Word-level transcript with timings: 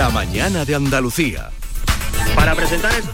La 0.00 0.08
mañana 0.08 0.64
de 0.64 0.74
Andalucía. 0.74 1.50
Para 2.34 2.54
presentar 2.54 2.90
es... 2.92 3.04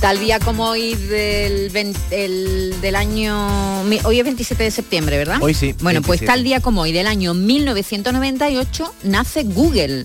Tal 0.00 0.18
día 0.20 0.38
como 0.38 0.64
hoy 0.68 0.94
del, 0.96 1.70
20 1.70 1.98
el- 2.24 2.74
del 2.82 2.94
año... 2.94 3.80
Hoy 4.04 4.18
es 4.18 4.24
27 4.24 4.62
de 4.64 4.70
septiembre, 4.70 5.16
¿verdad? 5.16 5.38
Hoy 5.40 5.54
sí, 5.54 5.74
Bueno, 5.80 6.02
pues 6.02 6.20
27. 6.20 6.26
tal 6.26 6.44
día 6.44 6.60
como 6.60 6.82
hoy 6.82 6.92
del 6.92 7.06
año 7.06 7.32
1998 7.32 8.94
nace 9.04 9.44
Google. 9.44 10.04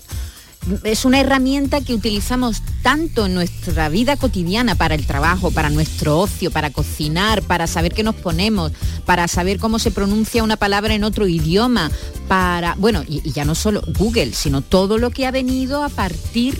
Es 0.84 1.04
una 1.04 1.20
herramienta 1.20 1.80
que 1.80 1.94
utilizamos 1.94 2.62
tanto 2.82 3.26
en 3.26 3.34
nuestra 3.34 3.88
vida 3.88 4.16
cotidiana 4.16 4.74
para 4.74 4.94
el 4.94 5.06
trabajo, 5.06 5.50
para 5.50 5.70
nuestro 5.70 6.18
ocio, 6.18 6.50
para 6.50 6.70
cocinar, 6.70 7.42
para 7.42 7.66
saber 7.66 7.94
qué 7.94 8.02
nos 8.02 8.14
ponemos, 8.14 8.72
para 9.06 9.26
saber 9.26 9.58
cómo 9.58 9.78
se 9.78 9.90
pronuncia 9.90 10.44
una 10.44 10.56
palabra 10.56 10.94
en 10.94 11.04
otro 11.04 11.26
idioma, 11.26 11.90
para, 12.28 12.74
bueno, 12.76 13.02
y, 13.08 13.30
ya 13.32 13.44
no 13.44 13.54
solo 13.54 13.82
Google, 13.98 14.32
sino 14.34 14.60
todo 14.60 14.98
lo 14.98 15.10
que 15.10 15.26
ha 15.26 15.30
venido 15.30 15.82
a 15.82 15.88
partir 15.88 16.58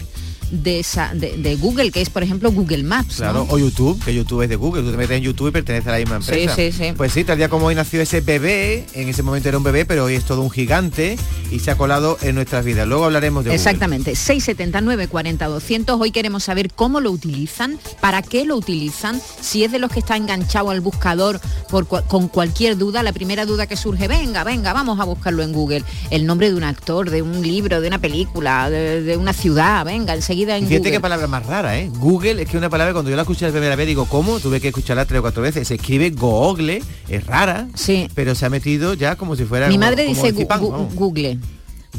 de, 0.51 0.81
esa, 0.81 1.13
de, 1.15 1.37
de 1.37 1.57
Google, 1.57 1.91
que 1.91 2.01
es 2.01 2.11
por 2.11 2.23
ejemplo 2.23 2.51
Google 2.53 2.83
Maps. 2.83 3.17
Claro, 3.17 3.47
¿no? 3.49 3.53
o 3.55 3.59
YouTube, 3.59 4.03
que 4.05 4.15
YouTube 4.15 4.43
es 4.43 4.49
de 4.49 4.57
Google, 4.57 4.83
tú 4.83 4.91
te 4.91 4.97
metes 4.97 5.17
en 5.17 5.23
YouTube 5.23 5.49
y 5.49 5.53
pertenece 5.53 5.89
a 5.89 5.93
la 5.93 5.99
misma 5.99 6.21
Sí, 6.23 6.33
empresa. 6.33 6.55
sí, 6.57 6.73
sí. 6.73 6.93
Pues 6.97 7.13
sí, 7.13 7.25
tal 7.25 7.39
día 7.39 7.49
como 7.49 7.67
hoy 7.67 7.75
nació 7.75 8.01
ese 8.01 8.21
bebé, 8.21 8.87
en 8.95 9.09
ese 9.09 9.23
momento 9.23 9.49
era 9.49 9.59
un 9.59 9.65
bebé, 9.65 9.85
pero 9.85 10.05
hoy 10.05 10.15
es 10.15 10.25
todo 10.25 10.41
un 10.43 10.51
gigante 10.51 11.17
y 11.51 11.59
se 11.61 11.71
ha 11.71 11.77
colado 11.77 12.19
en 12.23 12.35
nuestras 12.35 12.65
vidas. 12.65 12.87
Luego 12.89 13.05
hablaremos 13.05 13.45
de 13.45 13.51
Google. 13.51 13.57
Exactamente, 13.57 14.15
679 14.15 15.09
40 15.09 15.47
200. 15.47 16.01
Hoy 16.01 16.11
queremos 16.11 16.45
saber 16.45 16.71
cómo 16.73 17.01
lo 17.01 17.11
utilizan, 17.11 17.79
para 18.01 18.23
qué 18.23 18.45
lo 18.45 18.57
utilizan, 18.57 19.21
si 19.41 19.65
es 19.65 19.73
de 19.73 19.79
los 19.79 19.91
que 19.91 20.01
está 20.01 20.17
enganchado 20.17 20.71
al 20.71 20.81
buscador 20.81 21.41
por 21.69 21.87
con 21.87 22.29
cualquier 22.29 22.77
duda, 22.77 23.03
la 23.03 23.13
primera 23.13 23.47
duda 23.47 23.67
que 23.67 23.77
surge, 23.77 24.09
venga, 24.09 24.45
venga, 24.45 24.73
vamos 24.73 25.01
a 25.01 25.05
buscarlo 25.05 25.43
en 25.43 25.53
Google. 25.53 25.83
El 26.11 26.27
nombre 26.27 26.49
de 26.51 26.57
un 26.57 26.65
actor, 26.65 27.11
de 27.11 27.23
un 27.23 27.43
libro, 27.43 27.81
de 27.81 27.89
una 27.89 27.99
película, 27.99 28.69
de, 28.71 29.03
de 29.03 29.17
una 29.17 29.33
ciudad, 29.33 29.85
venga, 29.85 30.15
enseguida 30.15 30.40
en 30.49 30.65
Y 30.65 30.67
fíjate 30.67 30.79
Google. 30.79 30.91
qué 30.93 31.01
palabra 31.01 31.27
más 31.27 31.47
rara, 31.47 31.79
¿eh? 31.79 31.91
Google 31.99 32.43
es 32.43 32.49
que 32.49 32.57
una 32.57 32.71
palabra 32.71 32.93
cuando 32.93 33.11
yo 33.11 33.17
la 33.17 33.23
escuché 33.23 33.47
la 33.47 33.53
primera 33.53 33.77
vez 33.77 33.87
digo, 33.87 34.07
¿cómo? 34.07 34.41
Tuve 34.41 34.61
que 34.61 34.69
escucharla 34.69 35.05
tres 35.05 35.19
o 35.19 35.23
cuatro 35.23 35.43
veces. 35.43 35.69
Se 35.69 35.75
escribe 35.75 36.11
Google, 36.11 36.83
es 37.09 37.27
rara, 37.27 37.69
Sí. 37.75 38.09
pero 38.15 38.35
se 38.35 38.47
ha 38.47 38.51
metido 38.51 38.95
ya 38.95 39.17
como 39.17 39.37
si 39.37 39.45
fuera 39.45 39.69
Mi 39.69 39.75
como- 39.75 39.87
madre 39.87 40.05
como 40.07 40.15
dice 40.17 40.29
el 40.29 40.35
gu- 40.35 40.39
Zipán, 40.39 40.61
gu- 40.61 40.71
vamos. 40.73 40.95
Google. 40.95 41.39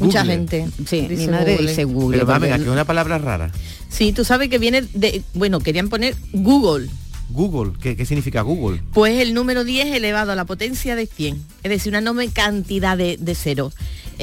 Mucha 0.00 0.20
Google. 0.22 0.32
gente. 0.34 0.66
Sí, 0.86 1.02
mi 1.02 1.08
dice 1.08 1.30
madre 1.30 1.52
Google. 1.52 1.68
dice 1.68 1.84
Google. 1.84 2.18
Pero 2.18 2.26
mami, 2.26 2.38
porque- 2.40 2.52
aquí 2.54 2.62
es 2.64 2.68
una 2.70 2.84
palabra 2.84 3.18
rara. 3.18 3.50
Sí, 3.88 4.12
tú 4.12 4.24
sabes 4.24 4.48
que 4.48 4.58
viene 4.58 4.82
de... 4.94 5.22
Bueno, 5.34 5.60
querían 5.60 5.88
poner 5.90 6.14
Google. 6.32 6.88
Google, 7.28 7.72
¿qué, 7.80 7.96
qué 7.96 8.04
significa 8.04 8.42
Google? 8.42 8.82
Pues 8.92 9.18
el 9.20 9.32
número 9.32 9.64
10 9.64 9.86
elevado 9.94 10.32
a 10.32 10.34
la 10.34 10.44
potencia 10.44 10.96
de 10.96 11.06
100. 11.06 11.42
Es 11.62 11.70
decir, 11.70 11.90
una 11.90 11.98
enorme 12.00 12.28
cantidad 12.28 12.96
de, 12.96 13.16
de 13.18 13.34
ceros. 13.34 13.74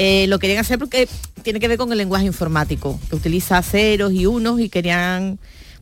Eh, 0.02 0.28
lo 0.28 0.40
querían 0.40 0.60
hacer 0.60 0.80
porque 0.80 1.10
tiene 1.44 1.60
que 1.60 1.68
ver 1.68 1.78
con 1.78 1.92
el 1.92 1.98
lenguaje 1.98 2.26
informático, 2.26 2.98
que 3.10 3.16
utiliza 3.18 3.62
ceros 3.62 4.14
y 4.14 4.26
unos 4.28 4.62
y 4.62 4.70
querían 4.70 5.38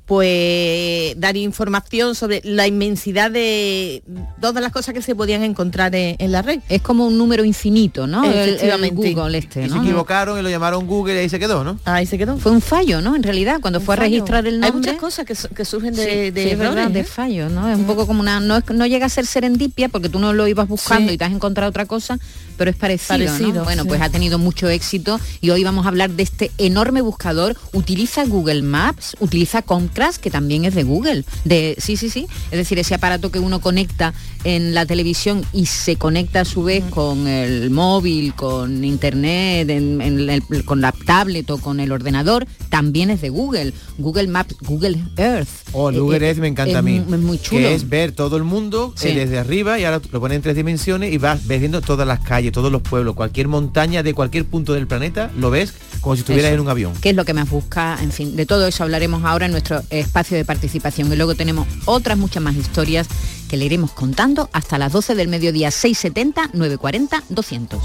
pues 0.07 1.13
dar 1.19 1.35
información 1.35 2.15
sobre 2.15 2.41
la 2.45 2.65
inmensidad 2.65 3.29
de 3.29 4.01
todas 4.39 4.63
las 4.63 4.71
cosas 4.71 4.93
que 4.93 5.01
se 5.01 5.13
podían 5.15 5.43
encontrar 5.43 5.93
en, 5.95 6.15
en 6.17 6.31
la 6.31 6.41
red. 6.41 6.61
Es 6.69 6.81
como 6.81 7.05
un 7.05 7.17
número 7.17 7.43
infinito, 7.43 8.07
¿no? 8.07 8.23
El- 8.23 8.31
El, 8.31 8.49
Efectivamente. 8.55 8.95
Google 9.13 9.37
este, 9.37 9.65
Y 9.65 9.69
se 9.69 9.75
¿no? 9.75 9.83
equivocaron 9.83 10.39
y 10.39 10.41
lo 10.41 10.49
llamaron 10.49 10.87
Google 10.87 11.15
y 11.15 11.17
ahí 11.19 11.29
se 11.29 11.39
quedó, 11.39 11.63
¿no? 11.65 11.77
Ahí 11.83 12.05
se 12.05 12.17
quedó. 12.17 12.37
Fue 12.37 12.53
un 12.53 12.61
fallo, 12.61 13.02
¿no? 13.02 13.15
En 13.17 13.23
realidad, 13.23 13.59
cuando 13.61 13.81
fue 13.81 13.95
a 13.95 13.97
registrar 13.97 14.47
el 14.47 14.55
Hay 14.63 14.71
nombre. 14.71 14.91
muchas 14.93 14.95
cosas 15.02 15.25
que, 15.25 15.35
su- 15.35 15.49
que 15.49 15.65
surgen 15.65 15.93
de, 15.93 16.03
Sí, 16.05 16.31
de 16.31 16.43
sí, 16.43 16.49
es 16.52 16.57
verdad, 16.57 16.89
de 16.89 17.02
¿eh? 17.02 17.03
fallo, 17.03 17.49
¿no? 17.49 17.69
Es 17.69 17.77
un 17.77 17.85
poco 17.85 18.07
como 18.07 18.21
una, 18.21 18.39
no, 18.39 18.55
es- 18.57 18.63
no 18.73 18.85
llega 18.87 19.05
a 19.07 19.09
ser 19.09 19.25
serendipia 19.25 19.89
porque 19.89 20.07
tú 20.09 20.19
no 20.19 20.31
lo 20.33 20.47
ibas 20.47 20.67
buscando 20.69 21.09
Sí. 21.09 21.15
y 21.15 21.17
te 21.17 21.25
has 21.25 21.33
encontrado 21.33 21.69
otra 21.69 21.86
cosa, 21.86 22.17
pero 22.57 22.71
es 22.71 22.77
parecido, 22.77 23.17
¿no? 23.19 23.25
Parecido, 23.27 23.63
Bueno, 23.63 23.83
sí. 23.83 23.87
pues 23.89 24.01
ha 24.01 24.09
tenido 24.09 24.37
mucho 24.39 24.67
éxito 24.69 25.19
y 25.41 25.49
hoy 25.51 25.63
vamos 25.63 25.85
a 25.85 25.89
hablar 25.89 26.09
de 26.11 26.23
este 26.23 26.51
enorme 26.57 27.01
buscador. 27.01 27.55
Utiliza 27.73 28.25
Google 28.25 28.61
Maps, 28.63 29.15
utiliza 29.19 29.61
Comcast, 29.61 30.21
que 30.21 30.31
también 30.31 30.65
es 30.65 30.75
de 30.75 30.83
Google. 30.83 31.23
De, 31.45 31.75
sí, 31.79 31.97
sí, 31.97 32.09
sí. 32.09 32.27
Es 32.51 32.57
decir, 32.57 32.79
ese 32.79 32.95
aparato 32.95 33.31
que 33.31 33.39
uno 33.39 33.61
conecta 33.61 34.13
en 34.43 34.73
la 34.73 34.85
televisión 34.85 35.43
y 35.53 35.65
se 35.65 35.95
conecta 35.97 36.41
a 36.41 36.45
su 36.45 36.63
vez 36.63 36.83
con 36.89 37.27
el 37.27 37.69
móvil, 37.69 38.33
con 38.33 38.83
internet, 38.83 39.69
en- 39.69 40.01
en 40.01 40.29
el- 40.29 40.65
con 40.65 40.81
la 40.81 40.91
tablet 40.91 41.49
o 41.49 41.57
con 41.57 41.79
el 41.79 41.91
ordenador, 41.91 42.45
también 42.69 43.09
es 43.09 43.21
de 43.21 43.29
Google. 43.29 43.73
Google 43.97 44.27
Maps, 44.27 44.55
Google 44.61 44.97
Earth. 45.17 45.47
Oh, 45.73 45.89
el 45.89 45.95
Eh, 45.95 45.99
Google 45.99 46.25
eh, 46.25 46.29
Earth 46.29 46.39
me 46.39 46.47
encanta 46.47 46.71
es 46.71 46.77
a 46.77 46.81
mí. 46.81 46.97
Es 46.97 47.05
muy 47.19 47.39
chulo. 47.39 47.61
Que 47.61 47.73
es 47.73 47.87
ver 47.89 48.11
todo 48.11 48.37
el 48.37 48.43
mundo 48.43 48.93
Sí. 48.95 49.09
eh, 49.09 49.15
desde 49.15 49.37
arriba 49.39 49.79
y 49.79 49.83
ahora 49.85 50.01
lo 50.11 50.19
pone 50.19 50.35
en 50.35 50.41
tres 50.41 50.55
dimensiones 50.55 51.13
y 51.13 51.17
vas 51.17 51.45
ves 51.47 51.59
viendo 51.59 51.81
todas 51.81 52.07
las 52.07 52.19
calles, 52.21 52.46
todos 52.52 52.71
los 52.71 52.81
pueblos, 52.81 53.15
cualquier 53.15 53.47
montaña 53.47 54.03
de 54.03 54.13
cualquier 54.13 54.45
punto 54.45 54.73
del 54.73 54.87
planeta, 54.87 55.31
lo 55.37 55.49
ves 55.49 55.73
como 56.02 56.15
si 56.15 56.21
estuvieras 56.21 56.49
Eso. 56.49 56.55
en 56.55 56.61
un 56.61 56.69
avión. 56.69 56.93
qué 57.02 57.09
es 57.11 57.15
lo 57.15 57.25
que 57.25 57.33
más 57.33 57.49
busca, 57.49 57.97
en 58.02 58.11
fin, 58.11 58.35
de 58.35 58.45
todo 58.45 58.67
eso 58.67 58.83
hablaremos 58.83 59.23
ahora 59.23 59.45
en 59.45 59.52
nuestro 59.52 59.81
espacio 59.89 60.37
de 60.37 60.45
participación 60.45 61.11
y 61.11 61.15
luego 61.15 61.36
tenemos 61.36 61.67
otras 61.86 62.17
muchas 62.17 62.43
más 62.43 62.55
historias 62.55 63.07
que 63.49 63.57
le 63.57 63.65
iremos 63.65 63.91
contando 63.91 64.49
hasta 64.53 64.77
las 64.77 64.91
12 64.91 65.15
del 65.15 65.27
mediodía 65.27 65.71
670 65.71 66.49
940 66.53 67.23
200. 67.30 67.81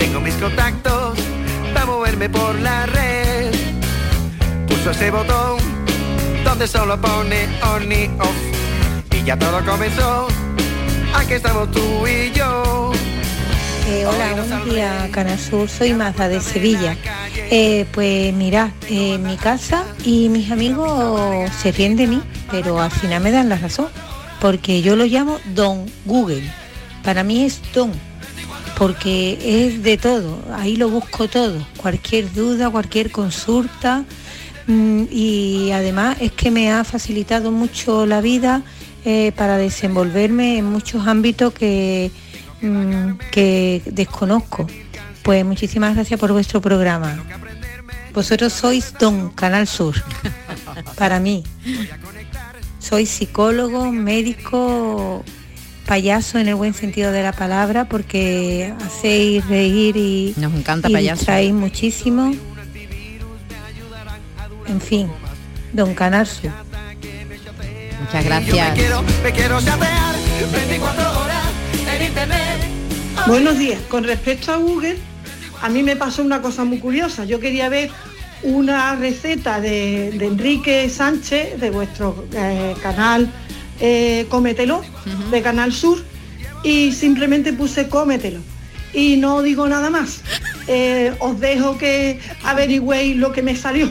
Tengo 0.00 0.18
mis 0.20 0.34
contactos 0.36 1.18
para 1.74 1.84
moverme 1.84 2.30
por 2.30 2.58
la 2.58 2.86
red. 2.86 3.52
Puso 4.66 4.90
ese 4.92 5.10
botón 5.10 5.58
donde 6.42 6.66
solo 6.66 6.98
pone 6.98 7.46
on 7.62 7.92
y 7.92 8.06
off. 8.18 8.40
Y 9.12 9.24
ya 9.24 9.38
todo 9.38 9.62
comenzó. 9.64 10.26
Aquí 11.14 11.34
estamos 11.34 11.70
tú 11.70 12.06
y 12.06 12.32
yo. 12.32 12.92
Eh, 13.88 14.06
hola, 14.06 14.32
buenos 14.32 14.64
días, 14.64 15.10
Canal 15.10 15.38
Sur. 15.38 15.68
Soy 15.68 15.92
Maza 15.92 16.28
de 16.28 16.40
Sevilla. 16.40 16.96
Eh, 17.34 17.84
pues 17.92 18.32
mira, 18.32 18.72
eh, 18.88 19.18
mi 19.18 19.36
casa 19.36 19.84
y 20.02 20.30
mis 20.30 20.50
amigos 20.50 21.50
se 21.60 21.72
ríen 21.72 21.96
de 21.96 22.06
mí, 22.06 22.22
pero 22.50 22.80
al 22.80 22.90
final 22.90 23.22
me 23.22 23.32
dan 23.32 23.50
la 23.50 23.56
razón, 23.56 23.88
porque 24.40 24.80
yo 24.80 24.96
lo 24.96 25.04
llamo 25.04 25.38
Don 25.54 25.84
Google. 26.06 26.42
Para 27.04 27.22
mí 27.22 27.44
es 27.44 27.60
Don, 27.74 27.92
porque 28.80 29.36
es 29.44 29.82
de 29.82 29.98
todo. 29.98 30.42
Ahí 30.54 30.76
lo 30.76 30.88
busco 30.88 31.28
todo, 31.28 31.66
cualquier 31.76 32.32
duda, 32.32 32.70
cualquier 32.70 33.10
consulta. 33.10 34.06
mm, 34.66 35.02
y 35.10 35.70
además 35.72 36.16
es 36.18 36.32
que 36.32 36.50
me 36.50 36.72
ha 36.72 36.82
facilitado 36.84 37.52
mucho 37.52 38.06
la 38.06 38.22
vida 38.22 38.62
eh, 39.04 39.32
para 39.36 39.58
desenvolverme 39.58 40.56
en 40.56 40.64
muchos 40.64 41.06
ámbitos 41.06 41.52
que 41.52 42.10
mm, 42.62 43.18
que 43.30 43.82
desconozco. 43.84 44.66
Pues 45.24 45.44
muchísimas 45.44 45.94
gracias 45.94 46.18
por 46.18 46.32
vuestro 46.32 46.62
programa. 46.62 47.22
Vosotros 48.14 48.50
sois 48.50 48.94
Don 48.98 49.28
Canal 49.28 49.66
Sur, 49.66 49.94
para 50.96 51.20
mí. 51.20 51.44
Soy 52.78 53.04
psicólogo, 53.04 53.92
médico, 53.92 55.22
payaso 55.90 56.38
en 56.38 56.46
el 56.46 56.54
buen 56.54 56.72
sentido 56.72 57.10
de 57.10 57.20
la 57.20 57.32
palabra, 57.32 57.86
porque 57.86 58.72
hacéis 58.86 59.44
reír 59.48 59.96
y, 59.96 60.34
Nos 60.36 60.54
encanta 60.54 60.88
y 60.88 60.92
payaso. 60.92 61.18
distraéis 61.18 61.52
muchísimo. 61.52 62.32
En 64.68 64.80
fin, 64.80 65.08
Don 65.72 65.92
Canal 65.94 66.28
Sur. 66.28 66.52
Muchas 68.02 68.24
gracias. 68.24 68.74
quiero, 68.78 69.02
me 69.02 69.32
quiero 69.32 69.60
chatear 69.60 70.14
24 70.52 71.22
horas 71.22 71.44
en 71.96 72.06
internet. 72.06 72.60
Buenos 73.26 73.58
días. 73.58 73.80
Con 73.88 74.04
respecto 74.04 74.52
a 74.52 74.58
Google, 74.58 74.96
a 75.60 75.68
mí 75.70 75.82
me 75.82 75.96
pasó 75.96 76.22
una 76.22 76.40
cosa 76.40 76.62
muy 76.62 76.78
curiosa. 76.78 77.24
Yo 77.24 77.40
quería 77.40 77.68
ver 77.68 77.90
una 78.44 78.94
receta 78.94 79.60
de, 79.60 80.12
de 80.12 80.24
Enrique 80.24 80.88
Sánchez, 80.88 81.60
de 81.60 81.70
vuestro 81.70 82.26
eh, 82.32 82.76
canal 82.80 83.28
eh, 83.80 84.26
Cómetelo, 84.28 84.82
de 85.30 85.42
Canal 85.42 85.72
Sur, 85.72 86.02
y 86.62 86.92
simplemente 86.92 87.52
puse 87.52 87.88
Cómetelo. 87.88 88.40
Y 88.92 89.16
no 89.16 89.42
digo 89.42 89.68
nada 89.68 89.90
más. 89.90 90.22
Eh, 90.72 91.12
os 91.18 91.40
dejo 91.40 91.78
que 91.78 92.20
averigüéis 92.44 93.16
lo 93.16 93.32
que 93.32 93.42
me 93.42 93.56
salió. 93.56 93.90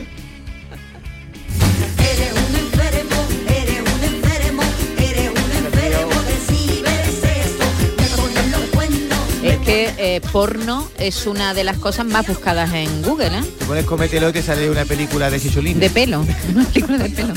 Eh, 10.16 10.20
porno 10.32 10.88
es 10.98 11.26
una 11.26 11.54
de 11.54 11.64
las 11.64 11.78
cosas 11.78 12.06
más 12.06 12.26
buscadas 12.26 12.72
en 12.74 13.02
Google, 13.02 13.38
¿eh? 13.38 13.42
Te 13.58 13.64
pones 13.64 13.84
comételo 13.84 14.28
y 14.28 14.32
te 14.32 14.42
sale 14.42 14.70
una 14.70 14.84
película 14.84 15.30
de 15.30 15.40
Chicholín. 15.40 15.78
De 15.78 15.90
pelo, 15.90 16.20
una 16.54 16.64
película 16.64 16.98
de 16.98 17.10
pelo. 17.10 17.34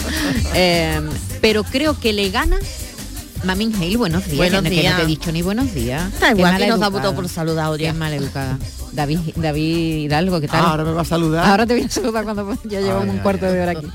Eh, 0.53 1.01
pero 1.41 1.63
creo 1.63 1.99
que 1.99 2.13
le 2.13 2.29
gana 2.29 2.57
Mamin 3.43 3.73
Hale, 3.75 3.97
buenos 3.97 4.23
días. 4.25 4.37
Buenos 4.37 4.63
que 4.63 4.69
no- 4.69 4.69
que 4.69 4.75
no 4.77 4.81
días. 4.81 4.95
te 4.97 5.03
he 5.03 5.05
dicho 5.05 5.31
ni 5.31 5.41
buenos 5.41 5.73
días. 5.73 6.13
Está 6.13 6.31
igual 6.31 6.57
que 6.57 6.67
nos 6.67 6.79
da 6.79 6.89
maleducada. 6.89 6.89
voto 7.11 7.15
por 7.15 7.29
saludado 7.29 7.77
Qué 7.77 7.83
ya. 7.83 7.93
maleducada. 7.93 8.57
David, 8.93 9.19
David 9.35 9.97
Hidalgo, 10.05 10.39
¿qué 10.39 10.47
tal? 10.47 10.63
Ah, 10.63 10.69
ahora 10.71 10.83
me 10.85 10.91
va 10.91 11.01
a 11.01 11.05
saludar. 11.05 11.45
Ahora 11.45 11.65
te 11.65 11.73
voy 11.73 11.83
a 11.83 11.89
saludar 11.89 12.23
cuando 12.23 12.57
ya 12.63 12.79
llevamos 12.79 13.03
Ay, 13.05 13.09
un 13.09 13.15
ay, 13.17 13.21
cuarto 13.23 13.45
de 13.51 13.61
hora 13.61 13.71
aquí. 13.71 13.87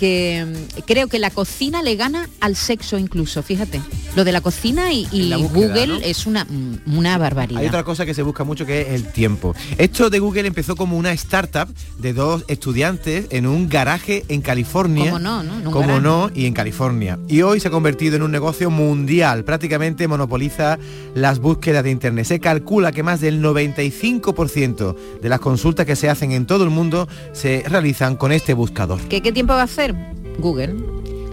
Que 0.00 0.46
mm, 0.46 0.80
creo 0.86 1.08
que 1.08 1.18
la 1.18 1.30
cocina 1.30 1.82
le 1.82 1.94
gana 1.94 2.28
al 2.40 2.56
sexo 2.56 2.98
incluso, 2.98 3.42
fíjate. 3.42 3.82
Lo 4.16 4.24
de 4.24 4.32
la 4.32 4.40
cocina 4.40 4.92
y, 4.92 5.06
y 5.12 5.24
la 5.24 5.36
búsqueda, 5.36 5.68
Google 5.68 5.86
¿no? 5.86 5.96
es 5.98 6.26
una, 6.26 6.44
mm, 6.44 6.96
una 6.96 7.18
barbaridad. 7.18 7.60
Hay 7.60 7.68
otra 7.68 7.84
cosa 7.84 8.06
que 8.06 8.14
se 8.14 8.22
busca 8.22 8.42
mucho 8.42 8.64
que 8.64 8.80
es 8.80 8.88
el 8.88 9.12
tiempo. 9.12 9.54
Esto 9.76 10.08
de 10.08 10.18
Google 10.18 10.46
empezó 10.46 10.74
como 10.74 10.96
una 10.96 11.12
startup 11.12 11.68
de 11.98 12.14
dos 12.14 12.44
estudiantes 12.48 13.26
en 13.28 13.46
un 13.46 13.68
garaje 13.68 14.24
en 14.28 14.40
California. 14.40 15.04
¿Cómo 15.04 15.18
no, 15.18 15.42
no? 15.42 15.70
Como 15.70 16.00
no, 16.00 16.30
y 16.34 16.46
en 16.46 16.54
California. 16.54 17.18
Y 17.28 17.42
hoy 17.42 17.60
se 17.60 17.68
ha 17.68 17.70
convertido 17.70 18.16
en 18.16 18.22
un 18.22 18.30
negocio 18.30 18.70
mundial. 18.70 19.44
Prácticamente 19.44 20.08
monopoliza 20.08 20.78
las 21.14 21.40
búsquedas 21.40 21.84
de 21.84 21.90
Internet. 21.90 22.24
Se 22.24 22.40
calcula 22.40 22.92
que 22.92 23.02
más 23.02 23.20
del 23.20 23.42
95% 23.42 24.96
de 25.20 25.28
las 25.28 25.40
consultas 25.40 25.84
que 25.84 25.94
se 25.96 26.08
hacen 26.08 26.32
en 26.32 26.46
todo 26.46 26.64
el 26.64 26.70
mundo 26.70 27.06
se 27.32 27.64
realizan 27.68 28.16
con 28.16 28.32
este 28.32 28.54
buscador. 28.54 28.98
¿Qué, 29.08 29.20
¿Qué 29.20 29.32
tiempo 29.32 29.52
va 29.52 29.60
a 29.60 29.64
hacer? 29.64 29.89
Google. 30.38 30.76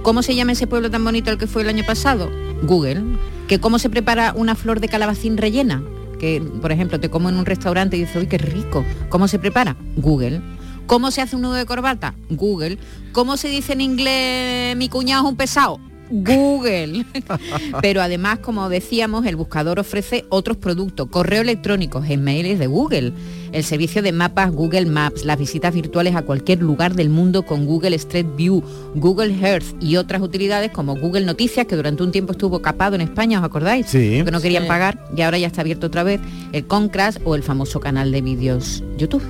¿Cómo 0.04 0.24
se 0.24 0.36
llama 0.36 0.54
ese 0.54 0.68
pueblo 0.68 0.90
tan 0.90 1.04
bonito 1.04 1.32
el 1.32 1.38
que 1.38 1.48
fue 1.48 1.64
el 1.64 1.70
año 1.70 1.84
pasado? 1.86 2.30
Google. 2.64 3.04
¿Que 3.48 3.60
¿Cómo 3.60 3.80
se 3.80 3.90
prepara 3.90 4.34
una 4.36 4.56
flor 4.56 4.80
de 4.80 4.88
calabacín 4.88 5.38
rellena? 5.38 5.84
Que, 6.20 6.42
por 6.62 6.72
ejemplo, 6.72 7.00
te 7.00 7.10
como 7.10 7.30
en 7.30 7.36
un 7.36 7.46
restaurante 7.46 7.98
y 7.98 8.02
dices, 8.02 8.16
uy, 8.16 8.28
qué 8.28 8.38
rico. 8.38 8.86
¿Cómo 9.10 9.28
se 9.28 9.40
prepara? 9.40 9.76
Google. 9.96 10.42
¿Cómo 10.88 11.12
se 11.12 11.22
hace 11.22 11.36
un 11.36 11.42
nudo 11.42 11.54
de 11.54 11.66
corbata? 11.66 12.16
Google. 12.30 12.78
¿Cómo 13.12 13.38
se 13.38 13.50
dice 13.50 13.74
en 13.74 13.82
inglés 13.82 14.76
mi 14.78 14.88
cuñado 14.90 15.26
es 15.26 15.30
un 15.30 15.36
pesado? 15.36 15.80
Google. 16.10 17.06
Pero 17.82 18.02
además, 18.02 18.40
como 18.40 18.70
decíamos, 18.70 19.26
el 19.26 19.36
buscador 19.36 19.80
ofrece 19.80 20.26
otros 20.30 20.58
productos, 20.58 21.08
correo 21.10 21.42
electrónico, 21.42 22.04
emails 22.04 22.60
de 22.60 22.68
Google, 22.68 23.14
el 23.52 23.64
servicio 23.64 24.02
de 24.02 24.12
mapas 24.12 24.52
Google 24.52 24.86
Maps, 24.86 25.26
las 25.26 25.38
visitas 25.40 25.74
virtuales 25.74 26.16
a 26.16 26.22
cualquier 26.22 26.62
lugar 26.62 26.96
del 26.96 27.10
mundo 27.10 27.44
con 27.44 27.66
Google 27.66 27.96
Street 27.96 28.28
View, 28.36 28.64
Google 28.96 29.36
Earth 29.42 29.76
y 29.82 29.96
otras 29.98 30.22
utilidades 30.22 30.72
como 30.72 30.96
Google 30.96 31.26
Noticias, 31.26 31.66
que 31.66 31.76
durante 31.76 32.04
un 32.04 32.12
tiempo 32.12 32.32
estuvo 32.34 32.62
capado 32.62 32.96
en 32.96 33.02
España, 33.02 33.40
¿os 33.40 33.46
acordáis? 33.46 33.88
Sí. 33.88 34.22
Que 34.24 34.32
no 34.32 34.42
querían 34.42 34.64
Sí. 34.64 34.70
pagar 34.70 35.08
y 35.16 35.22
ahora 35.22 35.38
ya 35.38 35.48
está 35.48 35.62
abierto 35.62 35.88
otra 35.88 36.04
vez 36.04 36.20
el 36.52 36.66
Concrash 36.68 37.18
o 37.24 37.36
el 37.36 37.44
famoso 37.44 37.80
canal 37.80 38.12
de 38.12 38.22
vídeos 38.22 38.84
YouTube. 38.98 39.24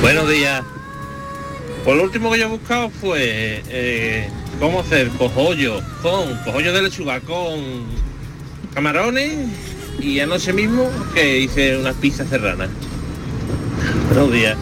Buenos 0.00 0.28
días. 0.28 0.62
Pues 1.86 1.96
lo 1.96 2.02
último 2.02 2.32
que 2.32 2.40
yo 2.40 2.46
he 2.46 2.48
buscado 2.48 2.90
fue 2.90 3.62
eh, 3.68 4.28
cómo 4.58 4.80
hacer 4.80 5.08
cojollo 5.10 5.80
con 6.02 6.36
cojollo 6.38 6.72
de 6.72 6.82
lechuga 6.82 7.20
con 7.20 7.84
camarones 8.74 9.32
y 10.00 10.18
anoche 10.18 10.52
mismo 10.52 10.90
que 11.14 11.38
hice 11.38 11.78
unas 11.78 11.94
pizzas 11.94 12.28
serranas. 12.28 12.70
Buenos 14.08 14.32
días. 14.32 14.58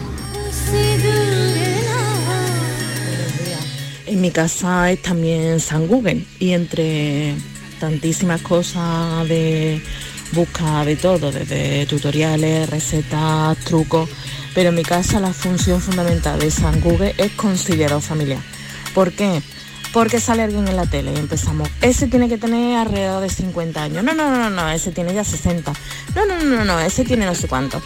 En 4.05 4.21
mi 4.21 4.29
casa 4.29 4.91
es 4.91 5.01
también 5.01 5.59
San 5.59 5.87
Google 5.87 6.23
y 6.37 6.51
entre 6.51 7.33
tantísimas 7.79 8.43
cosas 8.43 9.27
de 9.27 9.81
busca 10.31 10.85
de 10.85 10.95
todo, 10.95 11.31
desde 11.31 11.87
tutoriales, 11.87 12.69
recetas, 12.69 13.57
trucos, 13.65 14.11
pero 14.55 14.69
en 14.69 14.75
mi 14.75 14.83
casa 14.83 15.19
la 15.19 15.33
función 15.33 15.81
fundamental 15.81 16.39
de 16.39 16.49
San 16.49 16.81
Google 16.81 17.13
es 17.17 17.31
considerado 17.33 18.01
familiar. 18.01 18.39
¿Por 18.95 19.11
qué? 19.11 19.43
Porque 19.93 20.19
sale 20.19 20.43
alguien 20.43 20.67
en 20.67 20.75
la 20.75 20.85
tele 20.87 21.13
y 21.13 21.17
empezamos, 21.17 21.69
ese 21.81 22.07
tiene 22.07 22.27
que 22.27 22.37
tener 22.37 22.77
alrededor 22.77 23.21
de 23.21 23.29
50 23.29 23.81
años, 23.83 24.03
no, 24.03 24.13
no, 24.13 24.29
no, 24.29 24.37
no, 24.37 24.49
no, 24.49 24.69
ese 24.69 24.91
tiene 24.91 25.13
ya 25.13 25.23
60, 25.23 25.71
no, 26.15 26.25
no, 26.25 26.39
no, 26.39 26.55
no, 26.57 26.65
no, 26.65 26.79
ese 26.79 27.05
tiene 27.05 27.25
no 27.25 27.35
sé 27.35 27.47
cuánto. 27.47 27.81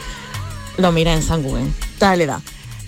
Lo 0.78 0.92
mira 0.92 1.14
en 1.14 1.22
San 1.22 1.44
Google, 1.44 1.66
tal 1.98 2.22
edad. 2.22 2.40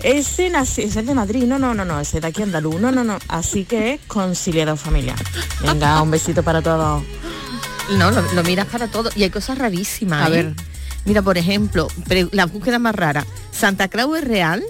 Ese, 0.02 0.50
nací- 0.50 0.82
ese 0.84 1.00
es 1.00 1.06
de 1.06 1.14
Madrid, 1.14 1.44
no, 1.44 1.58
no, 1.60 1.74
no, 1.74 1.84
no, 1.84 2.00
ese 2.00 2.20
de 2.20 2.26
aquí 2.26 2.42
andaluz, 2.42 2.80
no, 2.80 2.90
no, 2.90 3.04
no. 3.04 3.18
Así 3.28 3.64
que 3.64 3.94
es 3.94 4.00
conciliado 4.08 4.76
familiar. 4.76 5.16
Venga, 5.60 6.00
un 6.02 6.10
besito 6.10 6.42
para 6.42 6.60
todos. 6.62 7.04
No, 7.96 8.10
lo, 8.10 8.22
lo 8.32 8.42
miras 8.42 8.66
para 8.66 8.88
todo. 8.88 9.10
Y 9.14 9.22
hay 9.22 9.30
cosas 9.30 9.58
rarísimas. 9.58 10.24
A 10.24 10.28
¿eh? 10.28 10.30
ver. 10.30 10.54
Mira, 11.04 11.22
por 11.22 11.36
ejemplo, 11.38 11.88
la 12.32 12.46
búsqueda 12.46 12.78
más 12.78 12.94
rara. 12.94 13.26
¿Santa 13.50 13.88
Claus 13.88 14.18
es 14.18 14.24
real? 14.24 14.62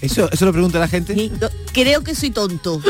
¿Eso, 0.00 0.30
¿Eso 0.30 0.44
lo 0.44 0.52
pregunta 0.52 0.78
la 0.78 0.88
gente? 0.88 1.30
Creo 1.72 2.02
que 2.04 2.14
soy 2.14 2.30
tonto. 2.30 2.82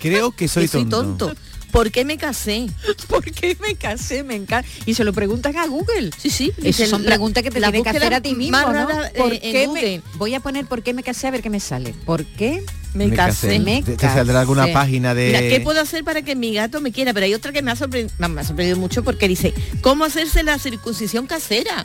Creo 0.00 0.30
que 0.32 0.46
soy 0.48 0.62
que 0.64 0.68
soy 0.68 0.84
tonto. 0.86 1.26
tonto. 1.28 1.40
¿Por 1.72 1.90
qué 1.90 2.04
me 2.04 2.16
casé? 2.18 2.66
¿Por 3.08 3.24
qué 3.24 3.56
me 3.60 3.74
casé? 3.74 4.22
Me 4.22 4.36
encanta. 4.36 4.68
Y 4.86 4.94
se 4.94 5.02
lo 5.02 5.12
preguntan 5.12 5.56
a 5.56 5.66
Google. 5.66 6.10
Sí, 6.16 6.30
sí. 6.30 6.52
Esas 6.62 6.88
son 6.88 7.02
La- 7.02 7.08
preguntas 7.10 7.42
que 7.42 7.50
te 7.50 7.58
la 7.58 7.72
tienen 7.72 7.82
que 7.90 7.98
hacer 7.98 8.14
a 8.14 8.20
ti 8.20 8.34
mismo, 8.36 8.56
más 8.56 8.66
¿no? 8.66 8.72
rara, 8.88 9.08
eh, 9.08 9.12
¿Por 9.18 9.32
en 9.32 9.40
qué 9.40 9.66
Google. 9.66 9.82
me, 9.98 10.02
voy 10.16 10.34
a 10.36 10.40
poner 10.40 10.66
por 10.66 10.82
qué 10.84 10.94
me 10.94 11.02
casé 11.02 11.26
a 11.26 11.32
ver 11.32 11.42
qué 11.42 11.50
me 11.50 11.58
sale. 11.58 11.92
¿Por 12.04 12.24
qué 12.24 12.64
Me 12.94 13.10
casé. 13.10 13.58
Me 13.58 13.82
Te, 13.82 13.96
te 13.96 14.06
saldrá 14.06 14.40
alguna 14.40 14.62
casé. 14.62 14.72
página 14.72 15.14
de... 15.14 15.26
Mira, 15.26 15.40
¿qué 15.40 15.60
puedo 15.60 15.80
hacer 15.80 16.04
para 16.04 16.22
que 16.22 16.34
mi 16.36 16.54
gato 16.54 16.80
me 16.80 16.92
quiera? 16.92 17.12
Pero 17.12 17.26
hay 17.26 17.34
otra 17.34 17.52
que 17.52 17.60
me 17.60 17.70
ha, 17.72 17.76
sorpre- 17.76 18.08
me 18.18 18.40
ha 18.40 18.44
sorprendido 18.44 18.78
mucho 18.78 19.02
porque 19.02 19.26
dice, 19.28 19.52
¿cómo 19.82 20.04
hacerse 20.04 20.42
la 20.44 20.58
circuncisión 20.58 21.26
casera? 21.26 21.84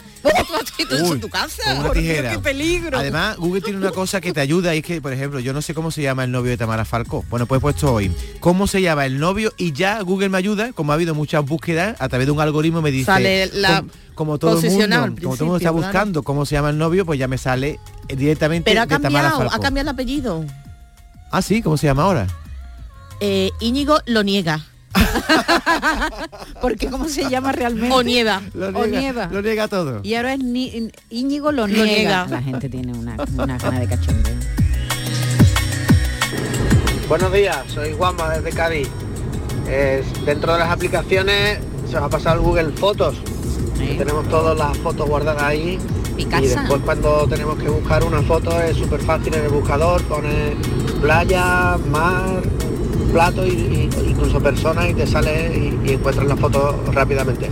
Una 1.77 1.91
tijera. 1.91 2.31
¡Qué 2.31 2.39
peligro! 2.39 2.97
Además, 2.97 3.37
Google 3.37 3.61
tiene 3.61 3.79
una 3.79 3.91
cosa 3.91 4.21
que 4.21 4.31
te 4.33 4.39
ayuda 4.41 4.75
y 4.75 4.79
es 4.79 4.83
que, 4.85 5.01
por 5.01 5.13
ejemplo, 5.13 5.39
yo 5.39 5.53
no 5.53 5.61
sé 5.61 5.73
cómo 5.73 5.91
se 5.91 6.01
llama 6.01 6.23
el 6.23 6.31
novio 6.31 6.51
de 6.51 6.57
Tamara 6.57 6.85
Falcó. 6.85 7.23
Bueno, 7.29 7.45
pues 7.45 7.59
he 7.59 7.61
puesto 7.61 7.93
hoy 7.93 8.11
cómo 8.39 8.67
se 8.67 8.81
llama 8.81 9.05
el 9.05 9.19
novio 9.19 9.53
y 9.57 9.71
ya 9.73 10.01
Google 10.01 10.29
me 10.29 10.37
ayuda, 10.37 10.73
como 10.73 10.91
ha 10.91 10.95
habido 10.95 11.15
muchas 11.15 11.43
búsquedas, 11.45 11.95
a 11.99 12.09
través 12.09 12.27
de 12.27 12.31
un 12.31 12.39
algoritmo 12.41 12.81
me 12.81 12.91
dice 12.91 13.05
Sale 13.05 13.47
la 13.53 13.81
com- 13.81 13.89
como 14.15 14.37
todo 14.37 14.59
el 14.59 14.69
mundo, 14.69 14.87
como 14.89 15.15
todo 15.15 15.33
el 15.33 15.39
mundo 15.39 15.57
está 15.57 15.69
claro. 15.69 15.73
buscando 15.73 16.23
cómo 16.23 16.45
se 16.45 16.55
llama 16.55 16.69
el 16.71 16.77
novio, 16.77 17.05
pues 17.05 17.17
ya 17.17 17.27
me 17.29 17.37
sale 17.37 17.79
directamente 18.07 18.69
Pero 18.69 18.81
ha 18.81 18.85
de 18.85 18.99
Tamara 18.99 19.29
cambiado, 19.29 19.55
ha 19.55 19.59
cambiado 19.59 19.89
el 19.89 19.93
apellido. 19.93 20.45
Ah, 21.31 21.41
sí, 21.41 21.61
¿cómo 21.61 21.77
se 21.77 21.87
llama 21.87 22.03
ahora? 22.03 22.27
Eh, 23.19 23.51
Íñigo 23.59 23.99
lo 24.05 24.23
niega. 24.23 24.65
Porque 26.61 26.89
cómo 26.89 27.07
se 27.07 27.29
llama 27.29 27.51
realmente. 27.51 27.93
O 27.95 28.01
nieva. 28.03 28.41
Lo 28.53 28.67
O 28.69 28.85
niega, 28.85 28.99
nieva. 28.99 29.29
lo 29.31 29.41
niega 29.41 29.67
todo. 29.67 29.99
Y 30.03 30.15
ahora 30.15 30.33
es 30.33 30.39
ni, 30.43 30.89
Íñigo 31.09 31.51
lo, 31.51 31.67
Lo 31.67 31.83
niega. 31.85 31.85
niega. 31.85 32.27
La 32.27 32.41
gente 32.41 32.69
tiene 32.69 32.93
una, 32.93 33.15
una 33.37 33.57
gana 33.57 33.79
de 33.79 33.87
cachondeo. 33.87 34.35
Buenos 37.07 37.33
días, 37.33 37.57
soy 37.73 37.93
Juanma 37.93 38.29
desde 38.37 38.51
Cádiz. 38.51 38.87
Dentro 40.25 40.53
de 40.53 40.59
las 40.59 40.69
aplicaciones 40.71 41.59
se 41.89 41.99
va 41.99 42.05
a 42.05 42.09
pasar 42.09 42.39
Google 42.39 42.71
Fotos. 42.71 43.15
Tenemos 43.77 44.27
todas 44.29 44.57
las 44.57 44.77
fotos 44.79 45.07
guardadas 45.07 45.43
ahí. 45.43 45.77
Y 46.19 46.47
después 46.47 46.81
cuando 46.83 47.25
tenemos 47.27 47.57
que 47.57 47.69
buscar 47.69 48.03
una 48.03 48.21
foto 48.21 48.59
es 48.61 48.75
súper 48.77 48.99
fácil 49.01 49.33
en 49.33 49.43
el 49.45 49.49
buscador, 49.49 50.01
pones 50.03 50.55
playa, 51.01 51.77
mar, 51.89 52.41
plato 53.13 53.45
y, 53.45 53.49
y- 53.51 53.89
incluso 54.09 54.39
personas 54.41 54.89
y 54.89 54.93
te 54.93 55.07
sale 55.07 55.51
y, 55.85 55.89
y 55.89 55.93
encuentras 55.93 56.27
la 56.27 56.35
foto 56.35 56.83
rápidamente. 56.93 57.49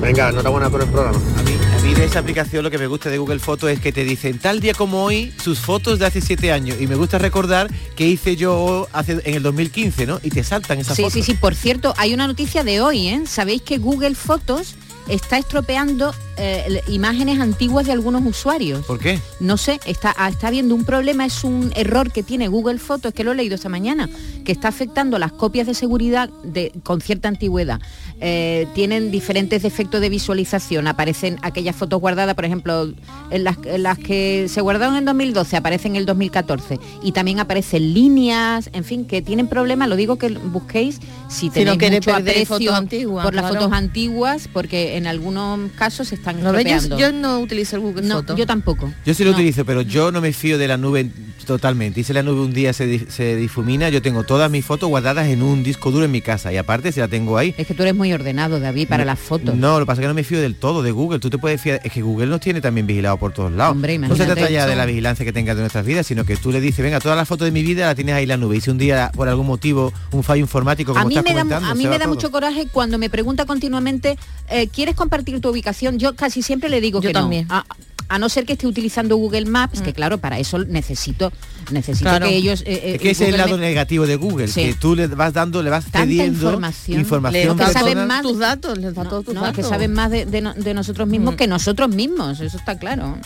Venga, 0.00 0.28
enhorabuena 0.30 0.68
por 0.70 0.82
el 0.82 0.88
programa. 0.88 1.16
A 1.38 1.42
mí, 1.42 1.52
a 1.78 1.82
mí 1.82 1.94
de 1.94 2.04
esa 2.04 2.18
aplicación 2.18 2.62
lo 2.64 2.70
que 2.70 2.76
me 2.78 2.86
gusta 2.86 3.08
de 3.10 3.16
Google 3.18 3.38
Fotos 3.38 3.70
es 3.70 3.80
que 3.80 3.92
te 3.92 4.04
dicen 4.04 4.38
tal 4.38 4.60
día 4.60 4.74
como 4.74 5.04
hoy 5.04 5.32
sus 5.42 5.60
fotos 5.60 5.98
de 5.98 6.06
hace 6.06 6.20
siete 6.20 6.52
años 6.52 6.78
y 6.80 6.86
me 6.86 6.94
gusta 6.94 7.18
recordar 7.18 7.70
que 7.96 8.06
hice 8.06 8.36
yo 8.36 8.86
hace 8.92 9.20
en 9.24 9.34
el 9.34 9.42
2015, 9.42 10.06
¿no? 10.06 10.20
Y 10.22 10.30
te 10.30 10.42
saltan 10.44 10.78
esas 10.80 10.96
Sí, 10.96 11.02
fotos. 11.04 11.12
sí, 11.14 11.22
sí. 11.22 11.34
Por 11.34 11.54
cierto, 11.54 11.94
hay 11.96 12.12
una 12.12 12.26
noticia 12.26 12.64
de 12.64 12.80
hoy, 12.80 13.08
¿eh? 13.08 13.22
Sabéis 13.26 13.62
que 13.62 13.78
Google 13.78 14.14
Fotos 14.14 14.74
está 15.08 15.38
estropeando 15.38 16.14
eh, 16.36 16.82
imágenes 16.88 17.40
antiguas 17.40 17.86
de 17.86 17.92
algunos 17.92 18.24
usuarios. 18.24 18.84
¿Por 18.86 18.98
qué? 18.98 19.20
No 19.40 19.56
sé, 19.56 19.80
está, 19.86 20.14
ah, 20.16 20.28
está 20.28 20.48
habiendo 20.48 20.74
un 20.74 20.84
problema, 20.84 21.24
es 21.24 21.44
un 21.44 21.72
error 21.76 22.12
que 22.12 22.22
tiene 22.22 22.48
Google 22.48 22.78
Fotos, 22.78 23.12
que 23.14 23.24
lo 23.24 23.32
he 23.32 23.34
leído 23.34 23.54
esta 23.54 23.68
mañana, 23.68 24.08
que 24.44 24.52
está 24.52 24.68
afectando 24.68 25.18
las 25.18 25.32
copias 25.32 25.66
de 25.66 25.74
seguridad 25.74 26.30
de, 26.42 26.72
con 26.82 27.00
cierta 27.00 27.28
antigüedad. 27.28 27.80
Eh, 28.20 28.66
tienen 28.74 29.10
diferentes 29.10 29.62
defectos 29.62 30.00
de 30.00 30.08
visualización, 30.08 30.86
aparecen 30.86 31.38
aquellas 31.42 31.76
fotos 31.76 32.00
guardadas, 32.00 32.34
por 32.34 32.44
ejemplo, 32.44 32.92
en 33.30 33.44
las, 33.44 33.56
en 33.64 33.82
las 33.82 33.98
que 33.98 34.46
se 34.48 34.60
guardaron 34.60 34.96
en 34.96 35.04
2012, 35.04 35.56
aparecen 35.56 35.92
en 35.92 35.96
el 35.96 36.06
2014, 36.06 36.78
y 37.02 37.12
también 37.12 37.40
aparecen 37.40 37.92
líneas, 37.92 38.70
en 38.72 38.84
fin, 38.84 39.04
que 39.04 39.22
tienen 39.22 39.48
problemas, 39.48 39.88
lo 39.88 39.96
digo 39.96 40.16
que 40.16 40.28
busquéis 40.28 41.00
si 41.28 41.46
Si 41.46 41.50
tenéis 41.50 41.74
no 41.74 41.78
queréis 41.78 42.06
mucho 42.06 42.16
aprecio 42.16 42.46
fotos 42.46 42.74
antiguas, 42.74 43.24
por 43.24 43.34
las 43.34 43.44
claro. 43.44 43.60
fotos 43.60 43.76
antiguas, 43.76 44.48
porque 44.52 44.96
en 44.96 45.06
algunos 45.06 45.70
casos 45.72 46.08
se 46.08 46.14
están 46.30 46.42
¿No 46.42 46.52
ves? 46.52 46.88
Yo, 46.88 46.98
yo 46.98 47.12
no 47.12 47.40
utilizo 47.40 47.76
el 47.76 47.82
Google 47.82 48.06
No, 48.06 48.24
yo 48.34 48.46
tampoco. 48.46 48.92
Yo 49.04 49.14
sí 49.14 49.24
lo 49.24 49.30
No. 49.30 49.36
utilizo, 49.36 49.64
pero 49.64 49.82
yo 49.82 50.10
no 50.10 50.20
me 50.20 50.32
fío 50.32 50.58
de 50.58 50.68
la 50.68 50.76
nube 50.76 51.10
totalmente. 51.46 52.00
Y 52.00 52.04
si 52.04 52.12
la 52.12 52.22
nube 52.22 52.40
un 52.40 52.52
día 52.52 52.72
se, 52.72 53.10
se 53.10 53.36
difumina, 53.36 53.88
yo 53.90 54.00
tengo 54.00 54.24
todas 54.24 54.50
mis 54.50 54.64
fotos 54.64 54.88
guardadas 54.88 55.28
en 55.28 55.42
un 55.42 55.62
disco 55.62 55.90
duro 55.90 56.04
en 56.04 56.10
mi 56.10 56.20
casa. 56.22 56.52
Y 56.52 56.56
aparte, 56.56 56.90
si 56.92 57.00
la 57.00 57.08
tengo 57.08 57.36
ahí... 57.36 57.54
Es 57.58 57.66
que 57.66 57.74
tú 57.74 57.82
eres 57.82 57.94
muy 57.94 58.12
ordenado, 58.12 58.60
David, 58.60 58.88
para 58.88 59.04
las 59.04 59.18
fotos. 59.18 59.54
No, 59.54 59.78
lo 59.78 59.84
que 59.84 59.86
pasa 59.86 60.00
es 60.00 60.04
que 60.04 60.08
no 60.08 60.14
me 60.14 60.24
fío 60.24 60.40
del 60.40 60.54
todo 60.54 60.82
de 60.82 60.90
Google. 60.90 61.18
Tú 61.18 61.28
te 61.30 61.38
puedes 61.38 61.60
fiar... 61.60 61.80
Es 61.84 61.92
que 61.92 62.00
Google 62.02 62.26
nos 62.26 62.40
tiene 62.40 62.60
también 62.60 62.86
vigilado 62.86 63.18
por 63.18 63.32
todos 63.32 63.52
lados. 63.52 63.72
Hombre, 63.72 63.98
no 63.98 64.16
se 64.16 64.24
trata 64.24 64.48
ya 64.48 64.66
de 64.66 64.74
la 64.76 64.86
vigilancia 64.86 65.24
que 65.24 65.32
tengas 65.32 65.56
de 65.56 65.62
nuestras 65.62 65.84
vidas, 65.84 66.06
sino 66.06 66.24
que 66.24 66.36
tú 66.36 66.50
le 66.50 66.60
dices, 66.60 66.82
venga, 66.82 67.00
todas 67.00 67.16
las 67.18 67.28
fotos 67.28 67.44
de 67.44 67.52
mi 67.52 67.62
vida 67.62 67.86
la 67.86 67.94
tienes 67.94 68.14
ahí 68.14 68.22
en 68.22 68.28
la 68.30 68.36
nube. 68.38 68.56
Y 68.56 68.60
si 68.62 68.70
un 68.70 68.78
día, 68.78 69.10
por 69.14 69.28
algún 69.28 69.46
motivo, 69.46 69.92
un 70.12 70.22
fallo 70.22 70.40
informático, 70.40 70.92
como 70.92 71.04
a 71.04 71.08
mí 71.08 71.14
estás 71.16 71.24
me 71.24 71.34
da, 71.36 71.40
comentando, 71.42 71.68
a 71.68 71.74
mí 71.74 71.84
me 71.84 71.98
da 71.98 72.04
todo. 72.04 72.14
mucho 72.14 72.30
coraje 72.30 72.66
cuando 72.72 72.96
me 72.98 73.10
pregunta 73.10 73.44
continuamente, 73.44 74.16
eh, 74.48 74.68
¿quieres 74.68 74.94
compartir 74.94 75.40
tu 75.40 75.50
ubicación? 75.50 75.98
Yo 75.98 76.13
casi 76.14 76.42
siempre 76.42 76.68
le 76.70 76.80
digo 76.80 77.00
Yo 77.00 77.08
que 77.08 77.12
también. 77.12 77.46
no. 77.48 77.54
A, 77.56 77.66
a 78.08 78.18
no 78.18 78.28
ser 78.28 78.44
que 78.44 78.52
esté 78.52 78.66
utilizando 78.66 79.16
Google 79.16 79.46
Maps, 79.46 79.80
que 79.80 79.92
claro, 79.94 80.18
para 80.18 80.38
eso 80.38 80.58
necesito 80.58 81.32
necesito 81.72 82.10
Claro. 82.10 82.26
que 82.28 82.36
ellos... 82.36 82.60
eh, 82.62 82.64
eh, 82.72 82.94
Es 82.96 83.00
que 83.00 83.10
ese 83.12 83.24
es 83.24 83.30
el 83.30 83.38
lado 83.38 83.56
me- 83.56 83.66
negativo 83.66 84.06
de 84.06 84.16
Google, 84.16 84.48
Sí. 84.48 84.62
que 84.62 84.74
tú 84.74 84.94
le 84.94 85.06
vas 85.06 85.32
dando, 85.32 85.62
le 85.62 85.70
vas 85.70 85.84
Tanta 85.84 86.00
cediendo 86.00 86.34
información. 86.34 87.00
información 87.00 87.56
que 87.56 87.66
saben 87.72 88.06
más 88.06 88.20
tus 88.22 88.38
datos, 88.38 88.76
les 88.76 88.94
da 88.94 89.04
no, 89.04 89.08
todos 89.10 89.24
tus 89.24 89.34
no, 89.34 89.46
es 89.46 89.54
que 89.54 89.62
saben 89.62 89.94
más 89.94 90.10
de, 90.10 90.26
de 90.26 90.42
no- 90.42 90.52
de 90.52 90.74
nosotros 90.74 91.08
mismos 91.08 91.34
Mm. 91.34 91.36
que 91.38 91.46
nosotros 91.46 91.88
mismos, 91.88 92.40
eso 92.40 92.56
está 92.58 92.78
claro. 92.78 93.16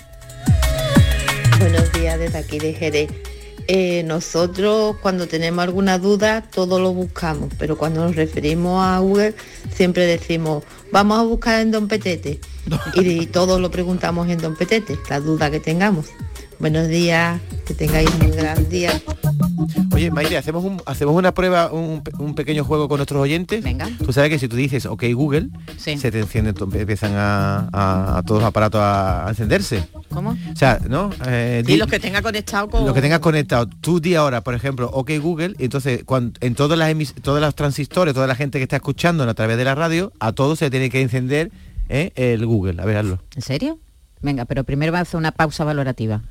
Buenos 1.59 1.93
días 1.93 2.19
desde 2.19 2.39
aquí 2.39 2.59
de 2.59 2.73
Jerez. 2.75 3.11
Eh, 3.67 4.03
nosotros 4.05 4.97
cuando 5.03 5.27
tenemos 5.27 5.63
alguna 5.63 5.99
duda 5.99 6.41
todo 6.43 6.81
lo 6.81 6.95
buscamos, 6.95 7.51
pero 7.59 7.77
cuando 7.77 8.03
nos 8.05 8.17
referimos 8.17 8.83
a 8.83 8.99
Google 9.01 9.35
siempre 9.75 10.07
decimos 10.07 10.65
vamos 10.93 11.19
a 11.19 11.23
buscar 11.23 11.61
en 11.61 11.71
Don 11.71 11.89
Petete 11.89 12.41
y, 12.95 13.27
todo 13.27 13.59
lo 13.61 13.71
preguntamos 13.71 14.29
en 14.29 14.39
Don 14.39 14.57
Petete, 14.57 14.99
la 15.09 15.21
duda 15.21 15.51
que 15.51 15.61
tengamos. 15.61 16.07
Buenos 16.59 16.89
días, 16.89 17.41
que 17.67 17.75
tengáis 17.75 18.11
un 18.21 18.31
gran 18.33 18.69
día. 18.69 18.91
Oye, 19.93 20.11
Maite, 20.11 20.37
hacemos 20.37 20.65
un, 20.65 20.83
hacemos 20.87 21.15
una 21.15 21.33
prueba, 21.33 21.71
un, 21.71 22.03
pe- 22.03 22.11
un 22.19 22.35
pequeño 22.35 22.65
juego 22.65 22.89
con 22.89 22.97
nuestros 22.99 23.21
oyentes. 23.23 23.63
Venga. 23.63 23.89
Tú 24.05 24.13
sabes 24.13 24.31
que 24.31 24.39
si 24.41 24.49
tú 24.49 24.57
dices 24.57 24.85
OK 24.87 25.05
Google, 25.15 25.51
Sí. 25.77 25.97
se 25.99 26.11
te 26.11 26.19
encienden, 26.19 26.55
empiezan 26.75 27.13
a, 27.15 27.69
a- 27.73 28.19
a 28.19 28.23
todos 28.25 28.41
los 28.43 28.49
aparatos 28.49 28.81
a, 28.81 29.27
a 29.27 29.29
encenderse. 29.31 29.87
¿Cómo? 30.11 30.31
O 30.31 30.57
sea, 30.57 30.81
¿no? 30.89 31.11
Eh, 31.27 31.63
Y 31.65 31.73
di- 31.73 31.77
los 31.77 31.87
que 31.89 32.01
tenga 32.01 32.23
conectado 32.23 32.69
con... 32.69 32.85
Lo 32.87 32.93
que 32.93 33.03
tengas 33.03 33.21
conectado, 33.21 33.69
tú 33.81 34.01
di 34.01 34.17
ahora, 34.17 34.43
por 34.43 34.55
ejemplo, 34.55 34.91
OK 34.93 35.13
Google, 35.21 35.55
entonces 35.61 36.03
cuando, 36.05 36.39
en 36.41 36.55
todas 36.57 36.77
las 36.79 36.91
emis- 36.91 37.15
todos 37.23 37.41
los 37.41 37.55
transistores, 37.55 38.15
toda 38.15 38.27
la 38.27 38.35
gente 38.35 38.59
que 38.59 38.65
está 38.65 38.77
escuchando 38.77 39.23
a 39.25 39.35
través 39.35 39.57
de 39.59 39.65
la 39.65 39.77
radio, 39.77 40.13
a 40.19 40.33
todos 40.33 40.59
se 40.59 40.71
tiene 40.71 40.91
que 40.91 41.01
encender 41.03 41.53
¿eh? 41.89 42.11
el 42.17 42.45
Google. 42.47 42.83
A 42.83 42.85
ver, 42.85 42.97
hazlo. 42.97 43.21
¿En 43.37 43.43
serio? 43.43 43.79
Venga, 44.23 44.45
pero 44.45 44.65
primero 44.65 44.93
va 44.93 44.99
a 44.99 45.03
hacer 45.03 45.19
una 45.19 45.31
pausa 45.31 45.63
valorativa. 45.65 46.23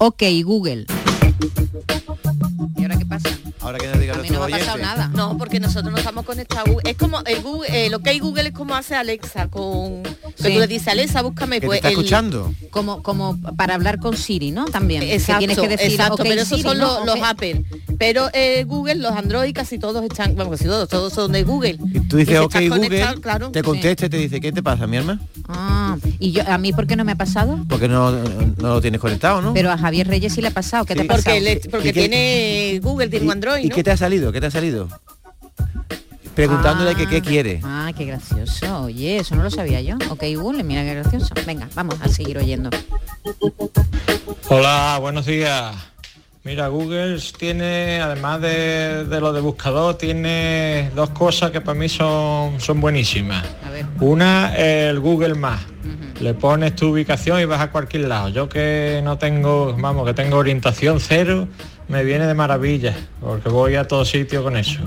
Ok, 0.00 0.22
Google. 0.44 0.86
Ahora 3.68 3.78
que 3.80 3.86
nos 3.88 4.00
digan 4.00 4.18
A 4.18 4.22
mí 4.22 4.30
no 4.30 4.46
me 4.46 4.54
ha 4.54 4.58
pasado 4.58 4.78
nada. 4.78 5.08
No, 5.14 5.36
porque 5.36 5.60
nosotros 5.60 5.92
no 5.92 5.98
estamos 5.98 6.24
conectados. 6.24 6.70
Es 6.84 6.96
como 6.96 7.20
el 7.26 7.42
Google, 7.42 7.68
eh, 7.86 7.90
lo 7.90 7.98
que 7.98 8.08
hay 8.10 8.18
Google 8.18 8.48
es 8.48 8.54
como 8.54 8.74
hace 8.74 8.94
Alexa 8.94 9.48
con 9.48 10.02
que 10.04 10.10
Sí. 10.36 10.52
tú 10.54 10.58
le 10.58 10.66
dices 10.66 10.88
Alexa, 10.88 11.20
búscame 11.20 11.60
pues 11.60 11.80
el- 11.84 11.94
Como, 12.70 13.02
como 13.02 13.38
para 13.56 13.74
hablar 13.74 13.98
con 13.98 14.16
Siri, 14.16 14.52
¿no? 14.52 14.64
También. 14.64 15.02
que 15.02 15.14
Exacto, 15.14 15.38
tienes 15.40 15.58
que 15.58 15.68
decir, 15.68 15.90
exacto, 15.92 16.14
"Ok, 16.14 16.20
pero 16.22 16.34
esos 16.40 16.48
Siri", 16.48 16.62
son 16.62 16.78
¿no? 16.78 17.04
los, 17.04 17.06
los. 17.18 17.28
Apple. 17.28 17.62
Pero 17.98 18.30
eh, 18.32 18.64
Google, 18.64 18.94
los 18.96 19.12
Android 19.12 19.52
casi 19.54 19.78
todos 19.78 20.02
están, 20.04 20.34
bueno, 20.34 20.50
casi 20.50 20.64
todos, 20.64 20.88
todos 20.88 21.12
son 21.12 21.32
de 21.32 21.42
Google. 21.42 21.76
Tú 22.08 22.16
dices 22.16 22.38
si 22.38 22.44
OK 22.44 22.54
Google, 22.54 22.68
conectado, 22.70 23.20
claro. 23.20 23.50
te 23.50 23.62
contesta 23.62 24.06
y 24.06 24.08
te 24.08 24.16
dice, 24.16 24.40
¿qué 24.40 24.50
te 24.52 24.62
pasa, 24.62 24.86
mi 24.86 24.96
alma? 24.96 25.20
Ah, 25.48 25.96
y 26.18 26.30
yo, 26.32 26.42
a 26.48 26.56
mí, 26.58 26.72
¿por 26.72 26.86
qué 26.86 26.96
no 26.96 27.04
me 27.04 27.12
ha 27.12 27.16
pasado? 27.16 27.58
Porque 27.68 27.88
no, 27.88 28.10
no 28.12 28.68
lo 28.68 28.80
tienes 28.80 29.00
conectado, 29.00 29.42
¿no? 29.42 29.52
Pero 29.52 29.70
a 29.70 29.76
Javier 29.76 30.06
Reyes 30.08 30.32
sí 30.32 30.40
le 30.40 30.48
ha 30.48 30.52
pasado. 30.52 30.84
¿Qué 30.86 30.94
te 30.94 31.02
ha 31.02 31.04
pasado? 31.06 31.36
Porque, 31.36 31.40
le- 31.40 31.60
porque 31.70 31.88
¿Y 31.88 31.92
qué- 31.92 32.00
tiene 32.08 32.80
Google, 32.82 33.08
tiene 33.08 33.26
un 33.26 33.32
Android, 33.32 33.57
¿Y 33.60 33.68
¿no? 33.68 33.74
qué 33.74 33.84
te 33.84 33.90
ha 33.90 33.96
salido? 33.96 34.32
¿Qué 34.32 34.40
te 34.40 34.46
ha 34.46 34.50
salido? 34.50 34.88
Preguntándole 36.34 36.94
que 36.94 37.08
qué 37.08 37.20
quiere. 37.20 37.60
Ah, 37.64 37.90
qué 37.96 38.04
gracioso. 38.04 38.82
Oye, 38.84 39.16
eso 39.16 39.34
no 39.34 39.42
lo 39.42 39.50
sabía 39.50 39.80
yo. 39.80 39.96
Ok, 40.10 40.22
Google, 40.36 40.62
mira 40.62 40.82
qué 40.84 40.94
gracioso. 40.94 41.34
Venga, 41.44 41.68
vamos 41.74 41.96
a 42.00 42.08
seguir 42.08 42.38
oyendo. 42.38 42.70
Hola, 44.48 44.98
buenos 45.00 45.26
días. 45.26 45.74
Mira, 46.44 46.68
Google 46.68 47.18
tiene, 47.36 48.00
además 48.00 48.40
de, 48.40 49.04
de 49.04 49.20
lo 49.20 49.32
de 49.32 49.40
buscador, 49.40 49.96
tiene 49.98 50.90
dos 50.94 51.10
cosas 51.10 51.50
que 51.50 51.60
para 51.60 51.78
mí 51.78 51.88
son, 51.88 52.60
son 52.60 52.80
buenísimas. 52.80 53.44
Una, 54.00 54.54
el 54.56 55.00
Google 55.00 55.34
Maps. 55.34 55.66
Le 56.20 56.34
pones 56.34 56.74
tu 56.74 56.88
ubicación 56.92 57.40
y 57.40 57.44
vas 57.44 57.60
a 57.60 57.70
cualquier 57.70 58.08
lado. 58.08 58.28
Yo 58.28 58.48
que 58.48 59.00
no 59.04 59.18
tengo, 59.18 59.76
vamos, 59.76 60.06
que 60.06 60.14
tengo 60.14 60.36
orientación 60.36 61.00
cero, 61.00 61.48
me 61.88 62.04
viene 62.04 62.26
de 62.26 62.34
maravilla, 62.34 62.94
porque 63.20 63.48
voy 63.48 63.74
a 63.74 63.88
todo 63.88 64.04
sitio 64.04 64.42
con 64.42 64.56
eso. 64.56 64.80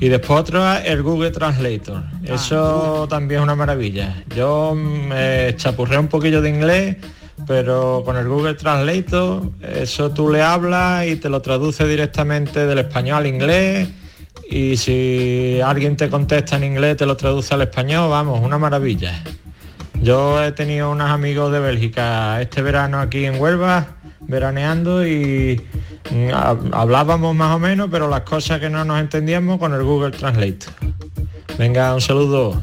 Y 0.00 0.08
después 0.08 0.40
otro, 0.40 0.62
el 0.76 1.02
Google 1.02 1.30
Translator. 1.30 2.02
Eso 2.22 3.06
también 3.08 3.40
es 3.40 3.44
una 3.44 3.54
maravilla. 3.54 4.22
Yo 4.36 4.74
me 4.74 5.54
chapurré 5.56 5.98
un 5.98 6.08
poquillo 6.08 6.42
de 6.42 6.50
inglés, 6.50 6.96
pero 7.46 8.02
con 8.04 8.16
el 8.16 8.28
Google 8.28 8.54
Translator, 8.54 9.50
eso 9.62 10.10
tú 10.10 10.30
le 10.30 10.42
hablas 10.42 11.06
y 11.06 11.16
te 11.16 11.28
lo 11.28 11.40
traduce 11.40 11.86
directamente 11.86 12.66
del 12.66 12.78
español 12.78 13.18
al 13.18 13.26
inglés. 13.26 13.88
Y 14.50 14.76
si 14.76 15.60
alguien 15.64 15.96
te 15.96 16.10
contesta 16.10 16.56
en 16.56 16.64
inglés, 16.64 16.98
te 16.98 17.06
lo 17.06 17.16
traduce 17.16 17.54
al 17.54 17.62
español, 17.62 18.10
vamos, 18.10 18.40
una 18.40 18.58
maravilla. 18.58 19.22
Yo 20.02 20.42
he 20.44 20.52
tenido 20.52 20.90
unos 20.90 21.10
amigos 21.10 21.50
de 21.50 21.60
Bélgica 21.60 22.40
este 22.42 22.60
verano 22.60 23.00
aquí 23.00 23.24
en 23.24 23.40
Huelva, 23.40 23.86
veraneando 24.26 25.06
y 25.06 25.60
mm, 26.10 26.28
hab- 26.30 26.70
hablábamos 26.72 27.34
más 27.34 27.54
o 27.54 27.58
menos, 27.58 27.88
pero 27.90 28.08
las 28.08 28.22
cosas 28.22 28.60
que 28.60 28.70
no 28.70 28.84
nos 28.84 29.00
entendíamos 29.00 29.58
con 29.58 29.72
el 29.74 29.82
Google 29.82 30.10
Translate. 30.12 30.58
Venga, 31.58 31.94
un 31.94 32.00
saludo. 32.00 32.62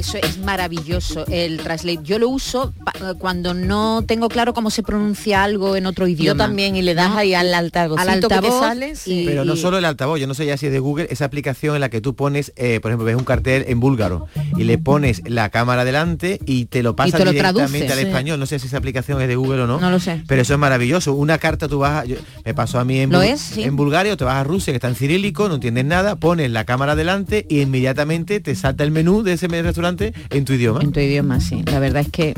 Eso 0.00 0.16
es 0.16 0.38
maravilloso, 0.38 1.26
el 1.28 1.58
translate. 1.58 2.00
Yo 2.02 2.18
lo 2.18 2.30
uso 2.30 2.72
pa- 2.84 3.14
cuando 3.18 3.52
no 3.52 4.02
tengo 4.06 4.28
claro 4.28 4.54
cómo 4.54 4.70
se 4.70 4.82
pronuncia 4.82 5.44
algo 5.44 5.76
en 5.76 5.84
otro 5.84 6.06
idioma. 6.08 6.38
también, 6.44 6.74
y 6.74 6.80
le 6.82 6.94
das 6.94 7.14
ahí 7.16 7.34
al 7.34 7.52
altavocito 7.52 8.08
al 8.10 8.20
que 8.20 8.26
te 8.28 8.34
altavoz 8.34 8.60
sale, 8.60 8.96
sí. 8.96 9.22
y- 9.22 9.26
Pero 9.26 9.44
no 9.44 9.56
solo 9.56 9.76
el 9.76 9.84
altavoz, 9.84 10.18
yo 10.18 10.26
no 10.26 10.32
sé 10.32 10.46
ya 10.46 10.56
si 10.56 10.66
es 10.66 10.72
de 10.72 10.78
Google, 10.78 11.06
esa 11.10 11.26
aplicación 11.26 11.74
en 11.74 11.80
la 11.82 11.90
que 11.90 12.00
tú 12.00 12.14
pones, 12.16 12.52
eh, 12.56 12.80
por 12.80 12.90
ejemplo, 12.90 13.04
ves 13.04 13.16
un 13.16 13.24
cartel 13.24 13.64
en 13.68 13.78
búlgaro 13.78 14.26
y 14.56 14.64
le 14.64 14.78
pones 14.78 15.20
la 15.26 15.50
cámara 15.50 15.84
delante 15.84 16.40
y 16.46 16.64
te 16.64 16.82
lo 16.82 16.96
pasa 16.96 17.18
te 17.18 17.24
lo 17.26 17.32
directamente 17.32 17.78
traduce. 17.80 17.92
al 17.92 17.98
Sí. 17.98 18.06
español. 18.06 18.40
No 18.40 18.46
sé 18.46 18.58
si 18.58 18.68
esa 18.68 18.78
aplicación 18.78 19.20
es 19.20 19.28
de 19.28 19.36
Google 19.36 19.62
o 19.62 19.66
no. 19.66 19.80
No 19.80 19.90
lo 19.90 20.00
sé. 20.00 20.22
Pero 20.26 20.40
eso 20.40 20.54
es 20.54 20.58
maravilloso. 20.58 21.12
Una 21.12 21.36
carta 21.36 21.68
tú 21.68 21.80
vas, 21.80 22.02
a- 22.02 22.04
yo- 22.06 22.16
me 22.44 22.54
pasó 22.54 22.78
a 22.78 22.84
mí 22.86 23.00
en, 23.00 23.10
¿Lo 23.10 23.18
Bul- 23.20 23.32
es? 23.34 23.40
Sí. 23.40 23.62
en 23.64 23.76
Bulgaria, 23.76 24.14
o 24.14 24.16
te 24.16 24.24
vas 24.24 24.36
a 24.36 24.44
Rusia, 24.44 24.72
que 24.72 24.76
está 24.76 24.88
en 24.88 24.94
cirílico, 24.94 25.48
no 25.48 25.56
entiendes 25.56 25.84
nada, 25.84 26.16
pones 26.16 26.50
la 26.50 26.64
cámara 26.64 26.96
delante 26.96 27.44
y 27.50 27.60
inmediatamente 27.60 28.40
te 28.40 28.54
salta 28.54 28.82
el 28.84 28.90
menú 28.92 29.22
de 29.22 29.34
ese 29.34 29.48
restaurante 29.48 29.89
en 29.98 30.44
tu 30.44 30.52
idioma. 30.52 30.80
En 30.82 30.92
tu 30.92 31.00
idioma, 31.00 31.40
sí. 31.40 31.62
La 31.66 31.78
verdad 31.78 32.02
es 32.02 32.08
que 32.10 32.34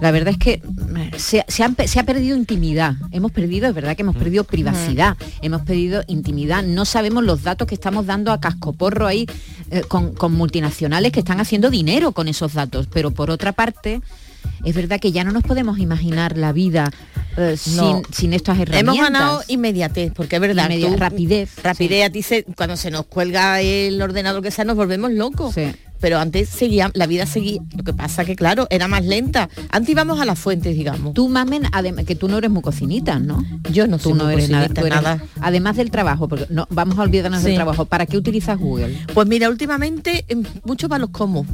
la 0.00 0.10
verdad 0.10 0.32
es 0.32 0.38
que 0.38 0.60
se, 1.16 1.44
se 1.48 1.62
han 1.62 1.74
pe- 1.76 1.86
se 1.88 2.00
ha 2.00 2.04
perdido 2.04 2.36
intimidad. 2.36 2.94
Hemos 3.12 3.32
perdido, 3.32 3.68
es 3.68 3.74
verdad 3.74 3.94
que 3.96 4.02
hemos 4.02 4.16
perdido 4.16 4.44
privacidad, 4.44 5.16
hemos 5.40 5.62
perdido 5.62 6.02
intimidad. 6.08 6.62
No 6.64 6.84
sabemos 6.84 7.24
los 7.24 7.42
datos 7.42 7.66
que 7.68 7.74
estamos 7.74 8.04
dando 8.04 8.32
a 8.32 8.40
cascoporro 8.40 9.06
ahí 9.06 9.26
eh, 9.70 9.82
con, 9.88 10.12
con 10.14 10.32
multinacionales 10.32 11.12
que 11.12 11.20
están 11.20 11.40
haciendo 11.40 11.70
dinero 11.70 12.12
con 12.12 12.28
esos 12.28 12.52
datos. 12.54 12.86
Pero 12.92 13.12
por 13.12 13.30
otra 13.30 13.52
parte, 13.52 14.00
es 14.64 14.74
verdad 14.74 15.00
que 15.00 15.12
ya 15.12 15.24
no 15.24 15.32
nos 15.32 15.42
podemos 15.44 15.78
imaginar 15.78 16.36
la 16.36 16.52
vida 16.52 16.90
eh, 17.36 17.56
No. 17.76 18.02
sin, 18.04 18.14
sin 18.14 18.32
estas 18.34 18.58
herramientas. 18.58 18.94
Hemos 18.94 18.98
ganado 18.98 19.42
inmediatez, 19.48 20.12
porque 20.14 20.36
es 20.36 20.40
verdad. 20.42 20.64
Inmedia- 20.70 20.90
tú- 20.90 20.96
rapidez, 20.98 21.50
Rapidez, 21.62 22.04
a 22.06 22.10
ti 22.10 22.22
se, 22.22 22.42
cuando 22.56 22.76
se 22.76 22.90
nos 22.90 23.06
cuelga 23.06 23.60
el 23.60 24.02
ordenador 24.02 24.42
que 24.42 24.50
sea, 24.50 24.64
nos 24.64 24.76
volvemos 24.76 25.12
locos. 25.12 25.54
Pero 26.04 26.18
antes 26.18 26.50
seguía, 26.50 26.90
la 26.92 27.06
vida 27.06 27.24
seguía. 27.24 27.62
Lo 27.74 27.82
que 27.82 27.94
pasa 27.94 28.26
que, 28.26 28.36
claro, 28.36 28.66
era 28.68 28.88
más 28.88 29.06
lenta. 29.06 29.48
Antes 29.70 29.88
íbamos 29.88 30.20
a 30.20 30.26
las 30.26 30.38
fuentes, 30.38 30.76
digamos. 30.76 31.14
Tú, 31.14 31.30
mamen, 31.30 31.62
adem- 31.72 32.04
que 32.04 32.14
tú 32.14 32.28
no 32.28 32.36
eres 32.36 32.50
muy 32.50 32.60
cocinita, 32.60 33.18
¿no? 33.18 33.42
Yo 33.72 33.86
no 33.86 33.96
Tú 33.96 34.10
soy 34.10 34.12
no 34.18 34.24
muy 34.24 34.34
eres 34.34 34.50
nada, 34.50 34.64
cocinita, 34.68 34.80
tú 34.82 34.86
eres- 34.86 35.02
nada. 35.02 35.22
Además 35.40 35.76
del 35.78 35.90
trabajo, 35.90 36.28
porque 36.28 36.44
no, 36.50 36.66
vamos 36.68 36.98
a 36.98 37.02
olvidarnos 37.04 37.42
del 37.42 37.54
trabajo. 37.54 37.86
¿Para 37.86 38.04
qué 38.04 38.18
utilizas 38.18 38.58
Google? 38.58 38.98
Pues 39.14 39.26
mira, 39.28 39.48
últimamente 39.48 40.26
em, 40.28 40.42
mucho 40.64 40.90
para 40.90 40.98
los 40.98 41.08
cómo. 41.08 41.46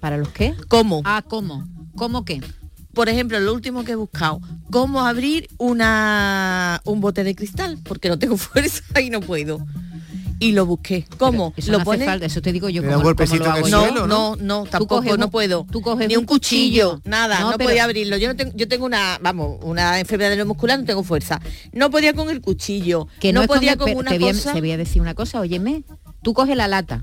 ¿Para 0.00 0.16
los 0.16 0.28
qué? 0.30 0.54
¿Cómo? 0.66 1.00
Ah, 1.04 1.22
¿cómo? 1.24 1.64
¿Cómo 1.94 2.24
qué? 2.24 2.40
Por 2.94 3.08
ejemplo, 3.08 3.38
lo 3.38 3.54
último 3.54 3.84
que 3.84 3.92
he 3.92 3.96
buscado, 3.96 4.40
cómo 4.72 5.02
abrir 5.06 5.46
una 5.58 6.80
un 6.84 7.00
bote 7.00 7.22
de 7.22 7.36
cristal, 7.36 7.78
porque 7.84 8.08
no 8.08 8.18
tengo 8.18 8.36
fuerza 8.38 9.00
y 9.00 9.10
no 9.10 9.20
puedo. 9.20 9.64
Y 10.40 10.52
lo 10.52 10.66
busqué. 10.66 11.06
¿Cómo? 11.16 11.54
Eso 11.56 11.70
lo 11.72 11.78
no 11.78 11.82
hace 11.82 11.84
pones- 11.90 12.06
falta, 12.06 12.26
eso 12.26 12.42
te 12.42 12.52
digo 12.52 12.68
yo 12.68 12.82
un 12.82 12.88
cómo 12.88 13.02
golpecito 13.02 13.38
lo 13.38 13.44
en 13.46 13.50
hago 13.52 13.66
el 13.66 13.72
yo. 13.72 13.80
suelo, 13.80 14.06
no, 14.06 14.36
no, 14.36 14.64
Tú 14.64 14.70
tampoco, 14.70 14.96
coges 14.96 15.18
no 15.18 15.30
puedo. 15.30 15.66
tú 15.70 15.80
coges 15.80 16.08
Ni 16.08 16.16
un 16.16 16.24
cuchillo, 16.26 16.94
cuchillo. 16.96 17.10
nada, 17.10 17.40
No, 17.40 17.50
no, 17.52 17.56
pero- 17.58 17.70
podía 17.70 17.84
abrirlo. 17.84 18.16
Yo 18.16 18.28
no 18.28 18.36
tengo, 18.36 18.52
yo 18.54 18.68
tengo 18.68 18.84
una, 18.84 19.18
vamos, 19.22 19.58
una 19.62 20.00
enfermedad 20.00 20.44
muscular, 20.44 20.78
no 20.78 20.84
tengo 20.84 21.02
fuerza. 21.02 21.40
No 21.72 21.90
podía 21.90 22.12
con 22.12 22.28
el 22.30 22.40
cuchillo, 22.40 23.06
Que 23.20 23.32
no, 23.32 23.38
no, 23.40 23.42
es 23.44 23.48
con 23.48 23.56
podía 23.58 23.72
el- 23.72 23.78
con, 23.78 23.86
pero 23.86 23.98
una 24.00 24.10
te 24.10 24.18
voy, 24.18 24.28
a, 24.28 24.32
cosa. 24.32 24.52
te 24.52 24.60
voy 24.60 24.70
a 24.72 24.76
decir 24.76 25.00
una 25.00 25.14
cosa, 25.14 25.40
óyeme. 25.40 25.84
Tú 26.24 26.34
coges 26.34 26.56
la 26.56 26.66
lata, 26.66 27.00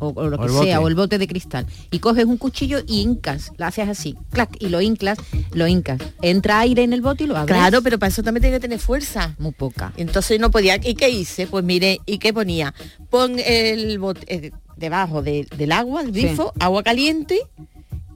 o, 0.00 0.08
o 0.08 0.26
lo 0.28 0.36
O 0.38 0.40
que 0.46 0.50
bote. 0.52 0.64
sea, 0.66 0.80
o 0.80 0.88
el 0.88 0.94
bote 0.96 1.18
de 1.18 1.28
cristal, 1.28 1.66
y 1.90 1.98
coges 2.00 2.24
un 2.24 2.38
cuchillo 2.38 2.80
y 2.86 3.02
hincas, 3.02 3.52
lo 3.58 3.66
haces 3.66 3.88
así, 3.88 4.16
clac, 4.32 4.50
y 4.58 4.68
lo 4.70 4.80
hincas, 4.80 5.18
lo 5.52 5.66
hincas. 5.68 6.00
Entra 6.22 6.58
aire 6.60 6.82
en 6.82 6.92
el 6.92 7.02
bote 7.02 7.24
y 7.24 7.26
lo 7.28 7.36
abres. 7.36 7.54
Claro, 7.56 7.82
pero 7.82 7.98
para 7.98 8.08
eso 8.08 8.22
también 8.22 8.42
tiene 8.42 8.56
que 8.56 8.60
tener 8.62 8.78
fuerza. 8.80 9.34
Muy 9.38 9.52
poca. 9.52 9.92
Entonces 9.96 10.40
no 10.40 10.50
podía. 10.50 10.76
¿Y 10.82 10.94
qué 10.94 11.08
hice? 11.10 11.46
Pues 11.46 11.64
mire, 11.64 12.00
¿y 12.06 12.18
qué 12.18 12.32
ponía? 12.32 12.74
Pon 13.10 13.36
el 13.38 13.98
bote 13.98 14.22
eh, 14.26 14.52
debajo 14.76 15.22
de- 15.22 15.46
del 15.56 15.72
agua, 15.72 16.00
el 16.00 16.12
Sí. 16.14 16.22
grifo, 16.22 16.52
agua 16.58 16.82
caliente 16.82 17.38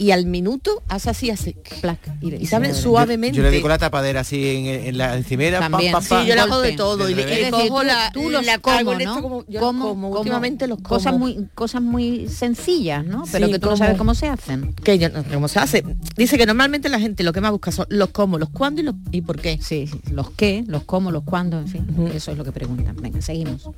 y 0.01 0.13
al 0.13 0.25
minuto 0.25 0.83
hace 0.89 1.11
así, 1.11 1.29
hace 1.31 1.55
Plac, 1.83 1.99
y, 2.23 2.35
y 2.35 2.47
sabe 2.47 2.69
Yo- 2.69 2.75
suavemente. 2.75 3.37
Yo, 3.37 3.43
le 3.43 3.51
digo 3.51 3.69
la 3.69 3.77
tapadera 3.77 4.21
así 4.21 4.47
en, 4.57 4.67
en 4.87 4.99
la 4.99 5.15
encimera. 5.17 5.59
También. 5.61 5.93
pa, 5.93 6.01
pa, 6.01 6.23
Sí, 6.23 6.27
yo 6.29 6.35
le 6.35 6.41
hago 6.41 6.61
de 6.61 6.73
todo 6.73 7.09
y 7.11 7.15
le, 7.15 7.27
le 7.27 7.37
decir, 7.37 7.51
cojo 7.51 7.81
tú- 7.81 7.87
la, 7.87 8.11
tú 8.13 8.31
los 8.31 8.45
la 8.47 8.59
como, 8.59 8.77
hago 8.79 8.93
en 8.95 9.01
esto 9.03 9.15
¿no? 9.17 9.23
como, 9.23 9.45
yo 9.47 9.61
Como- 9.61 9.89
como, 9.91 10.09
como 10.09 10.19
últimamente 10.21 10.67
los 10.67 10.79
como. 10.79 10.89
Cosas 10.89 11.15
muy, 11.19 11.47
cosas 11.55 11.83
muy 11.83 12.27
sencillas, 12.29 13.05
¿no? 13.05 13.25
Pero 13.31 13.47
Sí, 13.47 13.53
que 13.53 13.59
tú 13.59 13.69
no 13.71 13.77
sabes 13.77 13.99
cómo 13.99 14.15
se 14.15 14.27
hacen. 14.29 14.73
que 14.83 14.99
yo 14.99 15.11
no 15.11 15.23
sé 15.23 15.29
cómo 15.35 15.49
se 15.49 15.59
hace. 15.59 15.85
Dice 16.17 16.39
que 16.39 16.47
normalmente 16.47 16.89
la 16.89 16.99
gente 16.99 17.23
lo 17.23 17.33
que 17.35 17.43
más 17.43 17.51
busca 17.53 17.71
son 17.71 17.87
los 17.91 18.09
cómo, 18.09 18.39
los 18.39 18.49
cuándo 18.49 18.81
y 18.81 18.85
los 18.85 18.95
y 19.13 19.21
por 19.21 19.39
qué. 19.41 19.59
Sí, 19.63 19.87
sí, 19.87 20.01
los 20.11 20.31
qué, 20.31 20.65
los 20.67 20.85
cómo, 20.85 21.11
los 21.11 21.25
cuándo, 21.25 21.59
en 21.59 21.69
fin. 21.69 21.87
Eso 22.15 22.31
es 22.33 22.39
lo 22.39 22.45
que 22.45 22.53
preguntan. 22.53 22.97
Venga, 22.97 23.21
seguimos. 23.21 23.69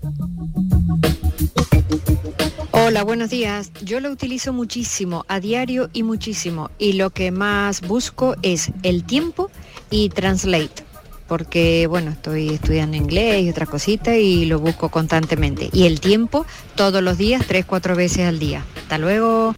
Hola, 2.93 3.05
buenos 3.05 3.31
días. 3.31 3.71
Yo 3.81 4.01
lo 4.01 4.11
utilizo 4.11 4.53
muchísimo, 4.53 5.25
a 5.27 5.41
diario 5.41 5.89
y 5.95 6.03
muchísimo. 6.03 6.71
Y 6.77 6.93
lo 6.93 7.09
que 7.09 7.31
más 7.31 7.81
busco 7.81 8.37
es 8.43 8.71
el 8.83 9.05
tiempo 9.05 9.51
y 9.89 10.11
translate. 10.11 10.85
Porque, 11.27 11.87
bueno, 11.87 12.11
estoy 12.11 12.51
estudiando 12.51 12.99
inglés 12.99 13.45
y 13.45 13.49
otras 13.49 13.71
cositas 13.71 14.17
y 14.17 14.45
lo 14.45 14.59
busco 14.59 14.91
constantemente. 14.91 15.71
Y 15.73 15.87
el 15.87 16.01
tiempo 16.01 16.45
todos 16.75 17.03
los 17.03 17.17
días, 17.17 17.47
tres, 17.49 17.65
cuatro 17.65 17.97
veces 17.97 18.29
al 18.29 18.39
día. 18.39 18.63
Hasta 18.83 18.99
luego. 18.99 19.55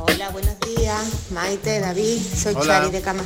Hola, 0.00 0.30
buenos 0.30 0.58
días, 0.60 1.30
Maite, 1.30 1.78
David, 1.80 2.16
soy 2.34 2.54
Hola. 2.54 2.78
Chari 2.78 2.90
de 2.90 3.02
Cama. 3.02 3.24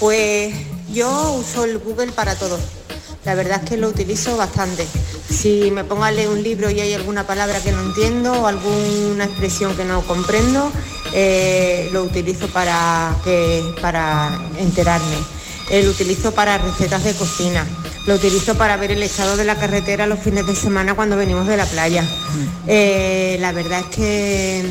Pues 0.00 0.52
yo 0.92 1.34
uso 1.34 1.64
el 1.64 1.78
Google 1.78 2.10
para 2.10 2.34
todo. 2.34 2.58
La 3.24 3.34
verdad 3.34 3.62
es 3.62 3.70
que 3.70 3.76
lo 3.76 3.88
utilizo 3.88 4.36
bastante. 4.36 4.86
Si 5.30 5.70
me 5.70 5.84
pongo 5.84 6.04
a 6.04 6.10
leer 6.10 6.28
un 6.28 6.42
libro 6.42 6.70
y 6.70 6.80
hay 6.80 6.92
alguna 6.92 7.26
palabra 7.26 7.60
que 7.60 7.72
no 7.72 7.80
entiendo 7.80 8.32
o 8.32 8.46
alguna 8.46 9.24
expresión 9.24 9.74
que 9.76 9.84
no 9.84 10.02
comprendo, 10.02 10.70
eh, 11.12 11.88
lo 11.92 12.02
utilizo 12.02 12.48
para, 12.48 13.16
que, 13.24 13.62
para 13.80 14.38
enterarme. 14.58 15.16
Eh, 15.70 15.82
lo 15.82 15.90
utilizo 15.90 16.32
para 16.34 16.58
recetas 16.58 17.04
de 17.04 17.14
cocina. 17.14 17.66
Lo 18.06 18.14
utilizo 18.14 18.54
para 18.54 18.76
ver 18.76 18.90
el 18.90 19.02
estado 19.02 19.36
de 19.36 19.44
la 19.44 19.56
carretera 19.56 20.06
los 20.06 20.18
fines 20.18 20.46
de 20.46 20.54
semana 20.54 20.94
cuando 20.94 21.16
venimos 21.16 21.46
de 21.46 21.56
la 21.56 21.64
playa. 21.64 22.04
Eh, 22.66 23.38
la 23.40 23.52
verdad 23.52 23.80
es 23.80 23.96
que, 23.96 24.64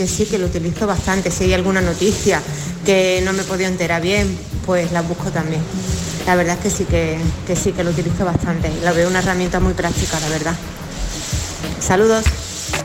que 0.00 0.06
sí, 0.06 0.24
que 0.24 0.38
lo 0.38 0.46
utilizo 0.46 0.86
bastante. 0.86 1.30
Si 1.30 1.44
hay 1.44 1.52
alguna 1.52 1.82
noticia 1.82 2.40
que 2.86 3.20
no 3.22 3.34
me 3.34 3.42
he 3.42 3.44
podido 3.44 3.68
enterar 3.68 4.00
bien, 4.00 4.34
pues 4.64 4.92
la 4.92 5.02
busco 5.02 5.28
también. 5.30 5.60
La 6.26 6.36
verdad 6.36 6.56
es 6.56 6.62
que 6.62 6.70
sí 6.70 6.84
que, 6.86 7.18
que 7.46 7.54
sí 7.54 7.72
que 7.72 7.84
lo 7.84 7.90
utilizo 7.90 8.24
bastante. 8.24 8.72
La 8.82 8.92
veo 8.92 9.10
una 9.10 9.18
herramienta 9.18 9.60
muy 9.60 9.74
práctica, 9.74 10.18
la 10.20 10.28
verdad. 10.30 10.54
Saludos. 11.80 12.24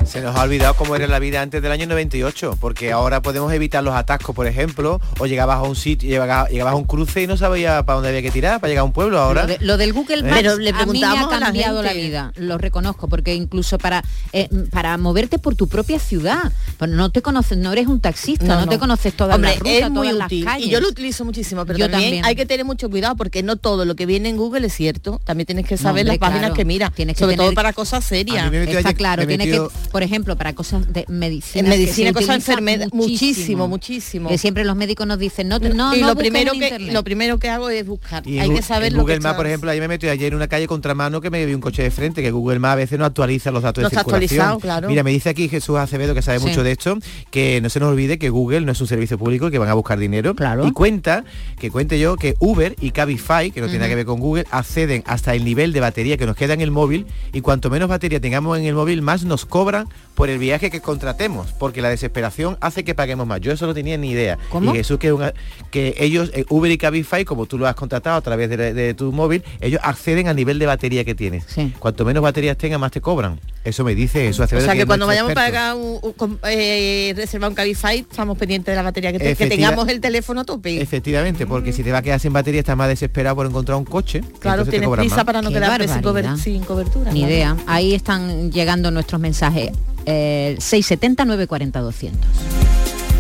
Se 0.06 0.22
nos 0.22 0.36
ha 0.36 0.44
olvidado 0.44 0.74
cómo 0.76 0.96
era 0.96 1.08
la 1.08 1.20
vida 1.20 1.42
antes 1.42 1.62
del 1.62 1.72
año 1.72 1.88
98, 1.88 2.58
porque 2.62 2.92
ahora 2.92 3.22
podemos 3.22 3.52
evitar 3.54 3.84
los 3.84 3.96
atascos, 3.96 4.36
por 4.36 4.48
ejemplo, 4.48 5.02
o 5.20 5.26
llegabas 5.26 5.58
a 5.58 5.64
un 5.64 5.76
sitio, 5.76 6.08
llegabas, 6.10 6.50
llegabas 6.52 6.74
a 6.74 6.76
un 6.78 6.84
cruce 6.86 7.24
y 7.24 7.28
no 7.28 7.38
sabías 7.38 7.84
para 7.84 7.96
dónde 7.96 8.10
había 8.10 8.22
que 8.22 8.32
tirar, 8.32 8.60
para 8.60 8.70
llegar 8.70 8.82
a 8.82 8.86
un 8.86 8.94
pueblo 8.94 9.20
ahora. 9.20 9.42
Lo, 9.44 9.48
de- 9.48 9.58
lo 9.62 9.78
del 9.78 9.94
Google 9.94 10.20
¿Eh? 10.20 10.24
Maps 10.24 10.36
Pero 10.36 10.58
le 10.58 10.70
a 10.70 10.72
mí 10.72 10.72
me 10.72 10.78
ha 10.78 10.84
preguntamos 11.10 11.32
la 11.32 11.40
cambiado 11.40 11.82
la, 11.84 11.90
gente. 11.90 12.06
vida, 12.08 12.32
lo 12.36 12.58
reconozco, 12.58 13.08
porque 13.08 13.34
incluso 13.36 13.78
para 13.78 14.04
eh, 14.32 14.48
para 14.72 14.98
moverte 14.98 15.40
por 15.40 15.56
tu 15.56 15.68
propia 15.68 16.00
ciudad, 16.00 16.52
pues 16.78 16.92
no 16.92 17.10
te 17.12 17.22
conoces, 17.22 17.58
no 17.58 17.72
eres 17.74 17.88
un 17.88 18.00
taxista, 18.00 18.46
no, 18.46 18.62
No, 18.62 18.68
te 18.68 18.76
no. 18.76 18.80
conoces 18.80 19.14
todas 19.16 19.36
Hombre, 19.36 19.52
las 19.52 19.60
rutas, 19.60 19.74
es 19.76 19.90
muy 19.90 20.08
todas 20.08 20.14
las 20.20 20.26
útil. 20.28 20.46
calles. 20.46 20.68
Y 20.68 20.70
yo 20.70 20.80
lo 20.82 20.88
utilizo 20.90 21.26
muchísimo, 21.26 21.66
pero 21.66 21.80
Yo 21.80 21.86
también, 21.90 22.10
también. 22.12 22.26
hay 22.26 22.36
que 22.36 22.46
tener 22.46 22.66
mucho 22.66 22.90
cuidado 22.90 23.16
porque 23.16 23.44
no 23.44 23.56
todo 23.56 23.86
lo 23.86 23.96
que 23.96 24.06
viene 24.06 24.30
en 24.30 24.38
Google 24.38 24.68
es 24.68 24.74
cierto. 24.74 25.20
También 25.26 25.46
tienes 25.48 25.66
que 25.66 25.76
No, 25.76 25.82
saber 25.82 26.02
hombre, 26.04 26.14
las 26.14 26.18
páginas 26.20 26.40
claro. 26.42 26.54
que 26.56 26.66
miras, 26.66 26.94
Tienes 26.94 27.16
que 27.16 27.20
sobre 27.24 27.36
todo 27.36 27.48
tener- 27.48 27.56
para 27.56 27.74
cosas 27.74 28.04
serias. 28.04 28.52
Está 28.54 28.94
claro, 28.94 29.26
tiene 29.26 29.46
que, 29.46 29.62
por 29.96 30.04
ejemplo, 30.04 30.36
para 30.36 30.52
cosas 30.52 30.92
de 30.92 31.06
medicina. 31.08 31.64
En 31.64 31.70
medicina, 31.70 32.12
cosas 32.12 32.36
enfermedad, 32.36 32.90
muchísimo, 32.92 33.70
muchísimo. 33.70 34.28
Que 34.28 34.38
siempre 34.38 34.66
los 34.66 34.76
médicos 34.76 35.08
nos 35.08 35.18
dicen, 35.18 35.48
no, 35.48 35.58
no, 35.58 35.96
y 35.96 36.02
no 36.02 36.08
lo 36.08 36.16
primero 36.18 36.52
en 36.52 36.60
que 36.60 36.66
internet. 36.66 36.94
lo 36.94 37.02
primero 37.06 37.40
que 37.40 37.50
hago 37.50 37.70
es 37.70 37.88
buscar. 37.88 38.28
Y 38.28 38.40
hay 38.40 38.50
que 38.50 38.62
saber 38.62 38.90
en 38.90 38.96
lo 38.98 39.04
Google 39.04 39.14
que 39.20 39.22
Maps, 39.22 39.38
por 39.38 39.48
ejemplo, 39.48 39.72
ayer 39.72 39.82
me 39.82 39.88
metí 39.88 40.10
ayer 40.10 40.34
en 40.34 40.36
una 40.36 40.50
calle 40.50 40.68
contramano 40.68 41.22
que 41.22 41.30
me 41.30 41.46
vi 41.46 41.54
un 41.54 41.62
coche 41.62 41.82
de 41.82 41.92
frente, 41.92 42.22
que 42.22 42.30
Google 42.32 42.60
Maps 42.60 42.74
a 42.74 42.76
veces 42.76 43.00
no 43.00 43.06
actualiza 43.06 43.52
los 43.52 43.64
datos 43.64 43.84
No 43.84 43.90
de 43.90 43.96
está 43.96 44.02
circulación. 44.02 44.42
actualizado, 44.42 44.60
claro. 44.60 44.90
Mira, 44.90 45.02
me 45.04 45.12
dice 45.12 45.30
aquí 45.30 45.48
Jesús 45.48 45.78
Acevedo, 45.78 46.14
que 46.14 46.22
sabe 46.22 46.40
Sí. 46.40 46.46
mucho 46.48 46.62
de 46.62 46.74
esto, 46.74 46.98
que 47.32 47.62
no 47.62 47.70
se 47.70 47.80
nos 47.80 47.88
olvide 47.88 48.20
que 48.20 48.30
Google 48.30 48.60
no 48.66 48.74
es 48.74 48.82
un 48.82 48.88
servicio 48.88 49.18
público 49.18 49.48
y 49.48 49.52
que 49.52 49.60
van 49.60 49.70
a 49.70 49.76
buscar 49.76 49.98
dinero. 49.98 50.36
Y 50.66 50.72
cuenta, 50.74 51.24
que 51.58 51.72
cuente 51.72 51.98
yo, 52.02 52.18
que 52.18 52.36
Uber 52.40 52.76
y 52.82 52.92
Cabify, 52.92 53.50
que 53.52 53.62
no 53.62 53.68
tiene 53.68 53.80
nada 53.80 53.90
que 53.92 53.96
ver 53.96 54.06
con 54.06 54.20
Google, 54.20 54.44
acceden 54.52 55.06
hasta 55.08 55.34
el 55.36 55.46
nivel 55.46 55.72
de 55.72 55.80
batería 55.80 56.18
que 56.18 56.26
nos 56.26 56.36
queda 56.36 56.54
en 56.54 56.60
el 56.60 56.72
móvil 56.72 57.06
y 57.32 57.40
cuanto 57.40 57.70
menos 57.70 57.88
batería 57.88 58.20
tengamos 58.20 58.60
en 58.60 58.66
el 58.66 58.76
móvil, 58.76 59.02
más 59.02 59.24
nos 59.24 59.46
cobran 59.46 59.85
por 60.16 60.30
el 60.30 60.38
viaje 60.40 60.70
que 60.72 60.80
contratemos, 60.82 61.52
porque 61.54 61.82
la 61.82 61.90
desesperación 61.90 62.58
hace 62.62 62.84
que 62.84 62.96
paguemos 62.96 63.28
más. 63.28 63.42
Yo 63.42 63.52
eso 63.52 63.68
no 63.68 63.74
tenía 63.74 63.98
ni 63.98 64.12
idea. 64.12 64.38
¿Cómo? 64.50 64.74
Y 64.74 64.78
Jesús, 64.78 64.98
que, 64.98 65.12
una- 65.12 65.34
que 65.72 65.96
ellos, 66.00 66.32
eh, 66.34 66.46
Uber 66.50 66.72
y 66.72 66.78
Cabify, 66.78 67.26
como 67.26 67.46
tú 67.46 67.58
lo 67.58 67.68
has 67.68 67.76
contratado 67.76 68.16
a 68.18 68.22
través 68.22 68.50
de, 68.50 68.74
de 68.74 68.94
tu 68.94 69.12
móvil, 69.12 69.44
ellos 69.60 69.82
acceden 69.84 70.28
al 70.28 70.36
nivel 70.36 70.58
de 70.60 70.66
batería 70.68 71.04
que 71.04 71.16
tienes. 71.16 71.46
Cuanto 71.80 72.06
menos 72.06 72.24
baterías 72.24 72.58
tengas, 72.58 72.80
más 72.80 72.92
te 72.92 73.02
cobran. 73.02 73.40
Eso 73.66 73.84
me 73.84 73.96
dice 73.96 74.20
Jesús 74.28 74.40
O 74.42 74.44
Acevedo. 74.44 74.66
sea 74.66 74.76
que, 74.76 74.86
cuando 74.86 75.08
vayamos 75.08 75.34
para 75.34 75.48
pagar 75.48 75.76
un, 75.76 76.00
un- 76.20 76.40
eh, 76.48 77.14
reservar 77.18 77.50
un 77.50 77.56
Cabify, 77.56 77.98
estamos 78.10 78.38
pendientes 78.38 78.72
de 78.72 78.76
la 78.76 78.84
batería 78.84 79.12
que, 79.12 79.18
te- 79.20 79.36
que 79.36 79.48
tengamos 79.48 79.88
el 79.90 80.00
teléfono 80.00 80.42
a 80.42 80.44
tope. 80.44 80.80
Efectivamente, 80.80 81.48
porque 81.48 81.74
si 81.74 81.82
te 81.84 81.92
va 81.92 81.98
a 81.98 82.02
quedar 82.04 82.20
sin 82.20 82.32
batería 82.32 82.60
estás 82.60 82.78
más 82.78 82.88
desesperado 82.88 83.36
por 83.38 83.48
encontrar 83.48 83.78
un 83.78 83.86
coche. 83.86 84.22
Claro, 84.40 84.64
te 84.66 84.70
tienes 84.72 84.88
prisa 84.90 85.16
más. 85.18 85.26
para 85.26 85.42
no 85.42 85.50
Qué 85.50 85.56
quedarte 85.56 85.88
sin, 85.88 85.98
cober- 85.98 86.04
barbaridad. 86.04 86.36
sin 86.38 86.64
cobertura. 86.64 87.12
Ni 87.12 87.22
claro. 87.22 87.34
idea. 87.34 87.58
Ahí 87.66 87.94
están 87.96 88.52
llegando 88.52 88.92
nuestros 88.92 89.20
mensajes. 89.20 89.72
Eh, 90.06 90.56
670 90.60 91.26
940 91.26 91.80
200. 91.82 92.22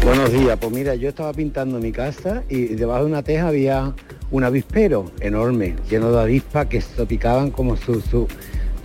Buenos 0.03 0.31
días, 0.31 0.55
pues 0.61 0.71
mira, 0.71 0.93
yo 0.93 1.09
estaba 1.09 1.33
pintando 1.33 1.79
mi 1.79 1.91
casa 1.91 2.43
y 2.47 2.65
debajo 2.75 2.99
de 3.05 3.09
una 3.09 3.23
teja 3.23 3.47
había 3.47 3.93
un 4.29 4.43
avispero 4.43 5.11
enorme, 5.19 5.75
lleno 5.89 6.11
de 6.11 6.21
avispas 6.21 6.67
que 6.67 6.81
se 6.81 7.03
picaban 7.07 7.49
como 7.49 7.75
su, 7.75 7.99
su 8.01 8.27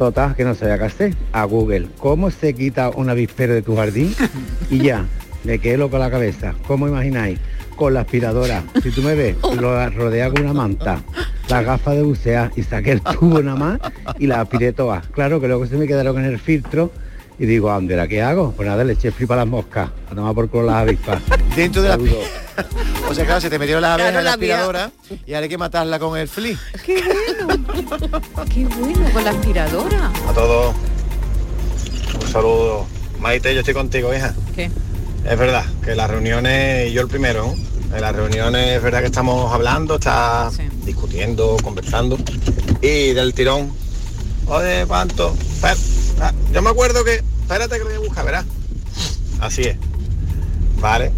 total 0.00 0.34
que 0.34 0.44
no 0.44 0.54
sabía 0.54 0.78
qué 0.78 0.84
hacer. 0.84 1.14
A 1.32 1.44
Google, 1.44 1.86
¿cómo 1.98 2.30
se 2.30 2.54
quita 2.54 2.88
un 2.88 3.10
avispero 3.10 3.52
de 3.52 3.60
tu 3.60 3.76
jardín? 3.76 4.14
Y 4.70 4.78
ya, 4.78 5.04
me 5.44 5.58
quedé 5.58 5.76
loco 5.76 5.98
la 5.98 6.10
cabeza. 6.10 6.54
¿Cómo 6.66 6.88
imagináis? 6.88 7.38
Con 7.76 7.92
la 7.92 8.00
aspiradora. 8.00 8.64
Si 8.82 8.90
tú 8.92 9.02
me 9.02 9.14
ves, 9.14 9.36
lo 9.60 9.90
rodea 9.90 10.30
con 10.30 10.40
una 10.40 10.54
manta, 10.54 11.02
las 11.50 11.64
gafas 11.66 11.96
de 11.96 12.02
bucear 12.02 12.50
y 12.56 12.62
saqué 12.62 12.92
el 12.92 13.02
tubo 13.02 13.42
nada 13.42 13.58
más 13.58 13.78
y 14.18 14.26
la 14.26 14.40
aspiré 14.40 14.72
todas. 14.72 15.06
Claro 15.08 15.38
que 15.38 15.48
luego 15.48 15.66
se 15.66 15.76
me 15.76 15.86
quedaron 15.86 16.18
en 16.18 16.24
el 16.24 16.38
filtro 16.38 16.90
y 17.40 17.46
digo, 17.46 17.72
Andera, 17.72 18.07
¿qué 18.07 18.20
hago? 18.22 18.53
Pues 18.53 18.68
nada, 18.68 18.85
le 18.85 18.92
eché 18.92 19.11
flipa 19.11 19.35
a 19.35 19.38
las 19.38 19.46
moscas, 19.48 19.88
a 20.11 20.14
tomar 20.14 20.35
por 20.35 20.48
culo 20.50 20.66
las 20.66 20.76
avispas. 20.76 21.20
Dentro 21.57 21.83
de 21.83 21.88
la. 21.88 21.98
O 23.09 23.14
sea, 23.14 23.24
claro, 23.24 23.40
se 23.40 23.50
te 23.50 23.59
metieron 23.59 23.83
las 23.83 23.92
abejas 23.92 24.12
Claro, 24.12 24.18
en 24.20 24.24
la 24.24 24.31
la 24.31 24.37
mía. 24.37 24.55
aspiradora 24.61 24.90
y 25.26 25.33
ahora 25.35 25.42
hay 25.44 25.48
que 25.48 25.59
matarla 25.59 25.98
con 25.98 26.16
el 26.16 26.29
flea. 26.29 26.57
Qué 26.85 27.03
bueno. 27.44 27.66
Qué 28.55 28.64
bueno 28.66 29.11
con 29.12 29.24
la 29.24 29.31
aspiradora. 29.31 30.12
A 30.29 30.33
todos, 30.33 30.74
un 32.22 32.29
saludo. 32.29 32.87
Maite, 33.18 33.53
yo 33.55 33.61
estoy 33.61 33.74
contigo, 33.74 34.14
hija. 34.14 34.33
¿Qué? 34.55 34.70
Es 35.29 35.38
verdad 35.38 35.64
que 35.85 35.94
las 35.96 36.09
reuniones, 36.09 36.88
y 36.90 36.92
yo 36.92 37.00
el 37.03 37.09
primero, 37.09 37.46
¿no? 37.46 37.96
en 37.96 38.00
las 38.00 38.14
reuniones 38.14 38.76
es 38.76 38.83
verdad 38.83 39.00
que 39.00 39.07
estamos 39.07 39.53
hablando, 39.53 39.96
está 39.96 40.50
discutiendo, 40.85 41.57
conversando, 41.64 42.16
y 42.81 43.12
del 43.12 43.35
tirón, 43.35 43.72
oye, 44.46 44.85
cuánto, 44.87 45.35
Espera, 45.40 45.74
ah, 46.20 46.33
yo 46.52 46.62
me 46.62 46.70
acuerdo 46.70 47.04
que, 47.04 47.16
espérate 47.42 47.74
que 47.74 47.78
lo 47.80 47.85
voy 47.87 47.94
a 47.94 47.98
buscar, 48.00 48.24
verás. 48.24 48.44
Así 49.40 49.62
es. 49.62 49.76
Vale. 50.80 51.12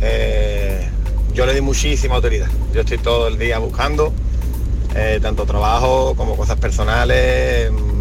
Eh, 0.00 0.88
yo 1.34 1.46
le 1.46 1.54
di 1.54 1.60
muchísima 1.60 2.18
utilidad. 2.18 2.48
Yo 2.72 2.80
estoy 2.80 2.98
todo 2.98 3.28
el 3.28 3.38
día 3.38 3.58
buscando, 3.58 4.12
eh, 4.94 5.18
tanto 5.22 5.44
trabajo 5.46 6.14
como 6.16 6.36
cosas 6.36 6.58
personales. 6.58 7.70
mm, 7.72 7.96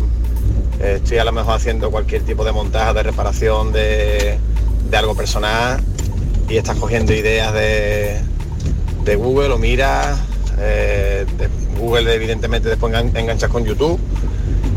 Estoy 0.82 1.18
a 1.20 1.24
lo 1.24 1.32
mejor 1.32 1.56
haciendo 1.56 1.90
cualquier 1.90 2.24
tipo 2.24 2.44
de 2.44 2.52
montaje, 2.52 2.94
de 2.94 3.04
reparación 3.04 3.72
de, 3.72 4.38
de 4.90 4.98
algo 4.98 5.16
personal 5.16 5.82
y 6.50 6.58
estás 6.58 6.78
cogiendo 6.78 7.14
ideas 7.14 7.54
de, 7.54 8.20
de 9.06 9.16
Google 9.16 9.54
o 9.54 9.58
mira. 9.58 10.18
eh, 10.60 11.26
Google 11.80 12.14
evidentemente 12.14 12.70
después 12.70 12.94
engan- 12.94 13.16
enganchas 13.18 13.50
con 13.50 13.66
YouTube 13.66 14.00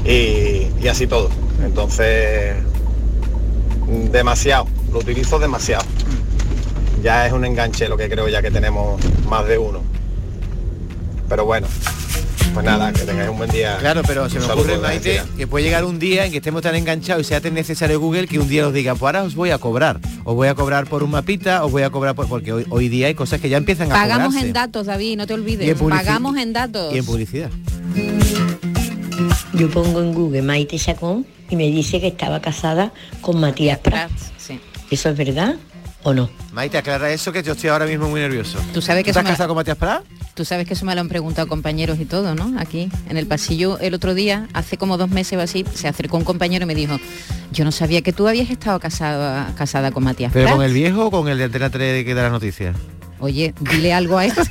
y, 0.04 0.68
y 0.80 0.88
así 0.88 1.06
todo. 1.06 1.30
Entonces, 1.64 2.54
demasiado, 4.12 4.66
lo 4.92 4.98
utilizo 5.00 5.38
demasiado. 5.38 5.84
Ya 7.02 7.26
es 7.26 7.32
un 7.32 7.44
enganche 7.44 7.88
lo 7.88 7.96
que 7.96 8.08
creo 8.08 8.28
ya 8.28 8.42
que 8.42 8.50
tenemos 8.50 9.00
más 9.28 9.46
de 9.46 9.58
uno. 9.58 9.80
Pero 11.28 11.44
bueno, 11.44 11.66
pues 12.54 12.64
nada, 12.64 12.92
que 12.92 13.02
tengáis 13.02 13.28
un 13.28 13.36
buen 13.38 13.50
día. 13.50 13.76
Claro, 13.78 14.02
pero 14.06 14.28
se 14.30 14.38
me 14.40 14.46
ocurre, 14.46 14.78
Maite, 14.78 15.22
que 15.36 15.46
puede 15.46 15.64
llegar 15.66 15.84
un 15.84 15.98
día 15.98 16.24
en 16.24 16.30
que 16.32 16.38
estemos 16.38 16.62
tan 16.62 16.74
enganchados 16.74 17.22
y 17.22 17.24
sea 17.28 17.40
tan 17.40 17.54
necesario 17.54 18.00
Google 18.00 18.26
que 18.26 18.38
un 18.38 18.48
día 18.48 18.62
nos 18.62 18.72
diga, 18.72 18.94
pues 18.94 19.02
ahora 19.02 19.22
os 19.24 19.34
voy 19.34 19.50
a 19.50 19.58
cobrar. 19.58 20.00
Os 20.24 20.34
voy 20.34 20.48
a 20.48 20.54
cobrar 20.54 20.86
por 20.88 21.02
un 21.02 21.10
mapita, 21.10 21.64
os 21.64 21.70
voy 21.70 21.82
a 21.82 21.90
cobrar 21.90 22.14
por... 22.14 22.28
Porque 22.28 22.52
hoy, 22.52 22.66
hoy 22.70 22.88
día 22.88 23.08
hay 23.08 23.14
cosas 23.14 23.40
que 23.40 23.48
ya 23.48 23.58
empiezan 23.58 23.92
a 23.92 23.94
Pagamos 23.94 24.34
en 24.36 24.52
datos, 24.52 24.86
David, 24.86 25.16
no 25.18 25.26
te 25.26 25.34
Y 25.34 25.36
en 25.36 25.40
olvides. 25.42 25.78
publici- 25.78 25.90
Pagamos 25.98 26.36
en 26.38 26.52
datos. 26.52 26.94
Y 26.94 26.98
en 26.98 27.04
publicidad. 27.04 27.50
Yo 29.54 29.70
pongo 29.70 30.00
en 30.00 30.14
Google 30.14 30.42
Maite 30.42 30.78
Chacón 30.78 31.26
y 31.50 31.56
me 31.56 31.64
dice 31.70 32.00
que 32.00 32.08
estaba 32.08 32.40
casada 32.40 32.92
con 33.20 33.38
Matías 33.40 33.78
Prats. 33.78 34.32
Sí. 34.36 34.60
¿Eso 34.90 35.08
es 35.10 35.16
verdad 35.16 35.56
o 36.02 36.14
no? 36.14 36.30
Maite, 36.52 36.78
aclara 36.78 37.10
eso 37.12 37.32
que 37.32 37.42
yo 37.42 37.52
estoy 37.52 37.70
ahora 37.70 37.86
mismo 37.86 38.08
muy 38.08 38.20
nervioso. 38.20 38.58
Tú 38.72 38.80
sabes 38.82 39.04
que 39.04 39.10
¿Estás 39.10 39.22
eso 39.22 39.28
me- 39.28 39.32
casado 39.34 39.48
con 39.48 39.56
Matías 39.56 39.76
Prat? 39.76 40.02
Tú 40.34 40.44
sabes 40.44 40.66
que 40.68 40.74
eso 40.74 40.84
me 40.86 40.94
lo 40.94 41.00
han 41.00 41.08
preguntado 41.08 41.48
compañeros 41.48 41.98
y 42.00 42.04
todo, 42.04 42.34
¿no? 42.36 42.58
Aquí, 42.60 42.88
en 43.08 43.16
el 43.16 43.26
pasillo, 43.26 43.78
el 43.80 43.92
otro 43.94 44.14
día, 44.14 44.46
hace 44.52 44.76
como 44.78 44.96
dos 44.96 45.10
meses 45.10 45.36
o 45.36 45.40
así, 45.42 45.64
se 45.74 45.88
acercó 45.88 46.16
un 46.16 46.24
compañero 46.24 46.62
y 46.64 46.66
me 46.66 46.74
dijo, 46.76 46.96
yo 47.50 47.64
no 47.64 47.72
sabía 47.72 48.02
que 48.02 48.12
tú 48.12 48.28
habías 48.28 48.48
estado 48.48 48.78
casada, 48.78 49.52
casada 49.56 49.90
con 49.90 50.04
Matías 50.04 50.30
¿Pero 50.32 50.46
con 50.50 50.58
Prats". 50.58 50.68
el 50.68 50.74
viejo 50.74 51.06
o 51.06 51.10
con 51.10 51.28
el 51.28 51.38
de 51.38 51.44
Antena 51.44 51.70
3 51.70 52.04
que 52.04 52.14
da 52.14 52.22
las 52.22 52.32
noticias? 52.32 52.76
Oye, 53.20 53.54
dile 53.60 53.92
algo 53.92 54.18
a 54.18 54.24
esto. 54.26 54.42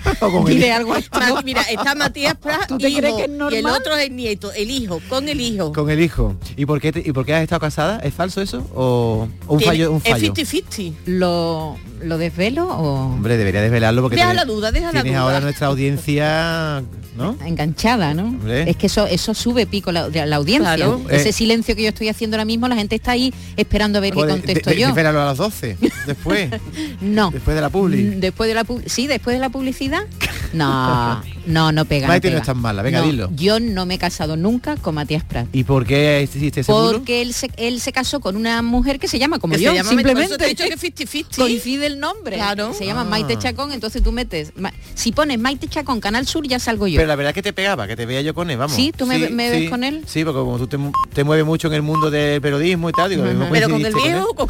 dile 0.45 0.71
algo 0.73 0.93
a 0.93 0.99
esto. 0.99 1.19
Ma- 1.19 1.41
Mira, 1.41 1.61
está 1.63 1.95
Matías 1.95 2.35
Prat 2.35 2.67
¿Tú 2.67 2.77
te 2.77 2.89
hijo, 2.89 2.99
crees 2.99 3.15
que 3.15 3.23
es 3.23 3.29
y 3.51 3.55
el 3.55 3.65
otro 3.65 3.95
es 3.95 4.07
el 4.07 4.15
nieto, 4.15 4.51
el 4.53 4.69
hijo, 4.69 4.99
con 5.09 5.29
el 5.29 5.39
hijo. 5.39 5.71
Con 5.71 5.89
el 5.89 5.99
hijo. 6.01 6.35
¿Y 6.55 6.65
por 6.65 6.81
qué, 6.81 6.91
te- 6.91 7.03
y 7.05 7.11
por 7.11 7.25
qué 7.25 7.33
has 7.35 7.43
estado 7.43 7.61
casada? 7.61 7.99
¿Es 7.99 8.13
falso 8.13 8.41
eso? 8.41 8.65
¿O 8.75 9.27
o 9.47 9.53
un 9.55 9.61
fallo? 9.61 9.91
Un 9.91 10.01
fallo? 10.01 10.33
Es 10.35 10.53
50-50. 10.53 10.93
¿Lo, 11.05 11.77
¿Lo 12.01 12.17
desvelo 12.17 12.67
o...? 12.67 13.05
Hombre, 13.07 13.37
debería 13.37 13.61
desvelarlo 13.61 14.01
porque 14.03 14.17
Deja 14.17 14.33
la 14.33 14.45
duda, 14.45 14.71
deja 14.71 14.91
la 14.93 15.03
duda. 15.03 15.19
ahora 15.19 15.39
nuestra 15.39 15.67
audiencia, 15.67 16.83
¿no? 17.17 17.35
enganchada, 17.45 18.13
¿no? 18.13 18.25
Hombre. 18.25 18.69
Es 18.69 18.75
que 18.77 18.85
eso 18.87 19.07
eso 19.07 19.33
sube 19.33 19.65
pico 19.65 19.91
la, 19.91 20.07
la 20.09 20.35
audiencia. 20.35 20.75
Claro. 20.75 21.01
Ese 21.09 21.29
Eh. 21.29 21.33
silencio 21.33 21.75
que 21.75 21.83
yo 21.83 21.89
estoy 21.89 22.09
haciendo 22.09 22.35
ahora 22.35 22.45
mismo, 22.45 22.67
la 22.67 22.75
gente 22.75 22.95
está 22.95 23.11
ahí 23.11 23.33
esperando 23.55 23.97
a 23.97 24.01
ver 24.01 24.13
qué 24.13 24.19
contesto 24.19 24.69
de- 24.69 24.75
de- 24.75 24.81
yo. 24.81 24.87
desvélalo 24.87 25.21
a 25.21 25.25
las 25.25 25.37
12, 25.37 25.77
después. 26.05 26.49
No. 27.01 27.31
Después 27.31 27.55
de 27.55 27.61
la 27.61 27.69
publi. 27.69 28.03
Mm, 28.03 28.19
Después 28.19 28.47
de 28.47 28.53
la 28.53 28.65
sí, 28.85 29.07
después 29.07 29.35
de 29.35 29.39
la 29.39 29.49
publicidad. 29.49 30.01
No, 30.53 31.21
No, 31.47 31.71
no 31.71 31.85
pega. 31.85 32.07
Maite 32.07 32.29
no, 32.29 32.35
no 32.35 32.35
pega. 32.35 32.41
es 32.41 32.45
tan 32.45 32.57
mala, 32.61 32.81
venga, 32.83 32.99
No, 32.99 33.05
dilo. 33.07 33.29
Yo 33.35 33.59
no 33.59 33.85
me 33.85 33.95
he 33.95 33.97
casado 33.97 34.37
nunca 34.37 34.75
con 34.77 34.95
Matías 34.95 35.23
Prat. 35.23 35.47
¿Y 35.53 35.63
por 35.63 35.85
qué 35.85 36.21
hiciste 36.23 36.59
ese? 36.61 36.71
Porque 36.71 37.21
él 37.21 37.33
se, 37.33 37.49
él 37.57 37.79
se 37.81 37.91
casó 37.91 38.19
con 38.19 38.35
una 38.35 38.61
mujer 38.61 38.99
que 38.99 39.07
se 39.07 39.17
llama 39.19 39.39
como 39.39 39.53
Que 39.53 39.59
se 39.59 39.63
yo, 39.65 39.73
llama- 39.73 39.89
simplemente. 39.89 40.37
te 40.37 40.45
he 40.45 40.49
dicho 40.49 40.63
que 40.65 40.77
50-50. 40.77 41.37
Coincide 41.37 41.85
el 41.87 41.99
nombre. 41.99 42.35
Claro. 42.35 42.73
Se 42.73 42.85
llama 42.85 43.01
Ah. 43.01 43.05
Maite 43.05 43.37
Chacón, 43.39 43.71
entonces 43.71 44.03
tú 44.03 44.11
metes... 44.11 44.51
Ma- 44.57 44.73
Si 44.95 45.11
pones 45.11 45.39
Maite 45.39 45.67
Chacón, 45.67 45.99
Canal 46.01 46.27
Sur, 46.27 46.47
ya 46.47 46.59
salgo 46.59 46.87
yo. 46.87 46.97
Pero 46.97 47.07
la 47.07 47.15
verdad 47.15 47.29
es 47.31 47.35
que 47.35 47.41
te 47.43 47.53
pegaba, 47.53 47.87
que 47.87 47.95
te 47.95 48.05
veía 48.05 48.21
yo 48.21 48.33
con 48.33 48.49
él, 48.51 48.57
vamos. 48.57 48.75
Sí, 48.75 48.91
¿tú 48.95 49.05
me- 49.05 49.29
me 49.29 49.49
ves 49.49 49.69
con 49.69 49.83
él? 49.83 50.03
Sí, 50.05 50.23
porque 50.25 50.39
como 50.39 50.57
tú 50.57 50.67
te, 50.67 50.77
mu- 50.77 50.91
te 51.13 51.23
mueves 51.23 51.45
mucho 51.45 51.67
en 51.67 51.73
el 51.75 51.81
mundo 51.81 52.09
del 52.11 52.41
periodismo 52.41 52.89
y 52.89 52.93
tal, 52.93 53.09
digo, 53.09 53.23
Pero 53.51 53.69
con 53.69 53.85
el 53.85 53.93
viejo, 53.93 54.33
con-. 54.35 54.47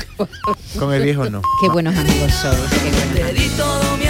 Con 0.79 0.93
el 0.93 1.03
viejo 1.03 1.29
no. 1.29 1.41
Qué 1.61 1.69
buenos 1.69 1.95
amigos 1.95 2.31
sois. 2.33 2.57
qué 2.71 2.89
buenos 2.91 3.33
Te 3.37 4.06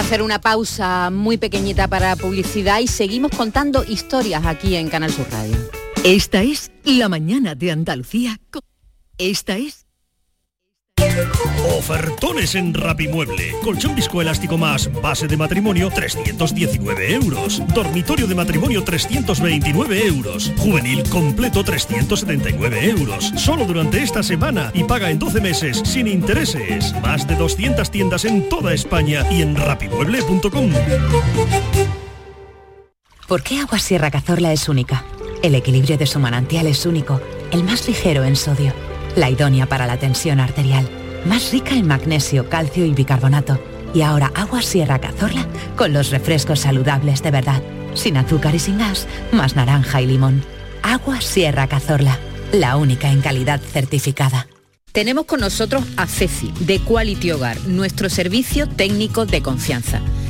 hacer 0.00 0.22
una 0.22 0.40
pausa 0.40 1.10
muy 1.10 1.36
pequeñita 1.36 1.86
para 1.86 2.16
publicidad 2.16 2.80
y 2.80 2.86
seguimos 2.86 3.32
contando 3.32 3.84
historias 3.84 4.46
aquí 4.46 4.74
en 4.76 4.88
Canal 4.88 5.12
Sur 5.12 5.26
Radio. 5.30 5.56
Esta 6.04 6.42
es 6.42 6.72
La 6.84 7.10
Mañana 7.10 7.54
de 7.54 7.70
Andalucía. 7.70 8.40
Esta 9.18 9.58
es 9.58 9.79
Ofertones 11.78 12.54
en 12.54 12.74
Rapimueble. 12.74 13.54
Colchón 13.62 13.94
viscoelástico 13.94 14.58
más 14.58 14.90
base 15.00 15.26
de 15.26 15.36
matrimonio 15.36 15.90
319 15.90 17.14
euros. 17.14 17.62
Dormitorio 17.74 18.26
de 18.26 18.34
matrimonio 18.34 18.84
329 18.84 20.06
euros. 20.06 20.52
Juvenil 20.58 21.02
completo 21.08 21.64
379 21.64 22.90
euros. 22.90 23.32
Solo 23.36 23.64
durante 23.64 24.02
esta 24.02 24.22
semana 24.22 24.70
y 24.74 24.84
paga 24.84 25.10
en 25.10 25.18
12 25.18 25.40
meses 25.40 25.82
sin 25.84 26.06
intereses. 26.06 26.94
Más 27.02 27.26
de 27.26 27.36
200 27.36 27.90
tiendas 27.90 28.24
en 28.24 28.48
toda 28.48 28.72
España 28.74 29.24
y 29.30 29.42
en 29.42 29.56
rapimueble.com. 29.56 30.70
¿Por 33.26 33.42
qué 33.42 33.60
Agua 33.60 33.78
Sierra 33.78 34.10
Cazorla 34.10 34.52
es 34.52 34.68
única? 34.68 35.04
El 35.42 35.54
equilibrio 35.54 35.96
de 35.96 36.06
su 36.06 36.18
manantial 36.18 36.66
es 36.66 36.84
único, 36.84 37.20
el 37.52 37.64
más 37.64 37.86
ligero 37.88 38.24
en 38.24 38.36
sodio, 38.36 38.74
la 39.16 39.30
idónea 39.30 39.66
para 39.66 39.86
la 39.86 39.98
tensión 39.98 40.40
arterial, 40.40 40.88
más 41.24 41.52
rica 41.52 41.74
en 41.74 41.86
magnesio, 41.86 42.48
calcio 42.48 42.84
y 42.84 42.94
bicarbonato. 42.94 43.60
Y 43.92 44.02
ahora 44.02 44.30
Agua 44.34 44.62
Sierra 44.62 45.00
Cazorla 45.00 45.46
con 45.76 45.92
los 45.92 46.10
refrescos 46.10 46.60
saludables 46.60 47.22
de 47.22 47.30
verdad, 47.30 47.62
sin 47.94 48.16
azúcar 48.16 48.54
y 48.54 48.58
sin 48.58 48.78
gas, 48.78 49.06
más 49.32 49.56
naranja 49.56 50.00
y 50.00 50.06
limón. 50.06 50.44
Agua 50.82 51.20
Sierra 51.20 51.66
Cazorla, 51.66 52.18
la 52.52 52.76
única 52.76 53.10
en 53.10 53.20
calidad 53.20 53.60
certificada. 53.60 54.46
Tenemos 54.92 55.26
con 55.26 55.40
nosotros 55.40 55.84
a 55.96 56.06
Ceci, 56.06 56.52
de 56.60 56.80
Quality 56.80 57.30
Hogar, 57.30 57.60
nuestro 57.66 58.08
servicio 58.10 58.68
técnico 58.68 59.24
de 59.24 59.40
confianza. 59.40 60.00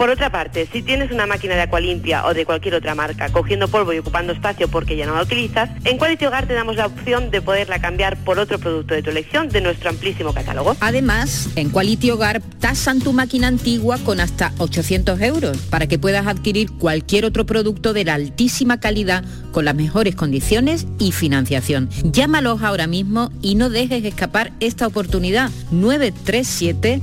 Por 0.00 0.08
otra 0.08 0.32
parte, 0.32 0.66
si 0.72 0.80
tienes 0.80 1.12
una 1.12 1.26
máquina 1.26 1.56
de 1.56 1.60
Aqualimpia 1.60 2.24
o 2.24 2.32
de 2.32 2.46
cualquier 2.46 2.74
otra 2.74 2.94
marca 2.94 3.28
cogiendo 3.28 3.68
polvo 3.68 3.92
y 3.92 3.98
ocupando 3.98 4.32
espacio 4.32 4.66
porque 4.66 4.96
ya 4.96 5.04
no 5.04 5.14
la 5.14 5.20
utilizas, 5.20 5.68
en 5.84 5.98
Quality 5.98 6.24
Hogar 6.24 6.46
te 6.46 6.54
damos 6.54 6.76
la 6.76 6.86
opción 6.86 7.30
de 7.30 7.42
poderla 7.42 7.82
cambiar 7.82 8.16
por 8.24 8.38
otro 8.38 8.58
producto 8.58 8.94
de 8.94 9.02
tu 9.02 9.10
elección 9.10 9.50
de 9.50 9.60
nuestro 9.60 9.90
amplísimo 9.90 10.32
catálogo. 10.32 10.74
Además, 10.80 11.50
en 11.54 11.68
Quality 11.68 12.12
Hogar 12.12 12.40
tasan 12.60 13.00
tu 13.00 13.12
máquina 13.12 13.48
antigua 13.48 13.98
con 13.98 14.20
hasta 14.20 14.54
800 14.56 15.20
euros 15.20 15.58
para 15.68 15.86
que 15.86 15.98
puedas 15.98 16.26
adquirir 16.26 16.72
cualquier 16.72 17.26
otro 17.26 17.44
producto 17.44 17.92
de 17.92 18.06
la 18.06 18.14
altísima 18.14 18.80
calidad 18.80 19.22
con 19.52 19.66
las 19.66 19.74
mejores 19.74 20.14
condiciones 20.14 20.86
y 20.98 21.12
financiación. 21.12 21.90
Llámalos 22.04 22.62
ahora 22.62 22.86
mismo 22.86 23.30
y 23.42 23.54
no 23.54 23.68
dejes 23.68 24.02
escapar 24.02 24.52
esta 24.60 24.86
oportunidad. 24.86 25.50
937 25.70 27.02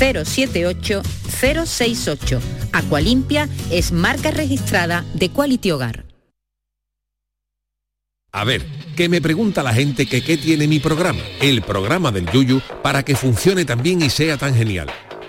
078 0.00 1.02
068. 1.28 2.40
Aqualimpia 2.72 3.48
es 3.70 3.92
marca 3.92 4.30
registrada 4.30 5.04
de 5.14 5.28
Quality 5.28 5.70
Hogar. 5.72 6.04
A 8.32 8.44
ver, 8.44 8.64
que 8.96 9.08
me 9.08 9.20
pregunta 9.20 9.62
la 9.62 9.74
gente 9.74 10.06
que 10.06 10.22
qué 10.22 10.36
tiene 10.36 10.68
mi 10.68 10.78
programa, 10.78 11.20
el 11.40 11.62
programa 11.62 12.12
del 12.12 12.30
Yuyu, 12.30 12.60
para 12.82 13.02
que 13.02 13.16
funcione 13.16 13.64
tan 13.64 13.82
bien 13.82 14.02
y 14.02 14.08
sea 14.08 14.38
tan 14.38 14.54
genial. 14.54 14.88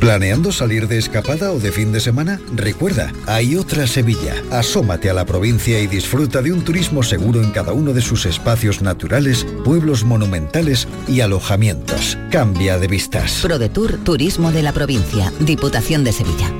¿Planeando 0.00 0.52
salir 0.52 0.86
de 0.86 0.96
escapada 0.96 1.50
o 1.50 1.58
de 1.58 1.72
fin 1.72 1.90
de 1.90 1.98
semana? 1.98 2.40
Recuerda, 2.54 3.12
hay 3.26 3.56
otra 3.56 3.88
Sevilla. 3.88 4.36
Asómate 4.52 5.10
a 5.10 5.14
la 5.14 5.26
provincia 5.26 5.80
y 5.80 5.88
disfruta 5.88 6.40
de 6.40 6.52
un 6.52 6.64
turismo 6.64 7.02
seguro 7.02 7.42
en 7.42 7.50
cada 7.50 7.72
uno 7.72 7.92
de 7.92 8.00
sus 8.00 8.24
espacios 8.24 8.80
naturales, 8.80 9.44
pueblos 9.64 10.04
monumentales 10.04 10.86
y 11.08 11.20
alojamientos. 11.20 12.16
Cambia 12.30 12.78
de 12.78 12.86
vistas. 12.86 13.40
ProDetour 13.42 13.98
Turismo 14.04 14.52
de 14.52 14.62
la 14.62 14.72
Provincia, 14.72 15.32
Diputación 15.40 16.04
de 16.04 16.12
Sevilla. 16.12 16.54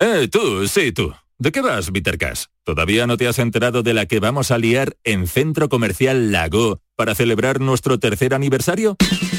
Eh, 0.00 0.28
tú, 0.28 0.66
sí, 0.68 0.92
tú. 0.92 1.12
¿De 1.38 1.52
qué 1.52 1.60
vas, 1.60 1.92
Vitercas? 1.92 2.48
¿Todavía 2.64 3.06
no 3.06 3.18
te 3.18 3.28
has 3.28 3.38
enterado 3.38 3.82
de 3.82 3.92
la 3.92 4.06
que 4.06 4.18
vamos 4.18 4.50
a 4.50 4.58
liar 4.58 4.96
en 5.04 5.26
Centro 5.26 5.68
Comercial 5.68 6.32
Lago 6.32 6.80
para 6.96 7.14
celebrar 7.14 7.60
nuestro 7.60 7.98
tercer 7.98 8.32
aniversario? 8.32 8.96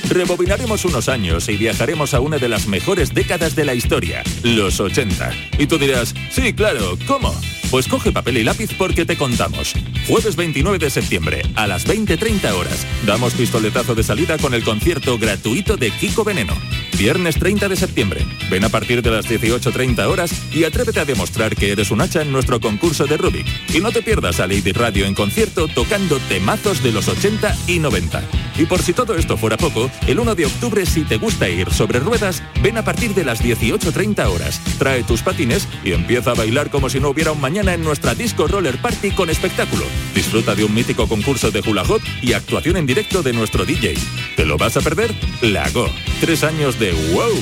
Rebobinaremos 0.09 0.85
unos 0.85 1.09
años 1.09 1.49
y 1.49 1.57
viajaremos 1.57 2.13
a 2.13 2.19
una 2.19 2.37
de 2.37 2.49
las 2.49 2.67
mejores 2.67 3.13
décadas 3.13 3.55
de 3.55 3.65
la 3.65 3.73
historia, 3.73 4.23
los 4.43 4.79
80. 4.79 5.31
Y 5.57 5.67
tú 5.67 5.77
dirás, 5.77 6.13
sí, 6.29 6.53
claro, 6.53 6.97
¿cómo? 7.07 7.33
Pues 7.71 7.87
coge 7.87 8.11
papel 8.11 8.37
y 8.37 8.43
lápiz 8.43 8.69
porque 8.77 9.05
te 9.05 9.17
contamos. 9.17 9.73
Jueves 10.07 10.35
29 10.35 10.77
de 10.77 10.91
septiembre, 10.91 11.41
a 11.55 11.65
las 11.65 11.87
20.30 11.87 12.51
horas, 12.51 12.85
damos 13.05 13.33
pistoletazo 13.33 13.95
de 13.95 14.03
salida 14.03 14.37
con 14.37 14.53
el 14.53 14.63
concierto 14.63 15.17
gratuito 15.17 15.75
de 15.75 15.89
Kiko 15.89 16.23
Veneno. 16.23 16.53
Viernes 16.99 17.39
30 17.39 17.69
de 17.69 17.75
septiembre, 17.75 18.23
ven 18.51 18.63
a 18.63 18.69
partir 18.69 19.01
de 19.01 19.09
las 19.09 19.25
18.30 19.25 20.05
horas 20.05 20.31
y 20.53 20.65
atrévete 20.65 20.99
a 20.99 21.05
demostrar 21.05 21.55
que 21.55 21.71
eres 21.71 21.89
un 21.89 22.01
hacha 22.01 22.21
en 22.21 22.31
nuestro 22.31 22.59
concurso 22.59 23.07
de 23.07 23.17
Rubik. 23.17 23.47
Y 23.73 23.79
no 23.79 23.91
te 23.91 24.03
pierdas 24.03 24.39
a 24.39 24.45
Lady 24.45 24.71
Radio 24.71 25.07
en 25.07 25.15
concierto 25.15 25.67
tocando 25.67 26.19
temazos 26.29 26.83
de 26.83 26.91
los 26.91 27.07
80 27.07 27.57
y 27.67 27.79
90. 27.79 28.21
Y 28.59 28.65
por 28.65 28.83
si 28.83 28.93
todo 28.93 29.15
esto 29.15 29.35
fuera 29.35 29.57
poco, 29.57 29.89
el 30.07 30.19
1 30.19 30.35
de 30.35 30.45
octubre 30.45 30.85
si 30.85 31.03
te 31.03 31.17
gusta 31.17 31.49
ir 31.49 31.71
sobre 31.71 31.99
ruedas, 31.99 32.43
ven 32.61 32.77
a 32.77 32.83
partir 32.83 33.13
de 33.13 33.23
las 33.23 33.41
18.30 33.41 34.25
horas. 34.27 34.59
Trae 34.77 35.03
tus 35.03 35.21
patines 35.21 35.67
y 35.83 35.91
empieza 35.91 36.31
a 36.31 36.35
bailar 36.35 36.69
como 36.69 36.89
si 36.89 36.99
no 36.99 37.09
hubiera 37.09 37.31
un 37.31 37.41
mañana 37.41 37.73
en 37.73 37.83
nuestra 37.83 38.15
disco 38.15 38.47
roller 38.47 38.77
party 38.77 39.11
con 39.11 39.29
espectáculo. 39.29 39.85
Disfruta 40.13 40.55
de 40.55 40.63
un 40.63 40.73
mítico 40.73 41.07
concurso 41.07 41.51
de 41.51 41.61
hula 41.61 41.83
hoop 41.83 42.01
y 42.21 42.33
actuación 42.33 42.77
en 42.77 42.85
directo 42.85 43.23
de 43.23 43.33
nuestro 43.33 43.65
DJ. 43.65 43.95
¿Te 44.35 44.45
lo 44.45 44.57
vas 44.57 44.77
a 44.77 44.81
perder? 44.81 45.13
Lago. 45.41 45.87
Tres 46.19 46.43
años 46.43 46.79
de 46.79 46.91
wow. 47.13 47.33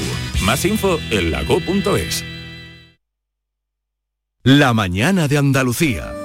Más 0.43 0.65
info 0.65 0.99
en 1.09 1.31
lago.es. 1.31 2.23
La 4.43 4.73
mañana 4.73 5.27
de 5.27 5.37
Andalucía. 5.37 6.20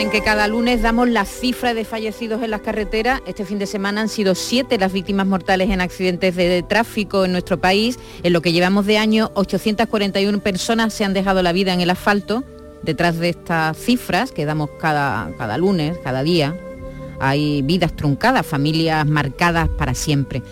Saben 0.00 0.12
que 0.12 0.22
cada 0.22 0.48
lunes 0.48 0.80
damos 0.80 1.10
la 1.10 1.26
cifra 1.26 1.74
de 1.74 1.84
fallecidos 1.84 2.42
en 2.42 2.50
las 2.50 2.62
carreteras. 2.62 3.20
Este 3.26 3.44
fin 3.44 3.58
de 3.58 3.66
semana 3.66 4.00
han 4.00 4.08
sido 4.08 4.34
siete 4.34 4.78
las 4.78 4.94
víctimas 4.94 5.26
mortales 5.26 5.68
en 5.68 5.82
accidentes 5.82 6.36
de 6.36 6.62
tráfico 6.62 7.26
en 7.26 7.32
nuestro 7.32 7.60
país. 7.60 7.98
En 8.22 8.32
lo 8.32 8.40
que 8.40 8.52
llevamos 8.52 8.86
de 8.86 8.96
año, 8.96 9.30
841 9.34 10.40
personas 10.40 10.94
se 10.94 11.04
han 11.04 11.12
dejado 11.12 11.42
la 11.42 11.52
vida 11.52 11.74
en 11.74 11.82
el 11.82 11.90
asfalto. 11.90 12.44
Detrás 12.82 13.18
de 13.18 13.28
estas 13.28 13.76
cifras 13.76 14.32
que 14.32 14.46
damos 14.46 14.70
cada, 14.80 15.34
cada 15.36 15.58
lunes, 15.58 15.98
cada 16.02 16.22
día, 16.22 16.58
hay 17.20 17.60
vidas 17.60 17.94
truncadas, 17.94 18.46
familias 18.46 19.04
marcadas 19.04 19.68
para 19.68 19.92
siempre. 19.92 20.42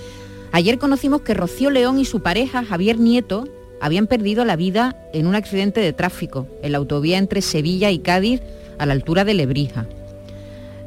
Ayer 0.53 0.79
conocimos 0.79 1.23
que 1.23 1.33
Rocío 1.33 1.71
León 1.71 1.99
y 1.99 2.05
su 2.05 2.21
pareja, 2.21 2.67
Javier 2.67 2.99
Nieto, 2.99 3.49
habían 3.81 4.09
perdido 4.09 4.45
la 4.45 4.57
vida 4.57 5.09
en 5.15 5.27
un 5.27 5.35
accidente 5.35 5.81
de 5.81 5.95
tráfico 5.95 6.47
en 6.63 6.73
la 6.73 6.79
autovía 6.79 7.17
entre 7.17 7.41
Sevilla 7.41 7.91
y 7.91 8.01
Cádiz 8.01 8.43
a 8.79 8.87
la 8.87 8.93
altura 8.93 9.25
de 9.25 9.35
Lebrija. 9.35 9.87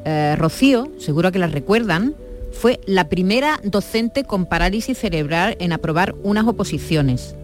Eh, 0.06 0.36
Rocío, 0.38 0.92
seguro 0.98 1.32
que 1.32 1.40
la 1.40 1.48
recuerdan, 1.48 2.16
fue 2.52 2.80
la 2.86 3.08
primera 3.08 3.60
docente 3.64 4.24
con 4.24 4.46
parálisis 4.46 4.98
cerebral 4.98 5.56
en 5.60 5.74
aprobar 5.74 6.16
unas 6.24 6.48
oposiciones. 6.48 7.36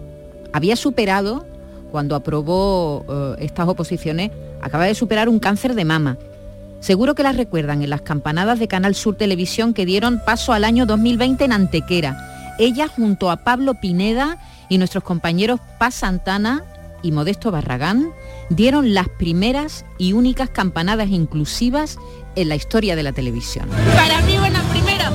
Había 0.53 0.75
superado, 0.75 1.45
cuando 1.91 2.15
aprobó 2.15 3.05
eh, 3.07 3.45
estas 3.45 3.67
oposiciones, 3.67 4.31
acaba 4.61 4.85
de 4.85 4.95
superar 4.95 5.29
un 5.29 5.39
cáncer 5.39 5.75
de 5.75 5.85
mama. 5.85 6.17
Seguro 6.79 7.15
que 7.15 7.23
la 7.23 7.31
recuerdan 7.31 7.81
en 7.81 7.89
las 7.89 8.01
campanadas 8.01 8.59
de 8.59 8.67
Canal 8.67 8.95
Sur 8.95 9.15
Televisión 9.15 9.73
que 9.73 9.85
dieron 9.85 10.21
paso 10.23 10.53
al 10.53 10.63
año 10.63 10.85
2020 10.85 11.45
en 11.45 11.51
Antequera. 11.51 12.55
Ella 12.59 12.87
junto 12.87 13.31
a 13.31 13.37
Pablo 13.37 13.75
Pineda 13.75 14.37
y 14.69 14.77
nuestros 14.77 15.03
compañeros 15.03 15.59
Paz 15.79 15.95
Santana 15.95 16.63
y 17.01 17.11
Modesto 17.11 17.51
Barragán 17.51 18.13
dieron 18.49 18.93
las 18.93 19.09
primeras 19.09 19.85
y 19.97 20.13
únicas 20.13 20.49
campanadas 20.49 21.09
inclusivas 21.09 21.97
en 22.35 22.49
la 22.49 22.55
historia 22.55 22.95
de 22.95 23.03
la 23.03 23.11
televisión. 23.11 23.69
Para 23.95 24.21
mí, 24.21 24.37
bueno, 24.37 24.59
primero, 24.69 25.05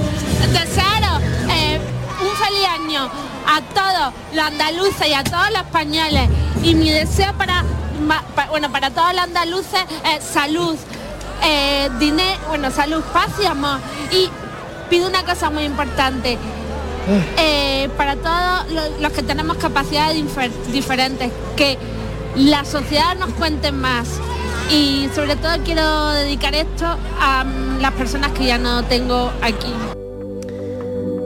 desearos 0.53 1.23
eh, 1.51 1.81
un 2.21 2.37
feliz 2.37 2.69
año 2.69 3.11
a 3.47 3.61
todos 3.75 4.15
los 4.35 4.45
andaluces 4.45 5.09
y 5.09 5.13
a 5.13 5.25
todos 5.25 5.51
los 5.51 5.63
españoles. 5.63 6.29
Y 6.63 6.75
mi 6.75 6.91
deseo 6.91 7.33
para, 7.35 7.65
bueno, 8.51 8.71
para 8.71 8.91
todos 8.91 9.13
los 9.13 9.23
andaluces 9.23 9.81
es 10.17 10.25
salud, 10.25 10.77
eh, 11.45 11.89
dinero, 11.99 12.39
bueno, 12.49 12.71
salud, 12.71 13.03
paz 13.13 13.31
y 13.43 13.47
amor. 13.47 13.79
Y 14.11 14.29
pido 14.91 15.09
una 15.09 15.25
cosa 15.25 15.51
muy 15.51 15.65
importante. 15.65 16.39
Eh, 17.39 17.89
para 17.97 18.17
todos 18.17 18.73
lo- 18.73 19.01
los 19.03 19.13
que 19.13 19.23
tenemos 19.23 19.57
capacidades 19.57 20.17
difer- 20.23 20.51
diferentes, 20.73 21.31
que 21.57 21.77
la 22.37 22.65
sociedad 22.65 23.17
nos 23.19 23.31
cuente 23.31 23.73
más. 23.73 24.09
Y 24.71 25.09
sobre 25.15 25.37
todo 25.37 25.53
quiero 25.65 26.11
dedicar 26.11 26.55
esto 26.55 26.87
a 27.21 27.45
mm, 27.45 27.81
las 27.81 27.93
personas 27.93 28.31
que 28.33 28.47
ya 28.47 28.59
no 28.59 28.83
tengo 28.85 29.31
aquí. 29.43 29.73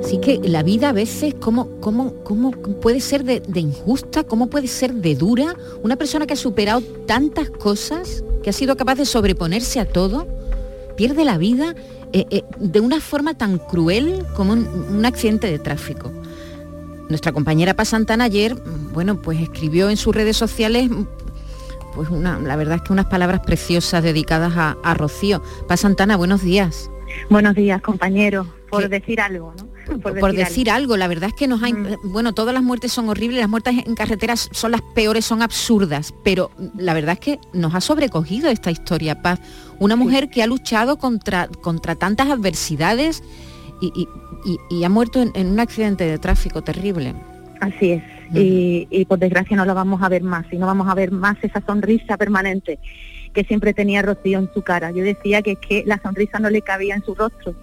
Así 0.04 0.18
que 0.18 0.38
la 0.42 0.62
vida 0.62 0.90
a 0.90 0.92
veces, 0.92 1.34
¿cómo, 1.40 1.68
cómo, 1.80 2.14
cómo 2.22 2.52
puede 2.80 3.00
ser 3.00 3.24
de 3.24 3.60
injusta? 3.60 4.22
¿Cómo 4.22 4.46
puede 4.46 4.68
ser 4.68 4.94
de 4.94 5.16
dura? 5.16 5.54
Una 5.82 5.96
persona 5.96 6.26
que 6.26 6.34
ha 6.34 6.36
superado 6.36 6.80
tantas 7.06 7.50
cosas, 7.50 8.22
que 8.42 8.50
ha 8.50 8.52
sido 8.52 8.76
capaz 8.76 8.94
de 8.94 9.04
sobreponerse 9.04 9.80
a 9.80 9.84
todo, 9.84 10.28
pierde 10.96 11.24
la 11.24 11.38
vida 11.38 11.74
eh, 12.16 12.26
eh, 12.30 12.42
de 12.58 12.80
una 12.80 12.98
forma 12.98 13.34
tan 13.34 13.58
cruel 13.58 14.24
como 14.34 14.54
un, 14.54 14.66
un 14.66 15.04
accidente 15.04 15.50
de 15.50 15.58
tráfico. 15.58 16.10
Nuestra 17.10 17.30
compañera 17.32 17.74
Paz 17.74 17.88
Santana 17.88 18.24
ayer, 18.24 18.54
mm, 18.54 18.94
bueno, 18.94 19.20
pues 19.20 19.38
escribió 19.38 19.90
en 19.90 19.98
sus 19.98 20.14
redes 20.16 20.34
sociales, 20.34 20.88
mm, 20.88 21.04
pues 21.94 22.08
una, 22.08 22.38
la 22.38 22.56
verdad 22.56 22.76
es 22.76 22.82
que 22.82 22.94
unas 22.94 23.04
palabras 23.04 23.40
preciosas 23.40 24.02
dedicadas 24.02 24.54
a, 24.56 24.78
a 24.82 24.94
Rocío. 24.94 25.42
Paz 25.68 25.80
Santana, 25.80 26.16
buenos 26.16 26.40
días. 26.40 26.90
Buenos 27.28 27.54
días, 27.54 27.82
compañeros, 27.82 28.46
por 28.70 28.88
decir 28.88 29.20
algo, 29.20 29.52
¿no? 29.58 29.75
Por, 29.86 30.32
decir, 30.34 30.70
algo. 30.70 30.96
la 30.96 31.08
verdad 31.08 31.28
es 31.30 31.34
que 31.34 31.46
nos 31.46 31.62
ha... 31.62 31.68
imp- 31.68 31.98
Bueno, 32.04 32.32
todas 32.34 32.52
las 32.52 32.62
muertes 32.62 32.92
son 32.92 33.08
horribles, 33.08 33.40
las 33.40 33.48
muertes 33.48 33.74
en 33.86 33.94
carreteras 33.94 34.48
son 34.52 34.72
las 34.72 34.82
peores, 34.94 35.24
son 35.24 35.42
absurdas, 35.42 36.12
pero 36.24 36.50
la 36.76 36.92
verdad 36.94 37.14
es 37.14 37.20
que 37.20 37.38
nos 37.52 37.74
ha 37.74 37.80
sobrecogido 37.80 38.50
esta 38.50 38.70
historia, 38.70 39.22
Paz. 39.22 39.40
Una 39.78 39.96
mujer 39.96 40.28
que 40.28 40.42
ha 40.42 40.46
luchado 40.46 40.96
contra, 40.98 41.48
contra 41.48 41.94
tantas 41.94 42.28
adversidades 42.30 43.22
y, 43.80 43.92
y- 43.94 44.08
y- 44.50 44.58
y 44.78 44.84
ha 44.84 44.88
muerto 44.88 45.20
en, 45.22 45.30
en 45.34 45.48
un 45.48 45.60
accidente 45.60 46.04
de 46.04 46.18
tráfico 46.18 46.62
terrible. 46.62 47.14
Así 47.60 47.92
es. 47.92 48.02
Y, 48.34 48.88
y 48.90 49.04
por 49.04 49.18
desgracia 49.20 49.56
no 49.56 49.64
la 49.64 49.72
vamos 49.72 50.02
a 50.02 50.08
ver 50.08 50.22
más, 50.22 50.46
y 50.50 50.56
no 50.56 50.66
vamos 50.66 50.88
a 50.88 50.94
ver 50.94 51.12
más 51.12 51.36
esa 51.42 51.62
sonrisa 51.64 52.16
permanente 52.16 52.78
que 53.32 53.44
siempre 53.44 53.72
tenía 53.72 54.02
Rocío 54.02 54.38
en 54.40 54.50
su 54.52 54.62
cara. 54.62 54.90
Yo 54.90 55.04
decía 55.04 55.42
que 55.42 55.52
es 55.52 55.58
que 55.58 55.84
la 55.86 56.00
sonrisa 56.02 56.38
no 56.40 56.50
le 56.50 56.62
cabía 56.62 56.94
en 56.96 57.04
su 57.04 57.14
rostro. 57.14 57.54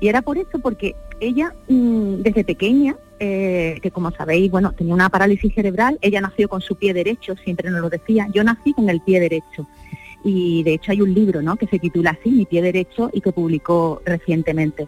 Y 0.00 0.08
era 0.08 0.22
por 0.22 0.38
eso, 0.38 0.58
porque 0.60 0.94
ella 1.20 1.54
mm, 1.68 2.22
desde 2.22 2.44
pequeña, 2.44 2.96
eh, 3.20 3.78
que 3.82 3.90
como 3.90 4.10
sabéis, 4.10 4.50
bueno, 4.50 4.72
tenía 4.72 4.94
una 4.94 5.08
parálisis 5.08 5.54
cerebral, 5.54 5.98
ella 6.02 6.20
nació 6.20 6.48
con 6.48 6.60
su 6.60 6.76
pie 6.76 6.92
derecho, 6.92 7.36
siempre 7.36 7.70
nos 7.70 7.80
lo 7.80 7.90
decía, 7.90 8.28
yo 8.34 8.42
nací 8.42 8.72
con 8.72 8.88
el 8.90 9.00
pie 9.00 9.20
derecho. 9.20 9.66
Y 10.24 10.62
de 10.62 10.74
hecho 10.74 10.92
hay 10.92 11.00
un 11.00 11.14
libro, 11.14 11.42
¿no? 11.42 11.56
Que 11.56 11.66
se 11.66 11.78
titula 11.78 12.10
así, 12.10 12.30
Mi 12.30 12.46
pie 12.46 12.62
derecho, 12.62 13.10
y 13.12 13.20
que 13.20 13.32
publicó 13.32 14.02
recientemente. 14.04 14.86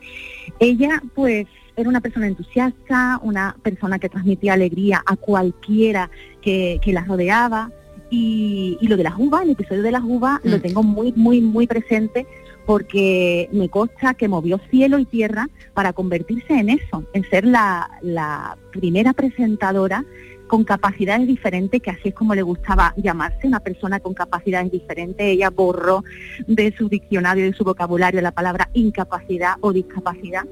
Ella, 0.60 1.02
pues, 1.14 1.46
era 1.76 1.88
una 1.88 2.00
persona 2.00 2.28
entusiasta, 2.28 3.18
una 3.22 3.56
persona 3.62 3.98
que 3.98 4.08
transmitía 4.08 4.52
alegría 4.52 5.02
a 5.04 5.16
cualquiera 5.16 6.08
que, 6.40 6.78
que 6.82 6.92
la 6.92 7.04
rodeaba. 7.04 7.70
Y, 8.10 8.78
y 8.80 8.86
lo 8.86 8.96
de 8.96 9.02
las 9.02 9.14
uvas, 9.18 9.42
el 9.42 9.50
episodio 9.50 9.82
de 9.82 9.90
las 9.90 10.02
uvas, 10.04 10.40
lo 10.44 10.60
tengo 10.60 10.84
muy, 10.84 11.12
muy, 11.16 11.40
muy 11.40 11.66
presente 11.66 12.26
porque 12.66 13.48
me 13.52 13.68
consta 13.68 14.14
que 14.14 14.28
movió 14.28 14.60
cielo 14.70 14.98
y 14.98 15.04
tierra 15.04 15.48
para 15.74 15.92
convertirse 15.92 16.54
en 16.54 16.70
eso, 16.70 17.04
en 17.12 17.28
ser 17.28 17.44
la, 17.44 18.56
primera 18.72 19.12
presentadora 19.12 20.04
con 20.48 20.64
capacidades 20.64 21.26
diferentes, 21.26 21.80
que 21.80 21.90
así 21.90 22.08
es 22.08 22.14
como 22.14 22.34
le 22.34 22.42
gustaba 22.42 22.92
llamarse, 22.96 23.46
una 23.46 23.60
persona 23.60 24.00
con 24.00 24.14
capacidades 24.14 24.70
diferentes. 24.70 25.26
Ella 25.26 25.50
borró 25.50 26.02
de 26.46 26.74
su 26.76 26.88
diccionario, 26.88 27.44
de 27.44 27.52
su 27.54 27.64
vocabulario 27.64 28.20
la 28.20 28.32
palabra 28.32 28.68
incapacidad 28.74 29.54
o 29.60 29.72
discapacidad 29.72 30.44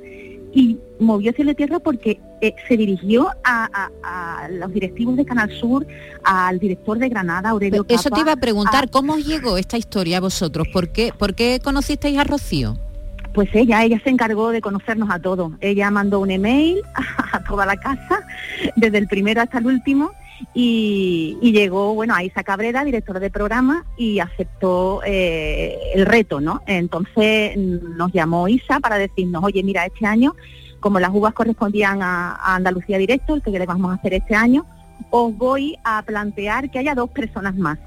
y 0.54 0.78
movió 1.00 1.32
cielo 1.32 1.52
y 1.52 1.54
tierra 1.54 1.78
porque 1.78 2.20
eh, 2.40 2.54
se 2.68 2.76
dirigió 2.76 3.28
a, 3.44 3.68
a- 3.72 3.90
a 4.44 4.48
los 4.48 4.72
directivos 4.72 5.16
de 5.16 5.24
Canal 5.24 5.50
Sur, 5.58 5.86
al 6.24 6.58
director 6.58 6.98
de 6.98 7.08
Granada, 7.08 7.50
Aurelio 7.50 7.84
Eso 7.88 8.10
te 8.10 8.20
iba 8.20 8.32
a 8.32 8.36
preguntar, 8.36 8.84
a- 8.84 8.86
¿cómo 8.88 9.14
os 9.14 9.24
llegó 9.26 9.56
esta 9.58 9.76
historia 9.78 10.18
a 10.18 10.20
vosotros? 10.20 10.68
¿Por 10.72 10.88
qué, 10.90 11.12
por 11.16 11.34
qué 11.34 11.60
conocisteis 11.62 12.18
a 12.18 12.24
Rocío? 12.24 12.76
Pues 13.32 13.48
ella, 13.54 13.82
ella 13.82 13.98
se 14.04 14.10
encargó 14.10 14.50
de 14.50 14.60
conocernos 14.60 15.08
a 15.10 15.18
todos. 15.18 15.52
Ella 15.62 15.90
mandó 15.90 16.20
un 16.20 16.30
email 16.30 16.82
a 17.32 17.42
toda 17.44 17.64
la 17.64 17.76
casa, 17.76 18.26
desde 18.76 18.98
el 18.98 19.08
primero 19.08 19.40
hasta 19.40 19.58
el 19.58 19.66
último, 19.66 20.12
y, 20.54 21.36
y 21.40 21.52
llegó, 21.52 21.94
bueno, 21.94 22.14
a 22.14 22.22
Isa 22.22 22.42
Cabrera, 22.42 22.84
directora 22.84 23.20
de 23.20 23.30
programa, 23.30 23.84
y 23.96 24.20
aceptó 24.20 25.00
eh, 25.04 25.78
el 25.94 26.06
reto, 26.06 26.40
¿no? 26.40 26.62
Entonces 26.66 27.56
mm, 27.56 27.96
nos 27.96 28.12
llamó 28.12 28.48
Isa 28.48 28.80
para 28.80 28.98
decirnos, 28.98 29.42
oye, 29.44 29.62
mira, 29.62 29.86
este 29.86 30.06
año, 30.06 30.34
como 30.80 31.00
las 31.00 31.10
uvas 31.12 31.34
correspondían 31.34 32.02
a 32.02 32.54
Andalucía 32.54 32.98
Directo, 32.98 33.34
el 33.34 33.42
que 33.42 33.50
le 33.50 33.66
vamos 33.66 33.90
a 33.92 33.94
hacer 33.94 34.14
este 34.14 34.34
año, 34.34 34.66
os 35.10 35.36
voy 35.36 35.76
a 35.84 36.02
plantear 36.02 36.70
que 36.70 36.78
haya 36.78 36.94
dos 36.94 37.10
personas 37.10 37.54
más. 37.56 37.78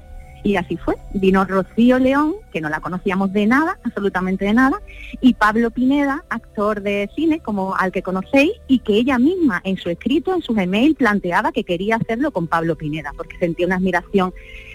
Y 0.46 0.54
así 0.54 0.76
fue. 0.76 0.94
Vino 1.12 1.44
Rocío 1.44 1.98
León, 1.98 2.36
que 2.52 2.60
no 2.60 2.68
la 2.68 2.78
conocíamos 2.78 3.32
de 3.32 3.46
nada, 3.46 3.80
absolutamente 3.82 4.44
de 4.44 4.54
nada, 4.54 4.80
y 5.20 5.34
Pablo 5.34 5.72
Pineda, 5.72 6.22
actor 6.30 6.82
de 6.82 7.10
cine, 7.16 7.40
como 7.40 7.74
al 7.74 7.90
que 7.90 8.02
conocéis, 8.02 8.52
y 8.68 8.78
que 8.78 8.92
ella 8.92 9.18
misma 9.18 9.60
en 9.64 9.76
su 9.76 9.90
escrito, 9.90 10.32
en 10.32 10.42
sus 10.42 10.56
email, 10.56 10.94
planteaba 10.94 11.50
que 11.50 11.64
quería 11.64 11.96
hacerlo 11.96 12.30
con 12.30 12.46
Pablo 12.46 12.76
Pineda, 12.76 13.12
porque 13.16 13.36
sentía 13.38 13.66
una 13.66 13.74
admiración 13.74 14.32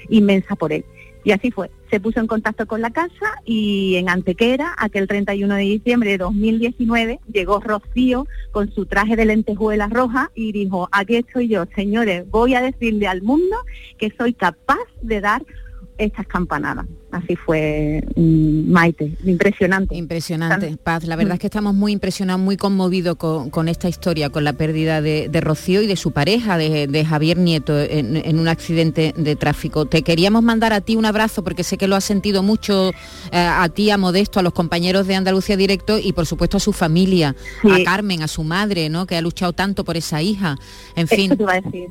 inmensa 0.09 0.57
por 0.57 0.74
él. 0.74 0.84
Y 1.24 1.32
así 1.32 1.51
fue. 1.51 1.69
Se 1.89 1.99
puso 1.99 2.19
en 2.19 2.28
contacto 2.28 2.65
con 2.65 2.82
la 2.82 2.89
casa 2.89 3.36
y 3.45 3.95
en 3.95 4.09
Antequera, 4.09 4.74
aquel 4.78 5.07
31 5.07 5.55
de 5.55 5.61
diciembre 5.61 6.11
de 6.11 6.17
2019, 6.17 7.19
llegó 7.32 7.59
Rocío 7.59 8.28
con 8.51 8.72
su 8.74 8.86
traje 8.88 9.15
de 9.15 9.26
lentejuelas 9.26 9.91
rojas 9.91 10.30
y 10.36 10.51
dijo, 10.51 10.89
aquí 10.91 11.17
estoy 11.17 11.47
yo, 11.47 11.65
señores, 11.76 12.30
voy 12.30 12.55
a 12.55 12.61
decirle 12.61 13.07
al 13.07 13.22
mundo 13.22 13.55
que 13.97 14.11
soy 14.17 14.34
capaz 14.34 14.80
de 15.01 15.22
dar 15.22 15.43
estas 16.02 16.26
campanadas. 16.28 16.86
Así 17.12 17.36
fue 17.36 18.04
mm, 18.16 18.72
Maite, 18.72 19.16
impresionante. 19.26 19.95
Impresionante, 19.95 20.78
Paz. 20.78 21.04
La 21.06 21.16
verdad 21.16 21.34
es 21.34 21.39
que 21.39 21.47
estamos 21.47 21.74
muy 21.74 21.91
impresionados, 21.91 22.41
muy 22.41 22.58
conmovidos 22.58 23.18
con, 23.18 23.68
esta 23.68 23.89
historia, 23.89 24.30
con 24.30 24.43
la 24.43 24.54
pérdida 24.54 25.02
de, 25.02 25.41
Rocío 25.41 25.82
y 25.82 25.88
de 25.88 25.95
su 25.95 26.12
pareja, 26.12 26.58
de, 26.58 27.06
Javier 27.06 27.38
Nieto, 27.38 27.80
en, 27.80 28.39
un 28.39 28.47
accidente 28.47 29.14
de 29.18 29.36
tráfico. 29.36 29.86
Te 29.86 30.04
queríamos 30.04 30.43
mandar 30.43 30.74
a 30.74 30.82
ti 30.82 30.95
un 30.95 31.06
abrazo 31.06 31.43
porque 31.43 31.64
sé 31.64 31.78
que 31.78 31.88
lo 31.88 31.95
has 31.95 32.04
sentido 32.04 32.43
mucho 32.43 32.91
eh, 33.32 33.38
a 33.38 33.68
ti, 33.70 33.89
a 33.89 33.97
Modesto, 33.97 34.39
a 34.39 34.43
los 34.43 34.54
compañeros 34.54 35.08
de 35.08 35.16
Andalucía 35.16 35.58
Directo 35.58 35.99
y 35.99 36.14
por 36.14 36.26
supuesto 36.26 36.58
a 36.58 36.60
su 36.60 36.74
familia, 36.74 37.36
a 37.64 37.84
Carmen, 37.84 38.24
a 38.24 38.28
su 38.28 38.43
madre, 38.43 38.89
¿no? 38.89 39.06
que 39.06 39.18
ha 39.18 39.22
luchado 39.22 39.54
tanto 39.54 39.84
por 39.84 39.97
esa 39.97 40.22
hija. 40.22 40.56
En 40.95 41.08
fin. 41.08 41.36
te 41.38 41.43
a 41.43 41.62
decir. 41.62 41.89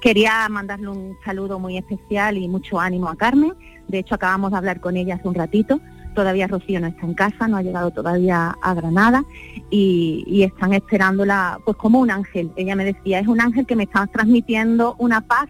Quería 0.00 0.48
mandarle 0.48 0.88
un 0.88 1.16
saludo 1.24 1.58
muy 1.58 1.76
especial 1.76 2.38
y 2.38 2.48
mucho 2.48 2.80
ánimo 2.80 3.10
a 3.10 3.16
Carmen. 3.16 3.52
De 3.86 3.98
hecho, 3.98 4.14
acabamos 4.14 4.50
de 4.50 4.56
hablar 4.56 4.80
con 4.80 4.96
ella 4.96 5.16
hace 5.16 5.28
un 5.28 5.34
ratito. 5.34 5.78
Todavía 6.14 6.46
Rocío 6.46 6.80
no 6.80 6.86
está 6.86 7.04
en 7.04 7.14
casa, 7.14 7.46
no 7.48 7.58
ha 7.58 7.62
llegado 7.62 7.90
todavía 7.90 8.56
a 8.62 8.74
Granada 8.74 9.22
y, 9.70 10.42
están 10.42 10.72
esperándola 10.72 11.58
pues 11.66 11.76
como 11.76 12.00
un 12.00 12.10
ángel. 12.10 12.50
Ella 12.56 12.74
me 12.76 12.84
decía, 12.84 13.20
es 13.20 13.28
un 13.28 13.42
ángel 13.42 13.66
que 13.66 13.76
me 13.76 13.84
está 13.84 14.06
transmitiendo 14.06 14.96
una 14.98 15.20
paz 15.20 15.48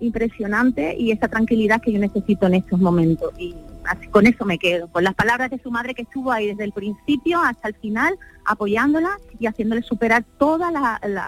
impresionante 0.00 0.96
y 0.98 1.12
esa 1.12 1.28
tranquilidad 1.28 1.82
que 1.82 1.92
yo 1.92 1.98
necesito 1.98 2.46
en 2.46 2.54
estos 2.54 2.80
momentos. 2.80 3.30
Y 3.38 3.54
así, 3.84 4.08
con 4.08 4.26
eso 4.26 4.46
me 4.46 4.58
quedo, 4.58 4.88
con 4.88 5.04
las 5.04 5.14
palabras 5.14 5.50
de 5.50 5.58
su 5.58 5.70
madre 5.70 5.94
que 5.94 6.02
estuvo 6.02 6.32
ahí 6.32 6.48
desde 6.48 6.64
el 6.64 6.72
principio 6.72 7.40
hasta 7.40 7.68
el 7.68 7.74
final, 7.74 8.18
apoyándola 8.46 9.18
y 9.38 9.46
haciéndole 9.46 9.82
superar 9.82 10.24
todas 10.38 10.72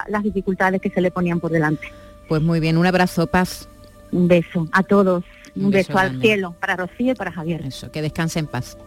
las 0.08 0.22
dificultades 0.22 0.80
que 0.80 0.90
se 0.90 1.02
le 1.02 1.10
ponían 1.10 1.40
por 1.40 1.52
delante. 1.52 1.86
Pues 2.28 2.42
muy 2.42 2.60
bien, 2.60 2.76
un 2.76 2.86
abrazo, 2.86 3.26
paz. 3.26 3.68
Un 4.12 4.28
beso 4.28 4.68
a 4.72 4.82
todos, 4.82 5.24
un, 5.56 5.70
beso, 5.70 5.98
al 5.98 6.20
cielo 6.20 6.54
para 6.60 6.76
Rocío 6.76 7.12
y 7.12 7.14
para 7.14 7.32
Javier. 7.32 7.62
Eso, 7.66 7.90
que 7.90 8.00
descanse 8.00 8.38
en 8.38 8.46
paz. 8.46 8.78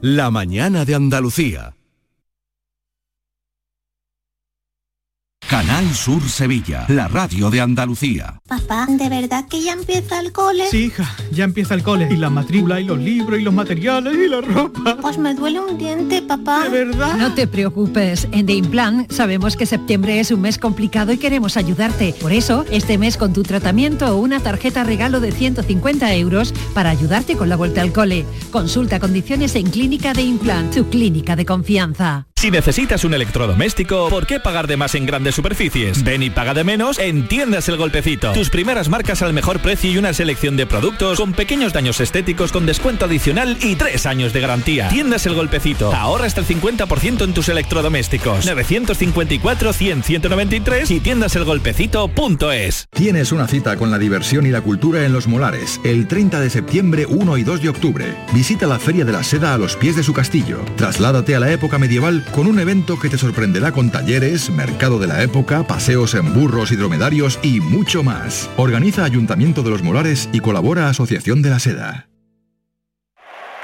La 0.00 0.30
mañana 0.30 0.84
de 0.84 0.94
Andalucía. 0.94 1.74
Canal 5.54 5.94
Sur 5.94 6.20
Sevilla, 6.28 6.84
la 6.88 7.06
radio 7.06 7.48
de 7.48 7.60
Andalucía. 7.60 8.40
Papá, 8.48 8.86
¿de 8.88 9.08
verdad 9.08 9.46
que 9.48 9.62
ya 9.62 9.74
empieza 9.74 10.18
el 10.18 10.32
cole? 10.32 10.64
Sí, 10.68 10.86
hija, 10.86 11.14
ya 11.30 11.44
empieza 11.44 11.74
el 11.74 11.84
cole. 11.84 12.08
Y 12.10 12.16
la 12.16 12.28
matrícula, 12.28 12.80
y 12.80 12.84
los 12.84 12.98
libros, 12.98 13.38
y 13.38 13.42
los 13.44 13.54
materiales, 13.54 14.16
y 14.16 14.26
la 14.26 14.40
ropa. 14.40 14.96
Pues 15.00 15.16
me 15.16 15.32
duele 15.32 15.60
un 15.60 15.78
diente, 15.78 16.22
papá. 16.22 16.64
¿De 16.64 16.84
verdad? 16.84 17.16
No 17.18 17.34
te 17.34 17.46
preocupes. 17.46 18.26
En 18.32 18.46
The 18.46 18.54
Implant 18.54 19.12
sabemos 19.12 19.56
que 19.56 19.64
septiembre 19.64 20.18
es 20.18 20.32
un 20.32 20.40
mes 20.40 20.58
complicado 20.58 21.12
y 21.12 21.18
queremos 21.18 21.56
ayudarte. 21.56 22.16
Por 22.20 22.32
eso, 22.32 22.64
este 22.72 22.98
mes 22.98 23.16
con 23.16 23.32
tu 23.32 23.44
tratamiento 23.44 24.06
o 24.06 24.18
una 24.18 24.40
tarjeta 24.40 24.82
regalo 24.82 25.20
de 25.20 25.30
150 25.30 26.14
euros 26.16 26.52
para 26.74 26.90
ayudarte 26.90 27.36
con 27.36 27.48
la 27.48 27.54
vuelta 27.54 27.80
al 27.80 27.92
cole. 27.92 28.26
Consulta 28.50 28.98
condiciones 28.98 29.54
en 29.54 29.70
Clínica 29.70 30.14
de 30.14 30.22
Implant, 30.22 30.74
tu 30.74 30.90
clínica 30.90 31.36
de 31.36 31.46
confianza. 31.46 32.26
Si 32.44 32.50
necesitas 32.50 33.04
un 33.04 33.14
electrodoméstico, 33.14 34.10
¿por 34.10 34.26
qué 34.26 34.38
pagar 34.38 34.66
de 34.66 34.76
más 34.76 34.94
en 34.94 35.06
grandes 35.06 35.34
superficies? 35.44 36.02
Ven 36.02 36.22
y 36.22 36.30
paga 36.30 36.54
de 36.54 36.64
menos 36.64 36.98
en 36.98 37.28
Tiendas 37.28 37.68
El 37.68 37.76
Golpecito. 37.76 38.32
Tus 38.32 38.48
primeras 38.48 38.88
marcas 38.88 39.20
al 39.20 39.34
mejor 39.34 39.60
precio 39.60 39.90
y 39.90 39.98
una 39.98 40.14
selección 40.14 40.56
de 40.56 40.64
productos 40.64 41.18
con 41.18 41.34
pequeños 41.34 41.74
daños 41.74 42.00
estéticos 42.00 42.50
con 42.50 42.64
descuento 42.64 43.04
adicional 43.04 43.58
y 43.60 43.76
tres 43.76 44.06
años 44.06 44.32
de 44.32 44.40
garantía. 44.40 44.88
Tiendas 44.88 45.26
El 45.26 45.34
Golpecito. 45.34 45.94
Ahorra 45.94 46.24
hasta 46.24 46.40
el 46.40 46.46
50% 46.46 47.24
en 47.24 47.34
tus 47.34 47.50
electrodomésticos. 47.50 48.46
954-100-193 48.46 50.90
y 50.90 51.00
tiendaselgolpecito.es. 51.00 52.88
Tienes 52.90 53.30
una 53.30 53.46
cita 53.46 53.76
con 53.76 53.90
la 53.90 53.98
diversión 53.98 54.46
y 54.46 54.50
la 54.50 54.62
cultura 54.62 55.04
en 55.04 55.12
Los 55.12 55.28
Molares 55.28 55.78
el 55.84 56.08
30 56.08 56.40
de 56.40 56.48
septiembre, 56.48 57.04
1 57.06 57.36
y 57.36 57.42
2 57.42 57.60
de 57.60 57.68
octubre. 57.68 58.16
Visita 58.32 58.66
la 58.66 58.78
Feria 58.78 59.04
de 59.04 59.12
la 59.12 59.22
Seda 59.22 59.52
a 59.52 59.58
los 59.58 59.76
pies 59.76 59.94
de 59.94 60.04
su 60.04 60.14
castillo. 60.14 60.64
Trasládate 60.76 61.36
a 61.36 61.40
la 61.40 61.52
época 61.52 61.78
medieval 61.78 62.24
con 62.32 62.46
un 62.46 62.60
evento 62.60 62.98
que 62.98 63.10
te 63.10 63.18
sorprenderá 63.18 63.72
con 63.72 63.90
talleres, 63.90 64.48
mercado 64.48 64.98
de 64.98 65.08
la 65.08 65.22
época, 65.22 65.33
paseos 65.42 66.14
en 66.14 66.32
burros 66.32 66.70
y 66.70 66.76
dromedarios 66.76 67.38
y 67.42 67.60
mucho 67.60 68.04
más. 68.04 68.48
Organiza 68.56 69.04
Ayuntamiento 69.04 69.62
de 69.62 69.70
los 69.70 69.82
Molares 69.82 70.28
y 70.32 70.40
colabora 70.40 70.88
Asociación 70.88 71.42
de 71.42 71.50
la 71.50 71.58
Seda. 71.58 72.08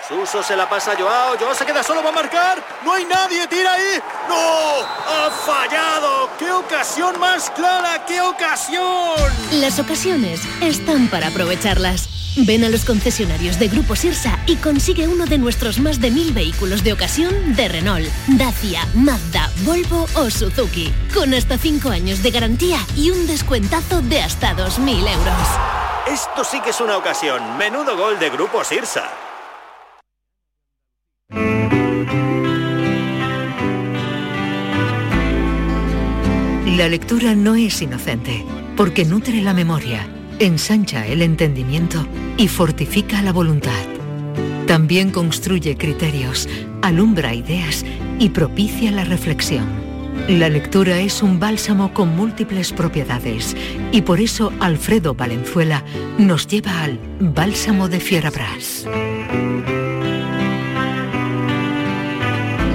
Suso 0.08 0.42
se 0.42 0.56
la 0.56 0.68
pasa 0.68 0.92
a 0.92 0.96
Joao, 0.96 1.38
Joao 1.38 1.54
se 1.54 1.64
queda 1.64 1.84
solo, 1.84 2.02
va 2.02 2.08
a 2.08 2.12
marcar, 2.12 2.58
no 2.84 2.94
hay 2.94 3.04
nadie, 3.04 3.46
tira 3.46 3.74
ahí, 3.74 4.00
no, 4.28 4.80
ha 5.06 5.30
fallado, 5.30 6.28
qué 6.36 6.50
ocasión 6.50 7.20
más 7.20 7.48
clara, 7.50 8.04
qué 8.08 8.20
ocasión. 8.20 9.14
Las 9.60 9.78
ocasiones 9.78 10.40
están 10.60 11.06
para 11.06 11.28
aprovecharlas. 11.28 12.19
Ven 12.36 12.64
a 12.64 12.68
los 12.68 12.84
concesionarios 12.84 13.58
de 13.58 13.68
Grupo 13.68 13.96
Sirsa 13.96 14.38
y 14.46 14.56
consigue 14.56 15.08
uno 15.08 15.26
de 15.26 15.36
nuestros 15.36 15.80
más 15.80 16.00
de 16.00 16.10
mil 16.10 16.32
vehículos 16.32 16.84
de 16.84 16.92
ocasión 16.92 17.56
de 17.56 17.68
Renault, 17.68 18.08
Dacia, 18.28 18.86
Mazda, 18.94 19.50
Volvo 19.64 20.06
o 20.14 20.30
Suzuki, 20.30 20.92
con 21.12 21.34
hasta 21.34 21.58
5 21.58 21.90
años 21.90 22.22
de 22.22 22.30
garantía 22.30 22.78
y 22.96 23.10
un 23.10 23.26
descuentazo 23.26 24.00
de 24.02 24.20
hasta 24.20 24.56
2.000 24.56 25.12
euros. 25.12 25.48
Esto 26.08 26.44
sí 26.44 26.60
que 26.60 26.70
es 26.70 26.80
una 26.80 26.96
ocasión. 26.96 27.58
Menudo 27.58 27.96
gol 27.96 28.18
de 28.18 28.30
Grupo 28.30 28.62
Sirsa. 28.62 29.10
La 36.64 36.88
lectura 36.88 37.34
no 37.34 37.56
es 37.56 37.82
inocente, 37.82 38.44
porque 38.76 39.04
nutre 39.04 39.42
la 39.42 39.52
memoria 39.52 40.08
ensancha 40.40 41.06
el 41.06 41.20
entendimiento 41.20 42.06
y 42.36 42.48
fortifica 42.48 43.22
la 43.22 43.32
voluntad. 43.32 43.84
También 44.66 45.10
construye 45.10 45.76
criterios, 45.76 46.48
alumbra 46.82 47.34
ideas 47.34 47.84
y 48.18 48.30
propicia 48.30 48.90
la 48.90 49.04
reflexión. 49.04 49.66
La 50.28 50.48
lectura 50.48 51.00
es 51.00 51.22
un 51.22 51.38
bálsamo 51.38 51.92
con 51.92 52.16
múltiples 52.16 52.72
propiedades 52.72 53.56
y 53.92 54.02
por 54.02 54.20
eso 54.20 54.52
Alfredo 54.60 55.14
Valenzuela 55.14 55.84
nos 56.18 56.46
lleva 56.46 56.82
al 56.82 56.98
Bálsamo 57.20 57.88
de 57.88 58.00
Fierabras. 58.00 58.86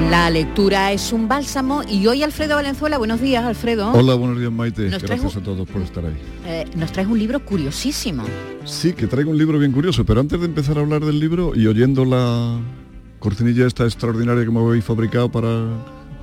La 0.09 0.29
lectura 0.29 0.91
es 0.91 1.11
un 1.11 1.27
bálsamo 1.27 1.81
y 1.89 2.05
hoy 2.05 2.21
Alfredo 2.21 2.55
Valenzuela, 2.55 2.97
buenos 2.99 3.19
días 3.21 3.43
Alfredo. 3.43 3.91
Hola, 3.91 4.13
buenos 4.13 4.37
días 4.37 4.51
Maite, 4.51 4.89
gracias 4.89 5.35
a 5.35 5.41
todos 5.41 5.67
por 5.67 5.81
estar 5.81 6.05
ahí. 6.05 6.15
Eh, 6.45 6.65
nos 6.75 6.91
traes 6.91 7.07
un 7.09 7.17
libro 7.17 7.43
curiosísimo. 7.43 8.23
Sí, 8.65 8.93
que 8.93 9.07
traigo 9.07 9.31
un 9.31 9.37
libro 9.37 9.57
bien 9.57 9.71
curioso, 9.71 10.05
pero 10.05 10.19
antes 10.19 10.39
de 10.39 10.45
empezar 10.45 10.77
a 10.77 10.81
hablar 10.81 11.03
del 11.03 11.19
libro 11.19 11.53
y 11.55 11.65
oyendo 11.65 12.05
la 12.05 12.59
cortinilla 13.19 13.65
esta 13.65 13.85
extraordinaria 13.85 14.45
que 14.45 14.51
me 14.51 14.59
habéis 14.59 14.83
fabricado 14.83 15.31
para 15.31 15.49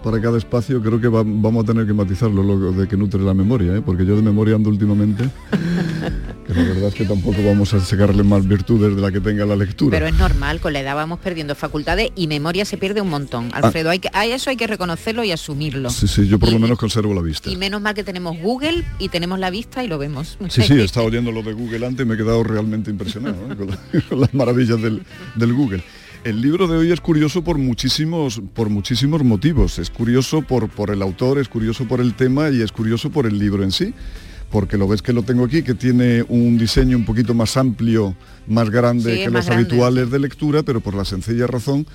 para 0.03 0.21
cada 0.21 0.39
espacio, 0.39 0.83
creo 0.83 1.01
que 1.01 1.09
vamos 1.09 1.65
a 1.65 1.67
tener 1.67 1.87
que 1.87 1.93
matizarlo, 1.93 2.43
lo 2.43 2.73
de 2.73 2.89
que 2.89 2.97
nutre 2.97 3.21
la 3.23 3.35
memoria, 3.35 3.77
¿eh? 3.77 3.83
porque 3.83 4.05
yo 4.05 4.17
de 4.17 4.23
memoria 4.23 4.57
ando 4.57 4.69
últimamente, 4.69 5.25
que 6.47 6.55
la 6.55 6.63
verdad 6.63 6.89
es 6.89 6.95
que 6.95 7.05
tampoco 7.05 7.43
vamos 7.45 7.73
a 7.75 7.81
sacarle 7.81 8.23
más 8.23 8.47
virtudes 8.47 8.95
de 8.95 9.01
la 9.01 9.13
que 9.13 9.21
tenga 9.21 9.47
la 9.47 9.57
lectura. 9.57 9.97
Pero 9.97 10.07
es 10.07 10.19
normal, 10.19 10.61
con 10.61 10.73
la 10.73 10.81
edad 10.81 10.95
vamos 10.95 11.21
perdiendo 11.21 11.55
facultades 11.55 12.11
y 12.17 12.27
memoria 12.27 12.65
se 12.65 12.77
pierde 12.77 13.01
un 13.01 13.11
montón. 13.11 13.51
Ah. 13.53 13.61
Alfredo, 13.63 13.91
hay 13.91 14.01
que, 14.01 14.11
eso 14.25 14.51
hay 14.51 14.57
que 14.57 14.67
reconocerlo 14.67 15.25
y 15.25 15.33
asumirlo. 15.33 15.91
Sí, 15.91 16.09
sí, 16.09 16.27
yo 16.27 16.39
por 16.39 16.53
lo 16.53 16.59
menos 16.59 16.79
conservo 16.79 17.15
la 17.15 17.23
vista. 17.23 17.51
Y 17.51 17.57
menos 17.57 17.81
mal 17.81 17.95
que 17.95 18.05
tenemos 18.05 18.39
Google 18.39 18.85
y 18.99 19.09
tenemos 19.09 19.39
la 19.39 19.51
vista 19.51 19.85
y 19.85 19.89
lo 19.89 19.99
vemos. 19.99 20.39
Sí, 20.49 20.63
sí, 20.63 20.75
he 20.75 20.85
estado 20.85 21.07
oyendo 21.07 21.31
lo 21.31 21.43
de 21.43 21.53
Google 21.53 21.87
antes 21.87 22.05
y 22.05 22.09
me 22.09 22.15
he 22.15 22.19
quedado 22.19 22.43
realmente 22.43 22.91
impresionado 22.91 23.37
¿eh? 23.51 23.57
con, 24.09 24.21
las 24.21 24.35
maravillas 24.35 24.81
del, 24.81 25.03
del 25.37 25.53
Google. 25.53 25.83
El 26.25 26.41
libro 26.41 26.69
de 26.69 26.77
hoy 26.77 26.93
es 26.93 27.01
curioso 27.01 27.43
por 27.43 27.59
muchísimos, 27.59 28.41
por 28.55 28.71
muchísimos 28.71 29.25
motivos. 29.25 29.81
Es 29.81 29.91
curioso 29.91 30.43
por, 30.43 30.69
por 30.69 30.91
el 30.91 31.03
autor, 31.03 31.41
es 31.41 31.49
curioso 31.49 31.89
por 31.89 32.01
el 32.01 32.15
tema 32.15 32.49
y 32.51 32.63
es 32.63 32.71
curioso 32.71 33.11
por 33.11 33.27
el 33.27 33.41
libro 33.41 33.65
en 33.65 33.73
sí. 33.73 33.93
Porque 34.49 34.77
lo 34.77 34.87
ves 34.87 35.03
que 35.03 35.13
lo 35.13 35.25
tengo 35.25 35.45
aquí, 35.45 35.63
que 35.63 35.75
tiene 35.75 36.25
un 36.29 36.59
diseño 36.59 36.97
un 36.97 37.05
poquito 37.05 37.35
más 37.35 37.57
amplio, 37.57 38.15
más 38.47 38.71
grande 38.71 39.25
que 39.25 39.31
los 39.31 39.49
habituales 39.49 40.13
de 40.13 40.21
lectura, 40.21 40.63
pero 40.63 40.81
por 40.81 40.95
la 40.95 41.05
sencilla 41.05 41.49
razón 41.49 41.87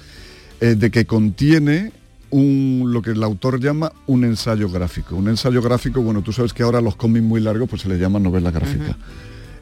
eh, 0.59 0.75
de 0.75 0.91
que 0.91 1.05
contiene 1.05 1.93
un, 2.29 2.89
lo 2.91 3.01
que 3.01 3.11
el 3.11 3.23
autor 3.23 3.61
llama 3.61 3.93
un 4.07 4.25
ensayo 4.25 4.69
gráfico. 4.69 5.15
Un 5.15 5.29
ensayo 5.29 5.61
gráfico, 5.61 6.01
bueno, 6.01 6.21
tú 6.21 6.33
sabes 6.33 6.51
que 6.51 6.63
ahora 6.63 6.81
los 6.81 6.97
cómics 6.97 7.25
muy 7.25 7.39
largos 7.39 7.69
pues 7.69 7.83
se 7.83 7.87
le 7.87 7.97
llama 7.97 8.19
novela 8.19 8.51
gráfica. 8.51 8.97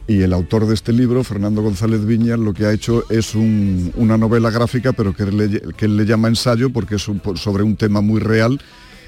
Y 0.08 0.22
el 0.22 0.34
autor 0.34 0.68
de 0.68 0.76
este 0.76 0.94
libro, 0.94 1.24
Fernando 1.24 1.64
González 1.64 2.06
Viñas, 2.06 2.38
lo 2.38 2.54
que 2.54 2.66
ha 2.66 2.72
hecho 2.72 3.04
es 3.10 3.34
una 3.34 4.18
novela 4.18 4.52
gráfica, 4.52 4.94
pero 4.94 5.16
que 5.16 5.24
él, 5.24 5.98
le, 5.98 6.06
llama 6.06 6.28
ensayo 6.28 6.70
porque 6.70 6.96
es 6.96 7.02
sobre 7.36 7.64
un 7.64 7.76
tema 7.76 8.02
muy 8.02 8.20
real 8.20 8.62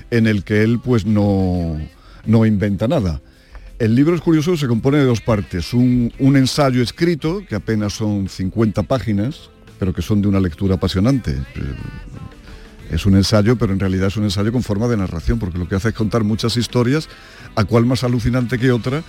en 0.09 0.25
el 0.25 0.43
que 0.43 0.63
él 0.63 0.79
pues 0.83 1.05
no, 1.05 1.77
no 2.25 2.45
inventa 2.47 2.87
nada. 2.87 3.21
El 3.77 3.93
libro 3.93 4.15
es 4.15 4.21
curioso, 4.21 4.57
se 4.57 4.67
compone 4.67 4.97
de 4.97 5.05
dos 5.05 5.21
partes. 5.21 5.71
Un, 5.71 6.11
un, 6.17 6.35
ensayo 6.35 6.81
escrito, 6.81 7.43
que 7.47 7.53
apenas 7.53 7.93
son 7.93 8.27
50 8.27 8.81
páginas, 8.83 9.51
pero 9.77 9.93
que 9.93 10.01
son 10.01 10.23
de 10.23 10.27
una 10.27 10.39
lectura 10.39 10.75
apasionante. 10.75 11.31
Eh, 11.31 11.75
es 12.89 13.05
un 13.05 13.15
ensayo, 13.15 13.55
pero 13.55 13.73
en 13.73 13.79
realidad 13.79 14.07
es 14.07 14.17
un 14.17 14.23
ensayo 14.23 14.51
con 14.51 14.63
forma 14.63 14.87
de 14.87 14.97
narración, 14.97 15.37
porque 15.37 15.59
lo 15.59 15.67
que 15.67 15.75
hace 15.75 15.89
es 15.89 15.93
contar 15.93 16.23
muchas 16.23 16.57
historias, 16.57 17.07
a 17.55 17.65
cual 17.65 17.85
más 17.85 18.03
alucinante 18.03 18.57
que 18.57 18.71
otra, 18.71 19.03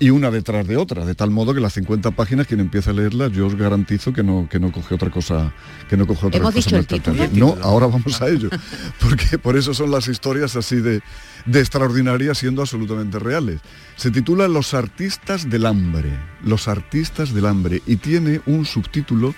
y 0.00 0.08
una 0.08 0.30
detrás 0.30 0.66
de 0.66 0.78
otra, 0.78 1.04
de 1.04 1.14
tal 1.14 1.30
modo 1.30 1.52
que 1.52 1.60
las 1.60 1.74
50 1.74 2.12
páginas, 2.12 2.46
quien 2.46 2.58
empieza 2.58 2.90
a 2.90 2.94
leerlas, 2.94 3.32
yo 3.32 3.46
os 3.46 3.54
garantizo 3.54 4.14
que 4.14 4.22
no, 4.22 4.48
que 4.50 4.58
no 4.58 4.72
coge 4.72 4.94
otra 4.94 5.10
cosa, 5.10 5.52
que 5.90 5.96
no 5.98 6.06
coge 6.06 6.26
otra 6.26 6.40
¿Hemos 6.40 6.54
cosa. 6.54 6.70
Dicho 6.70 6.76
el 6.76 6.86
título? 6.86 7.28
No, 7.32 7.62
ahora 7.62 7.86
vamos 7.86 8.20
a 8.22 8.28
ello, 8.28 8.48
porque 8.98 9.38
por 9.38 9.58
eso 9.58 9.74
son 9.74 9.90
las 9.90 10.08
historias 10.08 10.56
así 10.56 10.76
de, 10.76 11.02
de 11.44 11.60
extraordinarias 11.60 12.38
siendo 12.38 12.62
absolutamente 12.62 13.18
reales. 13.18 13.60
Se 13.96 14.10
titula 14.10 14.48
Los 14.48 14.72
artistas 14.72 15.50
del 15.50 15.66
hambre, 15.66 16.10
los 16.42 16.66
artistas 16.66 17.34
del 17.34 17.44
hambre, 17.44 17.82
y 17.86 17.96
tiene 17.96 18.40
un 18.46 18.64
subtítulo 18.64 19.34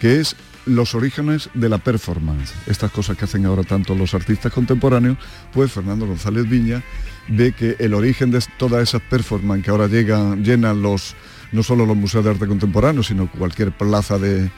que 0.00 0.20
es 0.20 0.36
los 0.66 0.94
orígenes 0.94 1.50
de 1.54 1.68
la 1.68 1.78
performance, 1.78 2.52
estas 2.68 2.92
cosas 2.92 3.16
que 3.16 3.24
hacen 3.24 3.44
ahora 3.44 3.64
tanto 3.64 3.94
los 3.96 4.14
artistas 4.14 4.52
contemporáneos, 4.52 5.18
pues 5.52 5.72
Fernando 5.72 6.06
González 6.06 6.48
Viña 6.48 6.82
ve 7.28 7.52
que 7.52 7.76
el 7.78 7.94
origen 7.94 8.30
de 8.30 8.42
todas 8.58 8.82
esas 8.82 9.02
performances 9.02 9.64
que 9.64 9.70
ahora 9.70 9.86
llegan, 9.86 10.44
llenan 10.44 10.82
los, 10.82 11.14
no 11.52 11.62
solo 11.62 11.86
los 11.86 11.96
museos 11.96 12.24
de 12.24 12.30
arte 12.30 12.46
contemporáneo, 12.46 13.02
sino 13.02 13.30
cualquier 13.30 13.72
plaza 13.72 14.18
de, 14.18 14.50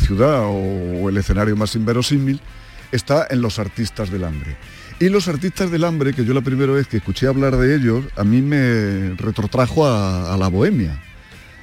ciudad 0.00 0.44
o, 0.46 1.08
el 1.08 1.16
escenario 1.16 1.56
más 1.56 1.74
inverosímil, 1.74 2.40
está 2.92 3.26
en 3.30 3.40
los 3.40 3.58
artistas 3.58 4.10
del 4.10 4.24
hambre. 4.24 4.56
Y 5.00 5.08
los 5.08 5.26
artistas 5.26 5.70
del 5.70 5.84
hambre, 5.84 6.12
que 6.12 6.24
yo 6.24 6.32
la 6.34 6.42
primera 6.42 6.72
vez 6.72 6.86
que 6.86 6.98
escuché 6.98 7.26
hablar 7.26 7.56
de 7.56 7.74
ellos, 7.74 8.04
a 8.16 8.24
mí 8.24 8.40
me 8.40 9.14
retrotrajo 9.16 9.86
a 9.86 10.36
la 10.38 10.48
bohemia 10.48 11.00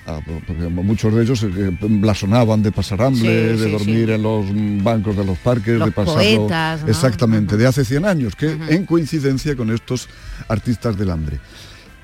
Ah, 0.06 0.22
porque 0.26 0.54
muchos 0.54 1.14
de 1.14 1.22
ellos 1.22 1.44
eh, 1.44 1.78
blasonaban 1.82 2.64
de 2.64 2.72
pasar 2.72 3.02
hambre, 3.02 3.58
de 3.58 3.72
dormir 3.72 4.10
en 4.10 4.24
los 4.24 4.46
bancos 4.84 5.16
de 5.16 5.24
los 5.24 5.38
parques, 5.38 5.80
de 5.80 5.92
pasar 5.92 6.24
exactamente, 6.88 7.58
de 7.58 7.68
hace 7.68 7.86
100 7.86 8.06
años, 8.06 8.36
que 8.36 8.58
en 8.70 8.86
coincidencia 8.86 9.56
con 9.56 9.72
estos 9.72 10.08
artistas 10.48 10.98
del 10.98 11.12
hambre. 11.12 11.40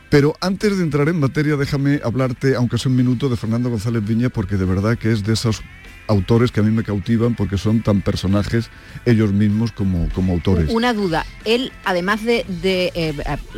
Pero 0.09 0.35
antes 0.39 0.77
de 0.77 0.83
entrar 0.83 1.09
en 1.09 1.19
materia, 1.19 1.55
déjame 1.55 1.99
hablarte, 2.03 2.55
aunque 2.55 2.77
sea 2.77 2.89
un 2.89 2.95
minuto, 2.95 3.27
de 3.27 3.37
Fernando 3.37 3.69
González 3.69 4.05
Viña, 4.05 4.29
porque 4.29 4.55
de 4.55 4.65
verdad 4.65 4.97
que 4.97 5.11
es 5.11 5.23
de 5.23 5.33
esos 5.33 5.61
autores 6.07 6.51
que 6.51 6.59
a 6.59 6.63
mí 6.63 6.71
me 6.71 6.83
cautivan 6.83 7.35
porque 7.35 7.57
son 7.57 7.81
tan 7.81 8.01
personajes 8.01 8.69
ellos 9.05 9.31
mismos 9.31 9.71
como, 9.71 10.09
como 10.09 10.33
autores. 10.33 10.69
Una 10.71 10.93
duda, 10.93 11.25
él, 11.45 11.71
además 11.83 12.23
de, 12.23 12.45
eh, 12.63 13.13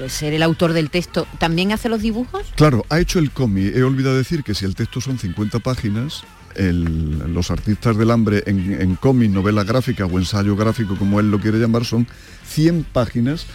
ser 0.08 0.34
el 0.34 0.43
autor 0.43 0.74
del 0.74 0.89
texto, 0.89 1.28
¿también 1.39 1.72
hace 1.72 1.89
los 1.89 2.02
dibujos? 2.02 2.45
Claro, 2.56 2.86
ha 2.89 3.00
hecho 3.00 3.20
el 3.20 3.32
cómic. 3.32 3.76
He 3.76 3.84
olvidado 3.84 4.18
decir 4.18 4.43
que 4.43 4.54
si 4.54 4.66
el 4.66 4.76
texto 4.76 5.02
son 5.02 5.18
50 5.18 5.60
páginas, 5.60 6.24
los 6.58 7.52
artistas 7.52 7.98
del 7.98 8.10
hambre 8.10 8.43
en, 8.48 8.82
en 8.82 8.95
cómic, 8.95 9.30
novela 9.30 9.64
gráfica 9.64 10.06
o 10.06 10.18
ensayo 10.18 10.56
gráfico, 10.56 10.95
como 10.98 11.20
él 11.20 11.30
lo 11.30 11.39
quiere 11.39 11.60
llamar, 11.60 11.86
son 11.86 12.08
100 12.48 12.86
páginas 12.86 13.45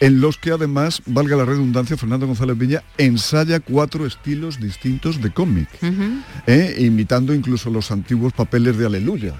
en 0.00 0.20
los 0.20 0.36
que 0.36 0.50
además, 0.50 1.02
valga 1.06 1.36
la 1.36 1.44
redundancia, 1.44 1.96
Fernando 1.96 2.26
González 2.26 2.58
Viña 2.58 2.82
ensaya 2.98 3.60
cuatro 3.60 4.06
estilos 4.06 4.60
distintos 4.60 5.22
de 5.22 5.30
cómic, 5.30 5.68
¿eh? 6.46 6.76
imitando 6.78 7.34
incluso 7.34 7.70
los 7.70 7.90
antiguos 7.90 8.32
papeles 8.36 8.76
de 8.78 8.86
Aleluya 8.86 9.34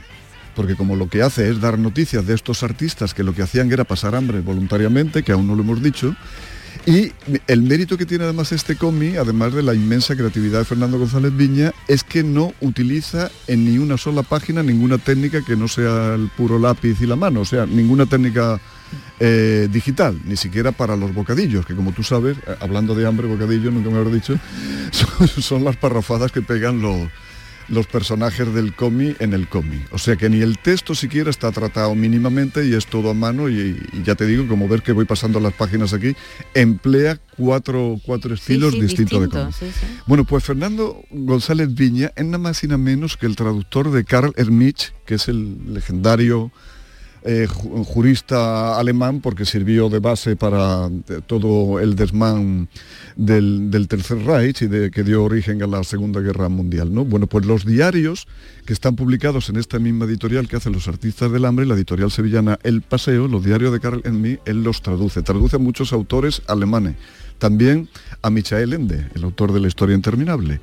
porque 0.56 0.74
como 0.74 0.96
lo 0.96 1.10
que 1.10 1.20
hace 1.20 1.50
es 1.50 1.60
dar 1.60 1.78
noticias 1.78 2.26
de 2.26 2.34
estos 2.34 2.62
artistas 2.62 3.12
que 3.12 3.22
lo 3.22 3.34
que 3.34 3.42
hacían 3.42 3.70
era 3.70 3.84
pasar 3.84 4.14
hambre 4.14 4.40
voluntariamente, 4.40 5.22
que 5.22 5.32
aún 5.32 5.46
no 5.46 5.54
lo 5.54 5.62
hemos 5.62 5.82
dicho, 5.82 6.16
y 6.86 7.12
el 7.48 7.62
mérito 7.62 7.98
que 7.98 8.06
tiene 8.06 8.24
además 8.24 8.52
este 8.52 8.76
cómic, 8.76 9.16
además 9.16 9.52
de 9.52 9.62
la 9.62 9.74
inmensa 9.74 10.14
creatividad 10.14 10.60
de 10.60 10.64
Fernando 10.64 10.98
González 10.98 11.36
Viña, 11.36 11.72
es 11.88 12.04
que 12.04 12.22
no 12.22 12.54
utiliza 12.60 13.28
en 13.48 13.64
ni 13.64 13.78
una 13.78 13.96
sola 13.96 14.22
página 14.22 14.62
ninguna 14.62 14.96
técnica 14.96 15.44
que 15.44 15.56
no 15.56 15.66
sea 15.66 16.14
el 16.14 16.28
puro 16.36 16.60
lápiz 16.60 17.00
y 17.00 17.06
la 17.06 17.16
mano, 17.16 17.40
o 17.40 17.44
sea, 17.44 17.66
ninguna 17.66 18.06
técnica 18.06 18.60
eh, 19.18 19.68
digital, 19.70 20.20
ni 20.24 20.36
siquiera 20.36 20.70
para 20.70 20.96
los 20.96 21.12
bocadillos, 21.12 21.66
que 21.66 21.74
como 21.74 21.90
tú 21.90 22.04
sabes, 22.04 22.36
eh, 22.46 22.56
hablando 22.60 22.94
de 22.94 23.04
hambre, 23.04 23.26
bocadillo, 23.26 23.72
nunca 23.72 23.90
me 23.90 23.96
habrás 23.96 24.14
dicho, 24.14 24.38
son, 25.40 25.64
las 25.64 25.76
parrafadas 25.76 26.30
que 26.30 26.40
pegan 26.40 26.80
los, 26.80 27.08
los 27.68 27.86
personajes 27.86 28.52
del 28.54 28.74
cómic 28.74 29.20
en 29.20 29.32
el 29.32 29.48
cómic. 29.48 29.80
O 29.92 29.98
sea 29.98 30.16
que 30.16 30.28
ni 30.28 30.40
el 30.40 30.58
texto 30.58 30.94
siquiera 30.94 31.30
está 31.30 31.50
tratado 31.52 31.94
mínimamente 31.94 32.66
y 32.66 32.74
es 32.74 32.86
todo 32.86 33.10
a 33.10 33.14
mano 33.14 33.48
y, 33.48 33.76
ya 34.04 34.14
te 34.14 34.26
digo, 34.26 34.46
como 34.46 34.68
ver 34.68 34.82
que 34.82 34.92
voy 34.92 35.04
pasando 35.04 35.40
las 35.40 35.52
páginas 35.52 35.92
aquí, 35.92 36.14
emplea 36.54 37.18
cuatro, 37.36 37.98
cuatro 38.04 38.34
estilos 38.34 38.78
distintos 38.78 39.20
de 39.20 39.28
cómic. 39.28 39.54
Bueno, 40.06 40.24
pues 40.24 40.44
Fernando 40.44 41.02
González 41.10 41.74
Viña 41.74 42.12
es 42.16 42.24
nada 42.24 42.38
más 42.38 42.62
y 42.62 42.66
nada 42.66 42.78
menos 42.78 43.16
que 43.16 43.26
el 43.26 43.36
traductor 43.36 43.90
de 43.90 44.04
Karl 44.04 44.32
Hermich, 44.36 44.92
que 45.04 45.14
es 45.14 45.28
el 45.28 45.74
legendario 45.74 46.52
eh, 47.26 47.48
jurista 47.48 48.78
alemán 48.78 49.20
porque 49.20 49.44
sirvió 49.44 49.88
de 49.88 49.98
base 49.98 50.36
para 50.36 50.86
eh, 50.86 51.20
todo 51.26 51.80
el 51.80 51.96
desmán 51.96 52.68
del, 53.16 53.86
Tercer 53.88 54.18
Reich 54.18 54.62
y 54.62 54.66
de, 54.68 54.92
que 54.92 55.02
dio 55.02 55.24
origen 55.24 55.62
a 55.62 55.66
la 55.66 55.82
Segunda 55.82 56.20
Guerra 56.20 56.48
Mundial. 56.48 56.94
¿no? 56.94 57.04
Bueno, 57.04 57.26
pues 57.26 57.44
los 57.44 57.66
diarios 57.66 58.28
que 58.64 58.72
están 58.72 58.94
publicados 58.94 59.48
en 59.48 59.56
esta 59.56 59.78
misma 59.80 60.04
editorial 60.04 60.48
que 60.48 60.56
hacen 60.56 60.72
los 60.72 60.86
artistas 60.86 61.32
del 61.32 61.44
hambre, 61.44 61.66
la 61.66 61.74
editorial 61.74 62.10
sevillana 62.12 62.58
El 62.62 62.82
Paseo, 62.82 63.26
los 63.26 63.44
diarios 63.44 63.72
de 63.72 63.80
Karl 63.80 64.02
Enmi, 64.04 64.38
él 64.44 64.62
los 64.62 64.80
traduce. 64.80 65.22
Traduce 65.22 65.56
a 65.56 65.58
muchos 65.58 65.92
autores 65.92 66.42
alemanes. 66.46 66.94
También 67.38 67.88
a 68.22 68.30
Michael 68.30 68.72
Ende, 68.72 69.08
el 69.14 69.24
autor 69.24 69.52
de 69.52 69.60
La 69.60 69.68
Historia 69.68 69.96
Interminable. 69.96 70.60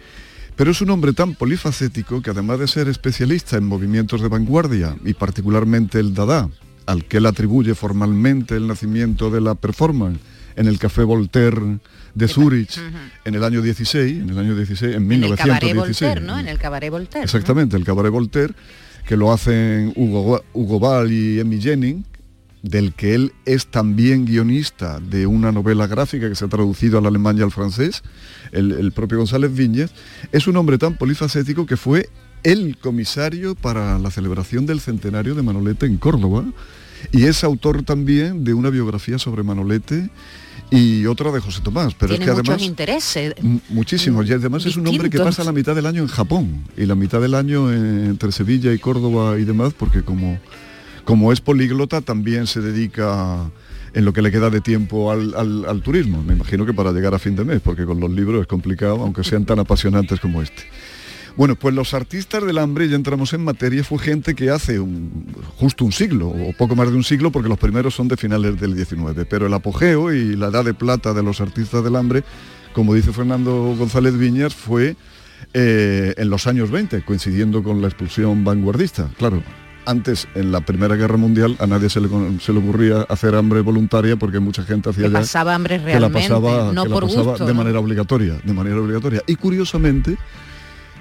Pero 0.56 0.72
es 0.72 0.82
un 0.82 0.90
hombre 0.92 1.14
tan 1.14 1.34
polifacético 1.34 2.22
que 2.22 2.30
además 2.30 2.60
de 2.60 2.68
ser 2.68 2.88
especialista 2.88 3.58
en 3.58 3.66
movimientos 3.66 4.22
de 4.22 4.28
vanguardia 4.28 4.96
y 5.04 5.14
particularmente 5.14 6.00
el 6.00 6.14
Dada, 6.14 6.50
al 6.86 7.06
que 7.06 7.18
él 7.18 7.26
atribuye 7.26 7.74
formalmente 7.76 8.56
el 8.56 8.68
nacimiento 8.68 9.32
de 9.32 9.42
la 9.42 9.56
performance 9.56 10.20
en 10.56 10.68
el 10.68 10.78
Café 10.78 11.04
Voltaire 11.04 11.80
de 12.14 12.28
Zurich 12.28 12.80
en 13.26 13.36
el 13.36 13.44
año 13.44 13.62
16, 13.62 14.22
en 14.22 14.30
el 14.30 14.38
año 14.38 14.56
16, 14.56 14.96
en 14.96 15.08
1916. 15.08 15.76
Voltaire, 15.76 16.22
¿no? 16.22 16.40
En 16.40 16.48
el 16.48 16.60
Cabaret 16.60 16.92
Voltaire. 16.92 17.24
Exactamente, 17.24 17.76
el 17.76 17.84
Cabaret 17.84 18.12
Voltaire, 18.12 18.54
que 19.08 19.18
lo 19.18 19.32
hacen 19.32 19.92
Hugo, 19.96 20.44
Hugo 20.54 20.80
Ball 20.80 21.12
y 21.12 21.40
Emmy 21.40 21.60
Jennings, 21.60 22.06
del 22.64 22.94
que 22.94 23.14
él 23.14 23.34
es 23.46 23.68
también 23.68 24.26
guionista 24.26 25.00
de 25.00 25.28
una 25.28 25.52
novela 25.52 25.86
gráfica 25.86 26.30
que 26.30 26.36
se 26.36 26.46
ha 26.46 26.48
traducido 26.48 26.98
al 26.98 27.06
alemán 27.06 27.38
y 27.38 27.42
al 27.42 27.52
francés, 27.52 28.02
el, 28.52 28.92
propio 28.94 29.20
González 29.20 29.54
Viñez, 29.54 29.92
es 30.32 30.48
un 30.48 30.56
hombre 30.56 30.78
tan 30.78 30.98
polifacético 30.98 31.66
que 31.66 31.78
fue 31.78 32.10
el 32.44 32.78
comisario 32.78 33.54
para 33.54 34.00
la 34.00 34.10
celebración 34.12 34.66
del 34.66 34.80
centenario 34.80 35.36
de 35.36 35.44
Manolete 35.44 35.86
en 35.86 35.98
Córdoba 35.98 36.46
y 37.12 37.26
es 37.26 37.44
autor 37.44 37.84
también 37.84 38.46
de 38.46 38.54
una 38.54 38.70
biografía 38.70 39.20
sobre 39.20 39.44
Manolete 39.44 40.10
y 40.72 41.06
otra 41.06 41.32
de 41.34 41.42
José 41.42 41.60
Tomás. 41.62 41.94
Pero 41.96 42.14
es 42.14 42.20
que 42.22 42.30
además... 42.30 42.62
intereses. 42.62 43.34
Muchísimos. 43.68 44.28
Y 44.30 44.34
además 44.34 44.66
es 44.66 44.78
un 44.78 44.88
hombre 44.88 45.10
que 45.10 45.20
pasa 45.20 45.44
la 45.44 45.52
mitad 45.52 45.76
del 45.76 45.86
año 45.86 46.02
en 46.02 46.08
Japón 46.08 46.64
y 46.78 46.86
la 46.86 46.96
mitad 46.96 47.20
del 47.20 47.36
año 47.36 47.72
entre 47.72 48.32
Sevilla 48.32 48.74
y 48.74 48.80
Córdoba 48.80 49.38
y 49.38 49.44
demás, 49.44 49.74
porque 49.78 50.04
como, 50.04 50.40
como 51.06 51.32
es 51.32 51.42
políglota 51.42 52.02
también 52.02 52.48
se 52.48 52.62
dedica 52.62 53.52
en 53.94 54.06
lo 54.06 54.14
que 54.14 54.22
le 54.22 54.32
queda 54.32 54.50
de 54.50 54.62
tiempo 54.62 55.12
al, 55.12 55.82
turismo. 55.84 56.24
Me 56.24 56.34
imagino 56.34 56.66
que 56.66 56.74
para 56.74 56.92
llegar 56.92 57.14
a 57.14 57.20
fin 57.20 57.36
de 57.36 57.46
mes, 57.46 57.62
porque 57.62 57.86
con 57.86 58.00
los 58.00 58.12
libros 58.12 58.42
es 58.42 58.48
complicado, 58.48 59.02
aunque 59.02 59.24
sean 59.24 59.46
tan 59.46 59.60
apasionantes 59.60 60.20
como 60.20 60.42
este. 60.42 60.64
Bueno, 61.36 61.56
pues 61.56 61.74
los 61.74 61.96
artistas 61.96 62.46
del 62.46 62.60
hambre, 62.60 62.88
ya 62.88 62.96
entramos 62.96 63.34
en 63.34 63.44
materia, 63.44 63.84
fue 63.84 63.98
gente 63.98 64.36
que 64.36 64.52
hace 64.52 64.80
justo 65.58 65.84
un 65.84 65.92
siglo, 65.92 66.28
o 66.28 66.54
poco 66.54 66.76
más 66.76 66.92
de 66.92 66.96
un 66.96 67.04
siglo, 67.04 67.32
porque 67.32 67.50
los 67.50 67.58
primeros 67.58 67.96
son 67.96 68.08
de 68.08 68.18
finales 68.18 68.60
del 68.60 68.76
19, 68.76 69.26
pero 69.26 69.48
el 69.48 69.54
apogeo 69.54 70.14
y 70.14 70.36
la 70.36 70.48
edad 70.48 70.64
de 70.64 70.76
plata 70.76 71.14
de 71.14 71.24
los 71.24 71.42
artistas 71.42 71.84
del 71.84 71.96
hambre, 71.96 72.24
como 72.74 72.94
dice 72.94 73.12
Fernando 73.14 73.76
González 73.76 74.16
Viñas, 74.16 74.54
fue 74.54 74.96
eh, 75.56 76.14
en 76.18 76.30
los 76.30 76.46
años 76.46 76.70
20, 76.70 77.04
coincidiendo 77.04 77.64
con 77.64 77.82
la 77.82 77.88
expulsión 77.88 78.44
vanguardista. 78.44 79.10
Claro, 79.18 79.42
antes, 79.86 80.28
en 80.36 80.52
la 80.52 80.62
Primera 80.62 80.96
Guerra 80.96 81.18
Mundial, 81.18 81.56
a 81.60 81.68
nadie 81.68 81.90
se 81.90 82.00
le, 82.00 82.08
ocurría 82.08 83.02
hacer 83.10 83.36
hambre 83.36 83.62
voluntaria 83.62 84.16
porque 84.16 84.40
mucha 84.40 84.64
gente 84.64 84.90
hacía 84.90 85.08
ya 85.08 85.14
pasaba 85.14 85.56
hambre 85.56 85.78
realmente, 85.78 86.20
que 86.20 86.30
la 86.30 86.40
pasaba, 86.40 86.74
no 86.74 86.86
por 86.86 87.08
de 87.08 87.54
manera 87.54 87.80
obligatoria, 87.80 88.40
de 88.44 88.54
manera 88.54 88.80
obligatoria. 88.80 89.22
Y 89.28 89.36
curiosamente, 89.36 90.18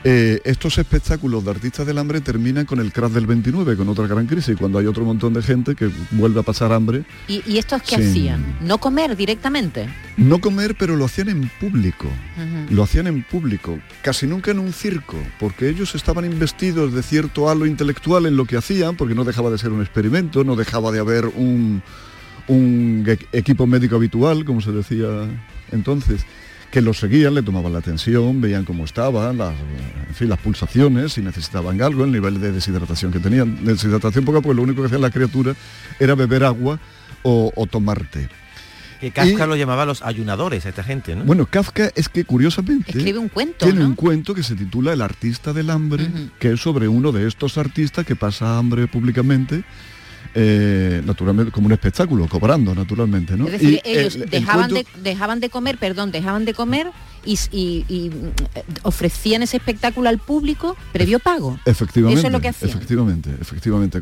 eh, 0.05 0.41
estos 0.45 0.79
espectáculos 0.79 1.45
de 1.45 1.51
artistas 1.53 1.87
del 1.87 1.99
hambre 1.99 2.21
terminan 2.21 2.67
con 2.67 2.81
el 2.81 2.93
crash 2.93 3.13
del 3.13 3.27
29, 3.27 3.77
con 3.77 3.89
otra 3.89 4.07
gran 4.07 4.27
crisis, 4.27 4.57
cuando 4.59 4.79
hay 4.79 4.87
otro 4.87 5.05
montón 5.05 5.33
de 5.33 5.43
gente 5.43 5.75
que 5.75 5.91
vuelve 6.11 6.41
a 6.41 6.43
pasar 6.43 6.73
hambre. 6.73 7.05
¿Y, 7.29 7.43
y 7.47 7.59
estos 7.59 7.83
qué 7.83 7.97
hacían? 7.97 8.45
¿No 8.63 8.79
comer 8.79 9.17
directamente? 9.17 9.89
No 10.17 10.41
comer, 10.41 10.75
pero 10.77 10.97
lo 10.97 11.05
hacían 11.05 11.29
en 11.29 11.49
público. 11.61 12.09
Lo 12.71 12.83
hacían 12.83 13.07
en 13.07 13.23
público, 13.23 13.79
casi 14.03 14.27
nunca 14.27 14.51
en 14.51 14.59
un 14.59 14.73
circo, 14.73 15.17
porque 15.39 15.69
ellos 15.69 15.95
estaban 15.95 16.25
investidos 16.25 16.93
de 16.93 17.03
cierto 17.03 17.49
halo 17.49 17.67
intelectual 17.67 18.27
en 18.27 18.37
lo 18.37 18.45
que 18.45 18.57
hacían, 18.57 18.97
porque 18.97 19.15
no 19.15 19.25
dejaba 19.25 19.51
de 19.51 19.59
ser 19.59 19.71
un 19.71 19.83
experimento, 19.83 20.43
no 20.43 20.57
dejaba 20.57 20.91
de 20.91 20.99
haber 20.99 21.27
un, 21.27 21.83
un 22.49 23.05
e- 23.07 23.39
equipo 23.39 23.67
médico 23.67 23.97
habitual, 23.97 24.45
como 24.45 24.61
se 24.61 24.73
decía 24.73 25.29
entonces, 25.73 26.27
que 26.73 26.81
los 26.83 26.99
seguían, 26.99 27.35
le 27.35 27.43
tomaban 27.43 27.73
la 27.73 27.79
atención, 27.79 28.41
veían 28.41 28.65
cómo 28.65 28.85
estaban, 28.85 29.39
las, 29.39 29.53
en 30.09 30.15
fin, 30.15 30.29
las 30.29 30.39
pulsaciones, 30.41 31.13
si 31.13 31.21
necesitaban 31.21 31.81
algo, 31.83 32.03
el 32.05 32.11
nivel 32.11 32.41
de 32.41 32.51
deshidratación 32.51 33.13
que 33.13 33.21
tenían. 33.21 33.65
Deshidratación 33.65 34.25
poca, 34.25 34.41
porque 34.41 34.57
lo 34.57 34.63
único 34.63 34.81
que 34.81 34.87
hacía 34.87 34.99
la 34.99 35.11
criatura 35.11 35.55
era 36.01 36.15
beber 36.17 36.43
agua 36.45 36.81
o, 37.23 37.53
o 37.55 37.67
tomar 37.67 38.05
té. 38.07 38.29
Que 39.01 39.11
Kafka 39.11 39.45
Y- 39.45 39.49
lo 39.49 39.57
llamaba 39.57 39.85
los 39.85 40.01
ayunadores 40.03 40.65
a 40.65 40.71
esta 40.71 40.83
gente, 40.83 41.15
¿no? 41.15 41.25
Bueno, 41.25 41.45
Kafka 41.47 41.91
es 41.95 42.09
que 42.09 42.25
curiosamente 42.25 42.93
Escribe 42.97 43.19
un 43.19 43.29
cuento, 43.29 43.67
tiene 43.67 43.81
¿no? 43.81 43.87
un 43.89 43.95
cuento 43.95 44.33
que 44.33 44.43
se 44.43 44.55
titula 44.55 44.93
El 44.93 45.03
artista 45.03 45.53
del 45.53 45.71
hambre, 45.71 46.09
que 46.39 46.53
es 46.53 46.61
sobre 46.61 46.89
uno 46.89 47.13
de 47.13 47.27
estos 47.29 47.59
artistas 47.59 48.07
que 48.07 48.17
pasa 48.17 48.57
hambre 48.59 48.87
públicamente, 48.87 49.65
eh, 50.35 51.03
naturalmente 51.05 51.53
como 51.53 51.67
un 51.67 51.73
espectáculo, 51.73 52.27
cobrando 52.29 52.75
naturalmente, 52.75 53.37
¿no? 53.37 53.47
Es 53.47 53.53
decir, 53.53 53.81
Y 53.85 53.89
ellos 53.91 54.15
el- 54.17 54.23
el 54.23 54.31
dejaban, 54.31 54.71
cuento- 54.71 54.91
de, 54.97 55.03
dejaban 55.03 55.41
de 55.41 55.51
comer, 55.51 55.79
perdón, 55.79 56.11
dejaban 56.11 56.45
de 56.45 56.55
comer 56.55 56.87
y, 57.25 57.39
y- 57.51 57.85
y, 57.89 58.11
mm, 58.11 58.33
ofrecían 58.85 59.43
ese 59.43 59.57
espectáculo 59.59 60.09
al 60.09 60.19
público 60.19 60.77
previo 60.93 61.19
pago. 61.19 61.59
Efectivamente, 61.67 62.19
Eso 62.21 62.29
es 62.29 62.33
lo 62.33 62.41
que 62.41 62.49
hacían. 62.49 62.71
efectivamente, 62.71 63.31
efectivamente. 63.41 64.01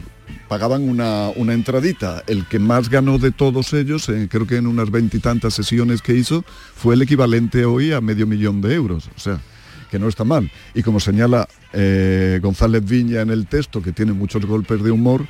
Pagaban 0.48 0.88
una, 0.88 1.28
una 1.36 1.52
entradita. 1.52 2.22
El 2.26 2.46
que 2.46 2.58
más 2.58 2.88
ganó 2.88 3.18
de 3.18 3.30
todos 3.30 3.72
ellos, 3.72 4.08
eh, 4.08 4.28
creo 4.30 4.46
que 4.46 4.56
en 4.56 4.66
unas 4.66 4.90
veintitantas 4.90 5.54
sesiones 5.54 6.02
que 6.02 6.14
hizo, 6.14 6.44
fue 6.74 6.94
el 6.94 7.02
equivalente 7.02 7.64
hoy 7.64 7.92
a 7.92 8.00
medio 8.00 8.26
millón 8.26 8.60
de 8.60 8.74
euros. 8.74 9.08
O 9.16 9.20
sea, 9.20 9.40
que 9.90 9.98
no 9.98 10.08
está 10.08 10.24
mal. 10.24 10.50
Y 10.74 10.82
como 10.82 11.00
señala 11.00 11.48
eh, 11.72 12.38
González 12.42 12.84
Viña 12.84 13.20
en 13.20 13.30
el 13.30 13.46
texto, 13.46 13.80
que 13.82 13.92
tiene 13.92 14.12
muchos 14.12 14.44
golpes 14.46 14.82
de 14.82 14.90
humor, 14.90 15.26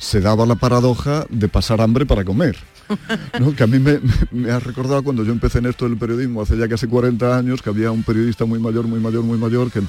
se 0.00 0.20
daba 0.20 0.46
la 0.46 0.54
paradoja 0.54 1.26
de 1.28 1.46
pasar 1.46 1.80
hambre 1.80 2.06
para 2.06 2.24
comer. 2.24 2.56
Que 3.56 3.62
a 3.62 3.66
mí 3.68 3.78
me, 3.78 4.00
me 4.32 4.50
ha 4.50 4.58
recordado 4.58 5.04
cuando 5.04 5.22
yo 5.22 5.30
empecé 5.30 5.58
en 5.58 5.66
esto 5.66 5.88
del 5.88 5.96
periodismo 5.96 6.42
hace 6.42 6.56
ya 6.56 6.66
casi 6.68 6.88
40 6.88 7.36
años, 7.36 7.62
que 7.62 7.70
había 7.70 7.92
un 7.92 8.02
periodista 8.02 8.46
muy 8.46 8.58
mayor, 8.58 8.86
muy 8.86 8.98
mayor, 8.98 9.22
muy 9.22 9.38
mayor, 9.38 9.70
que 9.70 9.78
en 9.78 9.88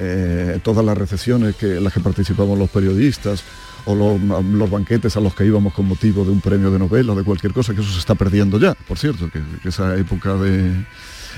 eh, 0.00 0.58
todas 0.62 0.84
las 0.84 0.96
recepciones 0.96 1.54
que 1.56 1.76
en 1.76 1.84
las 1.84 1.92
que 1.92 2.00
participamos 2.00 2.58
los 2.58 2.70
periodistas 2.70 3.44
o 3.84 3.94
los, 3.94 4.70
banquetes 4.70 5.16
a 5.16 5.20
los 5.20 5.34
que 5.34 5.44
íbamos 5.44 5.72
con 5.74 5.86
motivo 5.86 6.24
de 6.24 6.30
un 6.30 6.40
premio 6.40 6.70
de 6.70 6.78
novela 6.78 7.12
o 7.12 7.16
de 7.16 7.24
cualquier 7.24 7.52
cosa, 7.52 7.74
que 7.74 7.80
eso 7.82 7.92
se 7.92 7.98
está 7.98 8.14
perdiendo 8.14 8.58
ya, 8.58 8.74
por 8.74 8.98
cierto, 8.98 9.30
que, 9.30 9.40
esa 9.68 9.96
época 9.96 10.34
De 10.34 10.72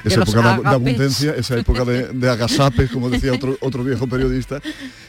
esa 0.05 0.23
época 0.23 0.57
de, 0.57 0.63
de 0.63 0.69
abundancia, 0.69 1.35
esa 1.35 1.59
época 1.59 1.85
de, 1.85 2.09
de 2.09 2.31
agasapes, 2.31 2.91
como 2.91 3.11
decía 3.11 3.33
otro, 3.33 3.57
otro 3.61 3.85
viejo 3.85 4.07
periodista, 4.07 4.61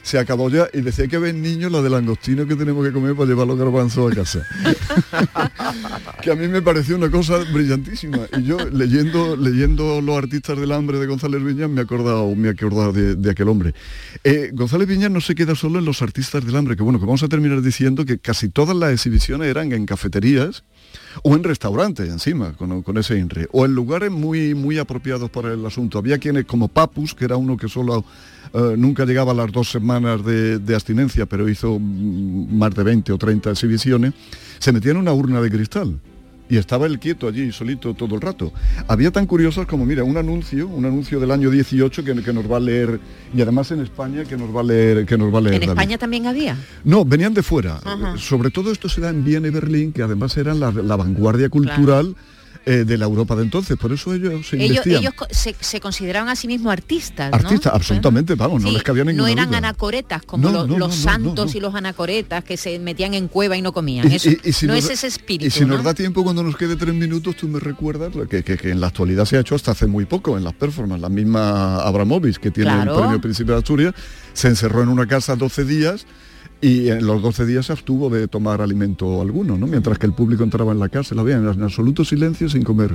se 0.03 0.19
acabó 0.19 0.49
ya 0.49 0.67
y 0.73 0.81
decía 0.81 1.07
que 1.07 1.17
ven 1.17 1.41
niños 1.41 1.71
la 1.71 1.81
del 1.81 1.91
langostino 1.91 2.45
que 2.47 2.55
tenemos 2.55 2.85
que 2.85 2.91
comer 2.91 3.15
para 3.15 3.27
llevar 3.27 3.47
los 3.47 3.57
garbanzos 3.57 4.11
a 4.11 4.15
casa. 4.15 4.47
que 6.21 6.31
a 6.31 6.35
mí 6.35 6.47
me 6.47 6.61
pareció 6.61 6.95
una 6.95 7.09
cosa 7.09 7.37
brillantísima. 7.51 8.19
Y 8.37 8.43
yo 8.43 8.57
leyendo, 8.69 9.35
leyendo 9.35 10.01
los 10.01 10.17
artistas 10.17 10.57
del 10.57 10.71
hambre 10.71 10.99
de 10.99 11.07
González 11.07 11.43
Viñas 11.43 11.69
me 11.69 11.81
he 11.81 11.83
acordado, 11.83 12.33
me 12.35 12.49
he 12.49 12.51
acordado 12.51 12.93
de, 12.93 13.15
de 13.15 13.31
aquel 13.31 13.47
hombre. 13.47 13.73
Eh, 14.23 14.51
González 14.53 14.87
Viñas 14.87 15.11
no 15.11 15.21
se 15.21 15.35
queda 15.35 15.55
solo 15.55 15.79
en 15.79 15.85
los 15.85 16.01
artistas 16.01 16.45
del 16.45 16.55
hambre, 16.55 16.75
que 16.75 16.83
bueno, 16.83 16.99
que 16.99 17.05
vamos 17.05 17.23
a 17.23 17.27
terminar 17.27 17.61
diciendo 17.61 18.05
que 18.05 18.19
casi 18.19 18.49
todas 18.49 18.75
las 18.75 18.91
exhibiciones 18.91 19.47
eran 19.47 19.71
en 19.71 19.85
cafeterías 19.85 20.63
o 21.23 21.35
en 21.35 21.43
restaurantes 21.43 22.09
encima, 22.09 22.53
con, 22.53 22.81
con 22.83 22.97
ese 22.97 23.17
INRE, 23.17 23.47
o 23.51 23.65
en 23.65 23.73
lugares 23.73 24.11
muy, 24.11 24.55
muy 24.55 24.77
apropiados 24.77 25.29
para 25.29 25.53
el 25.53 25.65
asunto. 25.65 25.97
Había 25.97 26.17
quienes 26.17 26.45
como 26.45 26.67
Papus, 26.67 27.13
que 27.13 27.25
era 27.25 27.37
uno 27.37 27.57
que 27.57 27.67
solo 27.67 28.03
eh, 28.53 28.75
nunca 28.77 29.05
llegaba 29.05 29.31
a 29.31 29.35
las 29.35 29.51
dos 29.51 29.69
semanas 29.69 30.23
de, 30.25 30.73
abstinencia, 30.73 31.25
pero 31.25 31.47
hizo 31.47 31.77
mm, 31.79 32.57
más 32.57 32.73
de 32.75 32.83
20 32.83 33.13
o 33.13 33.17
30 33.17 33.51
exhibiciones, 33.51 34.13
se 34.59 34.71
metía 34.71 34.91
en 34.91 34.97
una 34.97 35.13
urna 35.13 35.41
de 35.41 35.49
cristal. 35.49 35.99
Y 36.51 36.57
estaba 36.57 36.85
él 36.85 36.99
quieto 36.99 37.29
allí, 37.29 37.49
solito, 37.53 37.93
todo 37.93 38.15
el 38.15 38.19
rato. 38.19 38.51
Había 38.89 39.09
tan 39.09 39.25
curiosas 39.25 39.65
como, 39.65 39.85
mira, 39.85 40.03
un 40.03 40.17
anuncio, 40.17 40.67
un 40.67 40.83
anuncio 40.83 41.17
del 41.17 41.31
año 41.31 41.49
18 41.49 42.03
que, 42.03 42.13
que 42.21 42.33
nos 42.33 42.51
va 42.51 42.57
a 42.57 42.59
leer, 42.59 42.99
y 43.33 43.41
además 43.41 43.71
en 43.71 43.79
España 43.79 44.25
que 44.25 44.35
nos 44.35 44.53
va 44.53 44.59
a 44.59 44.63
leer, 44.65 45.05
que 45.05 45.17
nos 45.17 45.33
va 45.33 45.37
a 45.37 45.41
leer 45.43 45.55
¿En 45.55 45.61
David. 45.61 45.79
España 45.79 45.97
también 45.97 46.27
había? 46.27 46.57
No, 46.83 47.05
venían 47.05 47.33
de 47.33 47.41
fuera. 47.41 47.79
Ajá. 47.85 48.17
Sobre 48.17 48.51
todo 48.51 48.69
esto 48.73 48.89
se 48.89 48.99
da 48.99 49.11
en 49.11 49.23
Viena 49.23 49.47
y 49.47 49.51
Berlín, 49.51 49.93
que 49.93 50.03
además 50.03 50.35
eran 50.35 50.59
la, 50.59 50.73
la 50.73 50.97
vanguardia 50.97 51.47
cultural 51.47 52.17
eh, 52.65 52.83
de 52.85 52.97
la 52.97 53.05
Europa 53.05 53.35
de 53.35 53.43
entonces. 53.43 53.75
Por 53.77 53.91
eso 53.91 54.13
ellos 54.13 54.47
se 54.47 54.63
Ellos, 54.63 54.85
ellos 54.85 55.13
se, 55.31 55.55
se 55.59 55.79
consideraban 55.79 56.29
a 56.29 56.35
sí 56.35 56.47
mismos 56.47 56.71
artistas, 56.71 57.31
¿no? 57.31 57.37
Artistas, 57.37 57.73
absolutamente, 57.73 58.35
vamos, 58.35 58.61
no 58.61 58.69
les 58.71 58.83
cabía 58.83 59.03
ninguna 59.03 59.23
no 59.23 59.27
eran 59.27 59.47
duda. 59.47 59.57
anacoretas 59.57 60.21
como 60.23 60.43
No, 60.47 60.53
los, 60.53 60.67
no, 60.67 60.77
los 60.77 60.95
santos 60.95 61.55
y 61.55 61.59
los 61.59 61.73
anacoretas 61.73 62.43
que 62.43 62.57
se 62.57 62.77
metían 62.79 63.13
en 63.15 63.27
cueva 63.27 63.57
y 63.57 63.61
no 63.61 63.71
comían. 63.73 64.11
Y- 64.11 64.15
Eso, 64.15 64.29
y- 64.29 64.39
y 64.43 64.53
si 64.53 64.67
no 64.67 64.75
nos 64.75 64.85
es 64.85 64.91
ese 64.91 65.07
espíritu. 65.07 65.45
Y 65.47 65.49
si 65.49 65.65
nos 65.65 65.77
¿no? 65.79 65.83
da 65.83 65.93
tiempo 65.93 66.23
cuando 66.23 66.43
nos 66.43 66.55
quede 66.55 66.75
tres 66.75 66.93
minutos, 66.93 67.35
tú 67.35 67.47
me 67.47 67.59
recuerdas 67.59 68.11
que, 68.29 68.43
que- 68.43 68.57
que 68.57 68.69
en 68.69 68.79
la 68.79 68.87
actualidad 68.87 69.25
se 69.25 69.37
ha 69.37 69.39
hecho 69.39 69.55
hasta 69.55 69.71
hace 69.71 69.87
muy 69.87 70.05
poco 70.05 70.37
en 70.37 70.43
las 70.43 70.53
performances. 70.53 71.01
La 71.01 71.09
misma 71.09 71.77
Abramovich, 71.81 72.37
que 72.37 72.51
tiene 72.51 72.71
Claro. 72.71 72.93
el 72.95 72.99
premio 73.01 73.21
Príncipe 73.21 73.51
de 73.53 73.57
Asturias, 73.57 73.93
se 74.33 74.47
encerró 74.49 74.83
en 74.83 74.89
una 74.89 75.07
casa 75.07 75.35
12 75.35 75.65
días 75.65 76.05
y 76.61 76.89
en 76.89 77.05
los 77.07 77.21
12 77.21 77.45
días 77.45 77.65
se 77.65 77.71
abstuvo 77.73 78.09
de 78.09 78.27
tomar 78.27 78.61
alimento 78.61 79.21
alguno, 79.21 79.57
¿no? 79.57 79.65
Mientras 79.67 79.97
que 79.97 80.05
el 80.05 80.13
público 80.13 80.43
entraba 80.43 80.71
en 80.71 80.79
la 80.79 80.89
casa, 80.89 81.15
la 81.15 81.23
veía 81.23 81.37
en 81.37 81.47
absoluto 81.63 82.05
silencio 82.05 82.47
sin 82.49 82.63
comer 82.63 82.91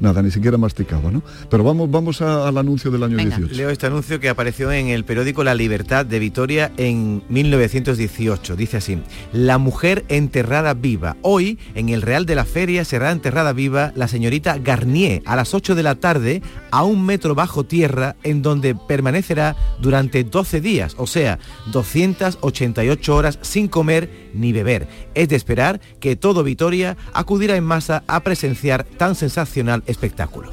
nada, 0.00 0.20
ni 0.22 0.30
siquiera 0.32 0.58
masticaba, 0.58 1.10
¿no? 1.12 1.22
Pero 1.48 1.62
vamos, 1.64 1.90
vamos 1.90 2.20
a- 2.22 2.48
al 2.48 2.58
anuncio 2.58 2.90
del 2.90 3.04
año 3.04 3.16
18. 3.16 3.54
Leo 3.54 3.70
este 3.70 3.86
anuncio 3.86 4.18
que 4.18 4.28
apareció 4.28 4.72
en 4.72 4.88
el 4.88 5.04
periódico 5.04 5.44
La 5.44 5.54
Libertad 5.54 6.04
de 6.04 6.18
Vitoria 6.18 6.72
en 6.76 7.22
1918. 7.28 8.56
Dice 8.56 8.78
así, 8.78 8.98
la 9.32 9.58
mujer 9.58 10.04
enterrada 10.08 10.74
viva. 10.74 11.16
Hoy, 11.22 11.58
en 11.74 11.88
el 11.90 12.02
Real 12.02 12.26
de 12.26 12.34
la 12.34 12.44
Feria, 12.44 12.84
será 12.84 13.12
enterrada 13.12 13.52
viva 13.52 13.92
la 13.94 14.08
señorita 14.08 14.58
Garnier 14.58 15.22
a 15.24 15.36
las 15.36 15.54
8 15.54 15.74
de 15.74 15.82
la 15.82 15.94
tarde 15.94 16.42
a 16.70 16.82
un 16.82 17.06
metro 17.06 17.34
bajo 17.34 17.64
tierra 17.64 18.16
en 18.24 18.42
donde 18.42 18.74
permanecerá 18.74 19.54
durante 19.80 20.24
12 20.24 20.60
días, 20.60 20.94
o 20.98 21.06
sea, 21.06 21.38
288 21.72 23.03
horas 23.08 23.38
sin 23.42 23.68
comer 23.68 24.08
ni 24.32 24.52
beber. 24.52 24.86
Es 25.14 25.28
de 25.28 25.36
esperar 25.36 25.80
que 26.00 26.16
todo 26.16 26.44
Vitoria 26.44 26.96
acudirá 27.12 27.56
en 27.56 27.64
masa 27.64 28.04
a 28.06 28.20
presenciar 28.20 28.84
tan 28.84 29.14
sensacional 29.14 29.82
espectáculo. 29.86 30.50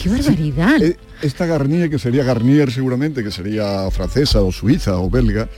¡Qué 0.00 0.08
barbaridad! 0.08 0.80
Eh, 0.80 0.96
Esta 1.22 1.46
Garnier, 1.46 1.90
que 1.90 1.98
sería 1.98 2.22
Garnier 2.24 2.70
seguramente, 2.70 3.24
que 3.24 3.30
sería 3.30 3.90
francesa 3.90 4.42
o 4.42 4.52
suiza 4.52 4.98
o 4.98 5.10
belga, 5.10 5.48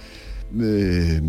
eh, 0.58 1.20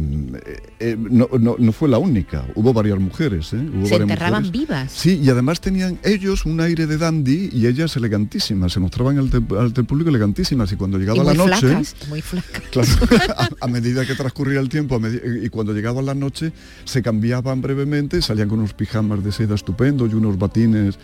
eh, 0.80 0.98
no, 0.98 1.28
no- 1.40 1.56
no 1.58 1.72
fue 1.72 1.90
la 1.90 1.98
única, 1.98 2.46
hubo 2.56 2.74
varias 2.74 3.00
mujeres. 3.00 3.54
¿eh? 3.54 3.58
Hubo 3.58 3.86
se 3.86 3.92
varias 3.94 4.02
enterraban 4.02 4.44
mujeres. 4.44 4.62
vivas. 4.68 4.92
Sí, 4.92 5.20
y 5.24 5.30
además 5.30 5.62
tenían 5.62 6.00
ellos 6.04 6.46
un 6.46 6.60
aire 6.62 6.88
de 6.88 6.98
dandy 6.98 7.50
y 7.52 7.68
ellas 7.68 7.96
elegantísimas, 7.98 8.74
se 8.74 8.80
mostraban 8.80 9.18
al, 9.18 9.30
al 9.58 9.74
público 9.86 10.10
elegantísimas 10.10 10.72
y 10.72 10.76
cuando 10.76 10.98
llegaba 10.98 11.18
y 11.18 11.20
muy 11.22 11.38
la 11.38 11.46
noche... 11.46 11.68
flacas, 11.68 11.96
muy 12.10 12.22
flacas. 12.22 12.62
Claro, 12.72 12.90
a, 13.38 13.50
a 13.66 13.68
medida 13.68 14.06
que 14.06 14.16
transcurría 14.16 14.60
el 14.60 14.70
tiempo 14.70 15.00
y 15.44 15.50
cuando 15.50 15.74
llegaba 15.74 16.02
la 16.02 16.14
noche 16.16 16.54
se 16.86 17.02
cambiaban 17.02 17.62
brevemente, 17.62 18.22
salían 18.22 18.50
con 18.50 18.60
unos 18.60 18.74
pijamas 18.74 19.24
de 19.24 19.32
seda 19.32 19.56
estupendos 19.56 20.12
y 20.12 20.16
unos 20.16 20.38
batines 20.40 20.98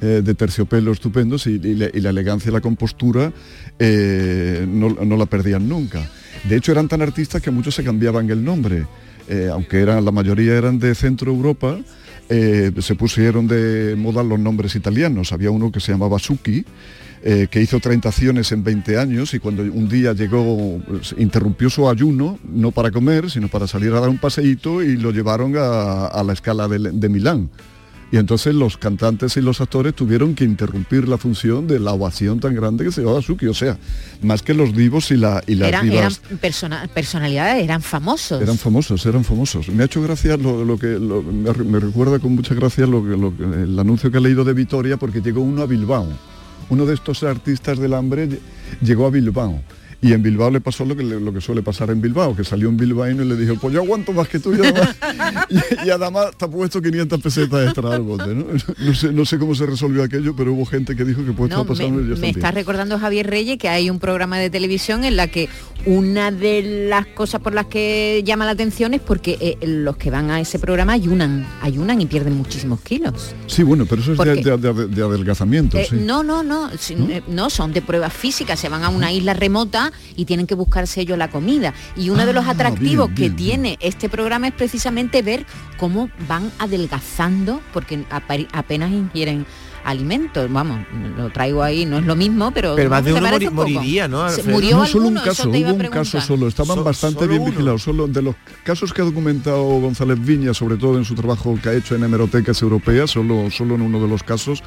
de 0.00 0.34
terciopelo 0.34 0.90
estupendos 0.90 1.46
y, 1.46 1.50
y 1.62 1.74
la, 1.76 1.86
y 1.94 2.00
la 2.00 2.10
elegancia 2.10 2.50
y 2.50 2.52
la 2.52 2.60
compostura 2.60 3.32
no, 3.80 4.88
no 4.90 5.16
la 5.16 5.26
perdían 5.26 5.68
nunca. 5.68 6.08
De 6.44 6.56
hecho 6.56 6.72
eran 6.72 6.88
tan 6.88 7.02
artistas 7.02 7.40
que 7.40 7.50
muchos 7.50 7.74
se 7.74 7.84
cambiaban 7.84 8.28
el 8.30 8.44
nombre, 8.44 8.86
eh, 9.28 9.48
aunque 9.52 9.80
eran, 9.80 10.04
la 10.04 10.10
mayoría 10.10 10.54
eran 10.54 10.78
de 10.78 10.94
Centro 10.94 11.30
Europa, 11.30 11.78
eh, 12.28 12.72
se 12.80 12.94
pusieron 12.94 13.46
de 13.46 13.94
moda 13.96 14.22
los 14.22 14.38
nombres 14.38 14.74
italianos. 14.74 15.32
Había 15.32 15.50
uno 15.50 15.70
que 15.70 15.80
se 15.80 15.92
llamaba 15.92 16.18
Suki, 16.18 16.64
eh, 17.22 17.46
que 17.48 17.62
hizo 17.62 17.78
30 17.78 18.08
acciones 18.08 18.50
en 18.50 18.64
20 18.64 18.98
años 18.98 19.32
y 19.34 19.38
cuando 19.38 19.62
un 19.62 19.88
día 19.88 20.12
llegó, 20.12 20.80
interrumpió 21.18 21.70
su 21.70 21.88
ayuno, 21.88 22.38
no 22.52 22.72
para 22.72 22.90
comer, 22.90 23.30
sino 23.30 23.46
para 23.46 23.68
salir 23.68 23.92
a 23.92 24.00
dar 24.00 24.08
un 24.08 24.18
paseíto 24.18 24.82
y 24.82 24.96
lo 24.96 25.12
llevaron 25.12 25.54
a, 25.56 26.06
a 26.06 26.24
la 26.24 26.32
escala 26.32 26.66
de, 26.66 26.90
de 26.92 27.08
Milán. 27.08 27.48
Y 28.12 28.18
entonces 28.18 28.54
los 28.54 28.76
cantantes 28.76 29.38
y 29.38 29.40
los 29.40 29.62
actores 29.62 29.94
tuvieron 29.94 30.34
que 30.34 30.44
interrumpir 30.44 31.08
la 31.08 31.16
función 31.16 31.66
de 31.66 31.80
la 31.80 31.92
ovación 31.92 32.40
tan 32.40 32.54
grande 32.54 32.84
que 32.84 32.92
se 32.92 33.00
llevaba 33.00 33.22
Suki. 33.22 33.46
O 33.46 33.54
sea, 33.54 33.78
más 34.22 34.42
que 34.42 34.52
los 34.52 34.74
divos 34.76 35.10
y, 35.10 35.16
la, 35.16 35.42
y 35.46 35.54
las 35.54 35.68
Eran, 35.68 35.86
eran 35.88 35.96
divas 36.10 36.20
persona- 36.38 36.86
personalidades, 36.92 37.64
eran 37.64 37.80
famosos. 37.80 38.42
eran 38.42 38.58
famosos, 38.58 39.06
eran 39.06 39.24
famosos. 39.24 39.68
Me 39.70 39.82
ha 39.82 39.86
hecho 39.86 40.02
gracia 40.02 40.36
lo, 40.36 40.62
lo 40.62 40.78
que 40.78 40.98
lo- 40.98 41.22
me, 41.22 41.52
re- 41.54 41.64
me 41.64 41.80
recuerda 41.80 42.18
con 42.18 42.34
mucha 42.34 42.54
gracia 42.54 42.86
lo, 42.86 43.02
que- 43.02 43.16
lo 43.16 43.32
el 43.64 43.78
anuncio 43.78 44.10
que 44.12 44.18
he 44.18 44.20
leído 44.20 44.44
de 44.44 44.52
Vitoria 44.52 44.98
porque 44.98 45.22
llegó 45.22 45.40
uno 45.40 45.62
a 45.62 45.66
Bilbao. 45.66 46.06
Uno 46.68 46.84
de 46.84 46.92
estos 46.94 47.22
artistas 47.22 47.78
del 47.78 47.94
hambre 47.94 48.28
lle- 48.28 48.38
llegó 48.82 49.06
a 49.06 49.10
Bilbao. 49.10 49.62
Y 50.04 50.12
en 50.12 50.22
Bilbao 50.22 50.50
le 50.50 50.60
pasó 50.60 50.84
lo 50.84 50.96
que, 50.96 51.04
lo 51.04 51.32
que 51.32 51.40
suele 51.40 51.62
pasar 51.62 51.90
en 51.90 52.00
Bilbao, 52.00 52.34
que 52.34 52.42
salió 52.42 52.68
un 52.68 52.76
bilbaíno 52.76 53.22
y 53.22 53.28
le 53.28 53.36
dijo, 53.36 53.54
pues 53.60 53.72
yo 53.72 53.80
aguanto 53.82 54.12
más 54.12 54.26
que 54.28 54.40
tú 54.40 54.52
y 54.52 54.58
además, 54.58 54.96
y, 55.48 55.86
y 55.86 55.90
además 55.90 56.32
te 56.36 56.44
ha 56.44 56.48
puesto 56.48 56.82
500 56.82 57.22
pesetas 57.22 57.64
extra 57.66 57.94
al 57.94 58.02
bote, 58.02 58.34
¿no? 58.34 58.46
No 58.78 58.94
sé, 58.94 59.12
no 59.12 59.24
sé 59.24 59.38
cómo 59.38 59.54
se 59.54 59.64
resolvió 59.64 60.02
aquello, 60.02 60.34
pero 60.34 60.52
hubo 60.54 60.66
gente 60.66 60.96
que 60.96 61.04
dijo 61.04 61.24
que 61.24 61.30
puesto 61.32 61.56
No, 61.56 61.64
pasar 61.64 61.88
me, 61.88 62.16
me 62.16 62.30
está 62.30 62.50
recordando 62.50 62.98
Javier 62.98 63.28
Reyes 63.28 63.58
que 63.58 63.68
hay 63.68 63.90
un 63.90 64.00
programa 64.00 64.38
de 64.38 64.50
televisión 64.50 65.04
en 65.04 65.16
la 65.16 65.28
que 65.28 65.48
una 65.86 66.32
de 66.32 66.86
las 66.88 67.06
cosas 67.06 67.40
por 67.40 67.54
las 67.54 67.66
que 67.66 68.22
llama 68.24 68.44
la 68.44 68.52
atención 68.52 68.94
es 68.94 69.00
porque 69.00 69.36
eh, 69.40 69.66
los 69.66 69.96
que 69.96 70.10
van 70.10 70.30
a 70.32 70.40
ese 70.40 70.58
programa 70.58 70.94
ayunan, 70.94 71.46
ayunan 71.60 72.00
y 72.00 72.06
pierden 72.06 72.36
muchísimos 72.36 72.80
kilos. 72.80 73.34
Sí, 73.46 73.62
bueno, 73.62 73.86
pero 73.88 74.02
eso 74.02 74.12
es 74.12 74.18
de, 74.18 74.24
Porque- 74.24 74.42
de- 74.42 74.72
de- 74.74 74.86
de 74.88 75.02
adelgazamiento, 75.02 75.78
Eh, 75.78 75.86
sí. 75.88 75.96
No, 76.00 76.24
no, 76.24 76.42
no, 76.42 76.70
si- 76.76 76.94
eh, 76.94 77.22
no, 77.28 77.50
son 77.50 77.72
de 77.72 77.82
pruebas 77.82 78.12
físicas, 78.12 78.58
se 78.58 78.68
van 78.68 78.82
a 78.82 78.88
una 78.88 79.12
isla 79.12 79.34
remota 79.34 79.91
y 80.16 80.24
tienen 80.24 80.46
que 80.46 80.54
buscarse 80.54 81.00
ellos 81.00 81.18
la 81.18 81.28
comida. 81.30 81.74
Y 81.96 82.10
uno 82.10 82.26
de 82.26 82.32
los 82.32 82.46
Ah, 82.46 82.50
atractivos 82.50 83.08
bien, 83.08 83.14
que 83.14 83.22
bien, 83.22 83.36
tiene 83.36 83.78
este 83.80 84.08
programa 84.08 84.48
es 84.48 84.54
precisamente 84.54 85.22
ver 85.22 85.46
cómo 85.78 86.10
van 86.28 86.50
adelgazando, 86.58 87.60
porque 87.72 88.04
apenas 88.52 88.90
ingieren 88.90 89.46
alimentos. 89.84 90.50
Vamos, 90.52 90.86
lo 91.16 91.30
traigo 91.30 91.62
ahí, 91.62 91.84
no 91.86 91.98
es 91.98 92.04
lo 92.04 92.14
mismo, 92.14 92.52
pero... 92.52 92.74
Pero 92.76 92.90
más 92.90 93.04
de 93.04 93.12
¿se 93.12 93.18
uno 93.18 93.28
mori- 93.28 93.48
un 93.48 93.54
moriría, 93.54 94.06
¿no, 94.08 94.28
Se 94.30 94.42
murió 94.44 94.76
no 94.78 94.86
solo 94.86 95.08
un 95.08 95.16
alguno, 95.18 95.24
caso, 95.34 95.48
hubo 95.48 95.74
un 95.74 95.86
caso 95.88 96.20
solo, 96.20 96.46
estaban 96.48 96.76
So- 96.76 96.84
bastante 96.84 97.18
solo 97.20 97.28
bien 97.30 97.42
uno. 97.42 97.50
vigilados. 97.50 97.82
Solo 97.82 98.06
de 98.06 98.22
los 98.22 98.34
casos 98.64 98.92
que 98.92 99.02
ha 99.02 99.04
documentado 99.04 99.62
González 99.80 100.24
Viña, 100.24 100.54
sobre 100.54 100.76
todo 100.76 100.98
en 100.98 101.04
su 101.04 101.14
trabajo 101.14 101.58
que 101.62 101.68
ha 101.70 101.74
hecho 101.74 101.96
en 101.96 102.04
hemerotecas 102.04 102.62
europeas, 102.62 103.10
solo, 103.10 103.50
solo 103.50 103.74
en 103.74 103.82
uno 103.82 104.00
de 104.00 104.06
los 104.08 104.22
casos, 104.22 104.62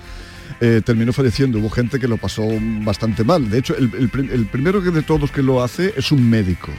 eh, 0.62 0.82
terminó 0.84 1.14
falleciendo. 1.14 1.60
Hubo 1.60 1.70
gente 1.70 2.00
que 2.00 2.08
lo 2.08 2.18
pasó 2.18 2.44
bastante 2.84 3.24
mal. 3.24 3.50
De 3.50 3.60
hecho, 3.60 3.76
el, 3.78 3.92
el 3.96 4.30
el 4.32 4.46
primero 4.48 4.82
de 4.82 5.02
todos 5.04 5.32
que 5.32 5.42
lo 5.44 5.64
hace 5.64 5.94
es 5.98 6.12
un 6.12 6.30
médico. 6.30 6.72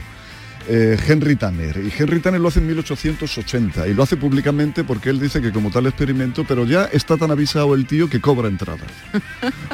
eh, 0.69 0.97
Henry 1.07 1.35
Tanner. 1.37 1.77
Y 1.77 1.93
Henry 1.97 2.19
Tanner 2.19 2.41
lo 2.41 2.49
hace 2.49 2.59
en 2.59 2.67
1880 2.67 3.87
y 3.87 3.93
lo 3.93 4.03
hace 4.03 4.17
públicamente 4.17 4.83
porque 4.83 5.09
él 5.09 5.19
dice 5.19 5.41
que 5.41 5.51
como 5.51 5.71
tal 5.71 5.85
experimento, 5.87 6.43
pero 6.45 6.65
ya 6.65 6.85
está 6.85 7.15
tan 7.17 7.31
avisado 7.31 7.73
el 7.73 7.85
tío 7.85 8.09
que 8.09 8.19
cobra 8.19 8.49
entrada. 8.49 8.85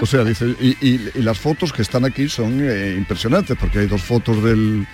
O 0.01 0.05
sea, 0.05 0.23
dice, 0.23 0.55
y 0.59 0.99
las 1.21 1.39
fotos 1.39 1.73
que 1.73 1.81
están 1.81 2.05
aquí 2.05 2.29
son 2.29 2.59
eh, 2.61 2.93
impresionantes, 2.97 3.57
porque 3.59 3.79
hay 3.79 3.87
dos 3.87 4.03
fotos 4.03 4.43
del, 4.43 4.85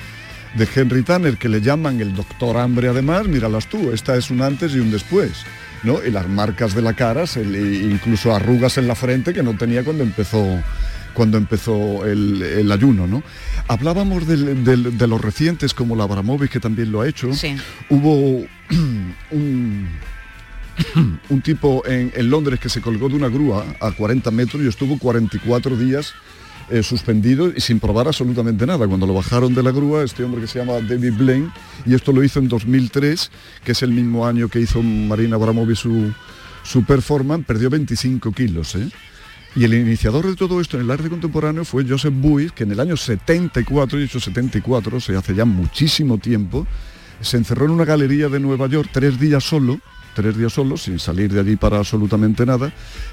de 0.56 0.68
Henry 0.74 1.04
Tanner 1.04 1.38
que 1.38 1.50
le 1.50 1.60
llaman 1.62 2.00
el 2.00 2.14
doctor 2.16 2.58
hambre 2.58 2.88
además, 2.88 3.28
míralas 3.28 3.68
tú, 3.68 3.92
esta 3.92 4.16
es 4.16 4.30
un 4.32 4.42
antes 4.42 4.74
y 4.76 4.80
un 4.80 4.92
después. 4.92 5.44
¿No? 5.84 6.04
Y 6.06 6.12
las 6.12 6.28
marcas 6.28 6.74
de 6.76 6.82
la 6.82 6.94
cara, 6.94 7.28
se 7.28 7.44
le- 7.46 7.78
incluso 7.92 8.34
arrugas 8.34 8.78
en 8.78 8.88
la 8.88 8.96
frente 8.96 9.34
que 9.34 9.44
no 9.44 9.56
tenía 9.58 9.84
cuando 9.84 10.04
empezó 10.04 10.46
cuando 11.14 11.38
empezó 11.38 12.06
el, 12.06 12.42
el 12.42 12.72
ayuno, 12.72 13.06
¿no? 13.08 13.24
Hablábamos 13.68 14.26
del- 14.28 14.64
del- 14.64 14.98
de 14.98 15.08
los 15.08 15.20
recientes 15.20 15.74
como 15.74 15.96
la 15.96 16.04
Abramovich, 16.04 16.50
que 16.52 16.60
también 16.60 16.92
lo 16.92 17.02
ha 17.02 17.10
hecho. 17.10 17.34
Sí. 17.34 17.58
Hubo 17.90 18.46
un, 19.32 19.88
un 21.30 21.42
tipo 21.42 21.86
en, 21.86 22.12
en 22.16 22.30
Londres 22.30 22.60
que 22.60 22.70
se 22.70 22.80
colgó 22.80 23.10
de 23.10 23.16
una 23.16 23.28
grúa 23.28 23.66
a 23.82 23.92
40 23.92 24.32
metros 24.32 24.62
y 24.64 24.68
estuvo 24.68 24.98
44 24.98 25.76
días 25.76 26.14
eh, 26.72 26.84
suspendido 26.84 27.52
y 27.56 27.62
sin 27.62 27.80
probar 27.80 28.08
absolutamente 28.08 28.66
nada. 28.66 28.88
Cuando 28.88 29.08
lo 29.08 29.14
bajaron 29.14 29.54
de 29.54 29.64
la 29.64 29.72
grúa, 29.72 30.04
este 30.04 30.24
hombre 30.24 30.42
que 30.42 30.48
se 30.48 30.60
llama 30.60 30.74
David 30.74 31.14
Blaine, 31.18 31.52
y 31.86 31.96
esto 31.96 32.12
lo 32.12 32.24
hizo 32.24 32.40
en 32.40 32.48
2003, 32.48 33.32
que 33.64 33.72
es 33.72 33.82
el 33.82 33.92
mismo 33.92 34.28
año 34.28 34.50
que 34.50 34.60
hizo 34.60 34.82
Marina 34.82 35.36
Abramovich 35.36 35.78
su, 35.78 36.14
su 36.64 36.84
performance, 36.84 37.46
perdió 37.46 37.70
25 37.70 38.32
kilos. 38.32 38.76
¿eh? 38.76 38.88
Y 39.56 39.64
el 39.64 39.74
iniciador 39.74 40.28
de 40.28 40.36
todo 40.36 40.62
esto 40.62 40.78
en 40.78 40.84
el 40.84 40.92
arte 40.92 41.10
contemporáneo 41.10 41.66
fue 41.66 41.86
Joseph 41.88 42.14
Beuys, 42.16 42.52
que 42.52 42.64
en 42.64 42.72
el 42.72 42.80
año 42.80 42.96
74, 42.96 44.00
y 44.00 44.04
hecho 44.04 44.20
74, 44.20 45.00
se 45.00 45.16
hace 45.16 45.34
ya 45.34 45.46
muchísimo 45.46 46.20
tiempo, 46.20 46.68
se 47.22 47.38
encerró 47.38 47.66
en 47.66 47.72
una 47.72 47.86
galería 47.86 48.30
de 48.30 48.40
Nueva 48.40 48.68
York 48.68 48.90
tres 48.94 49.20
días 49.20 49.44
solo, 49.44 49.80
tres 50.14 50.38
días 50.38 50.54
solo, 50.54 50.78
sin 50.78 51.00
salir 51.00 51.34
de 51.34 51.40
allí 51.40 51.56
para 51.56 51.78
absolutamente 51.78 52.46
nada, 52.46 52.72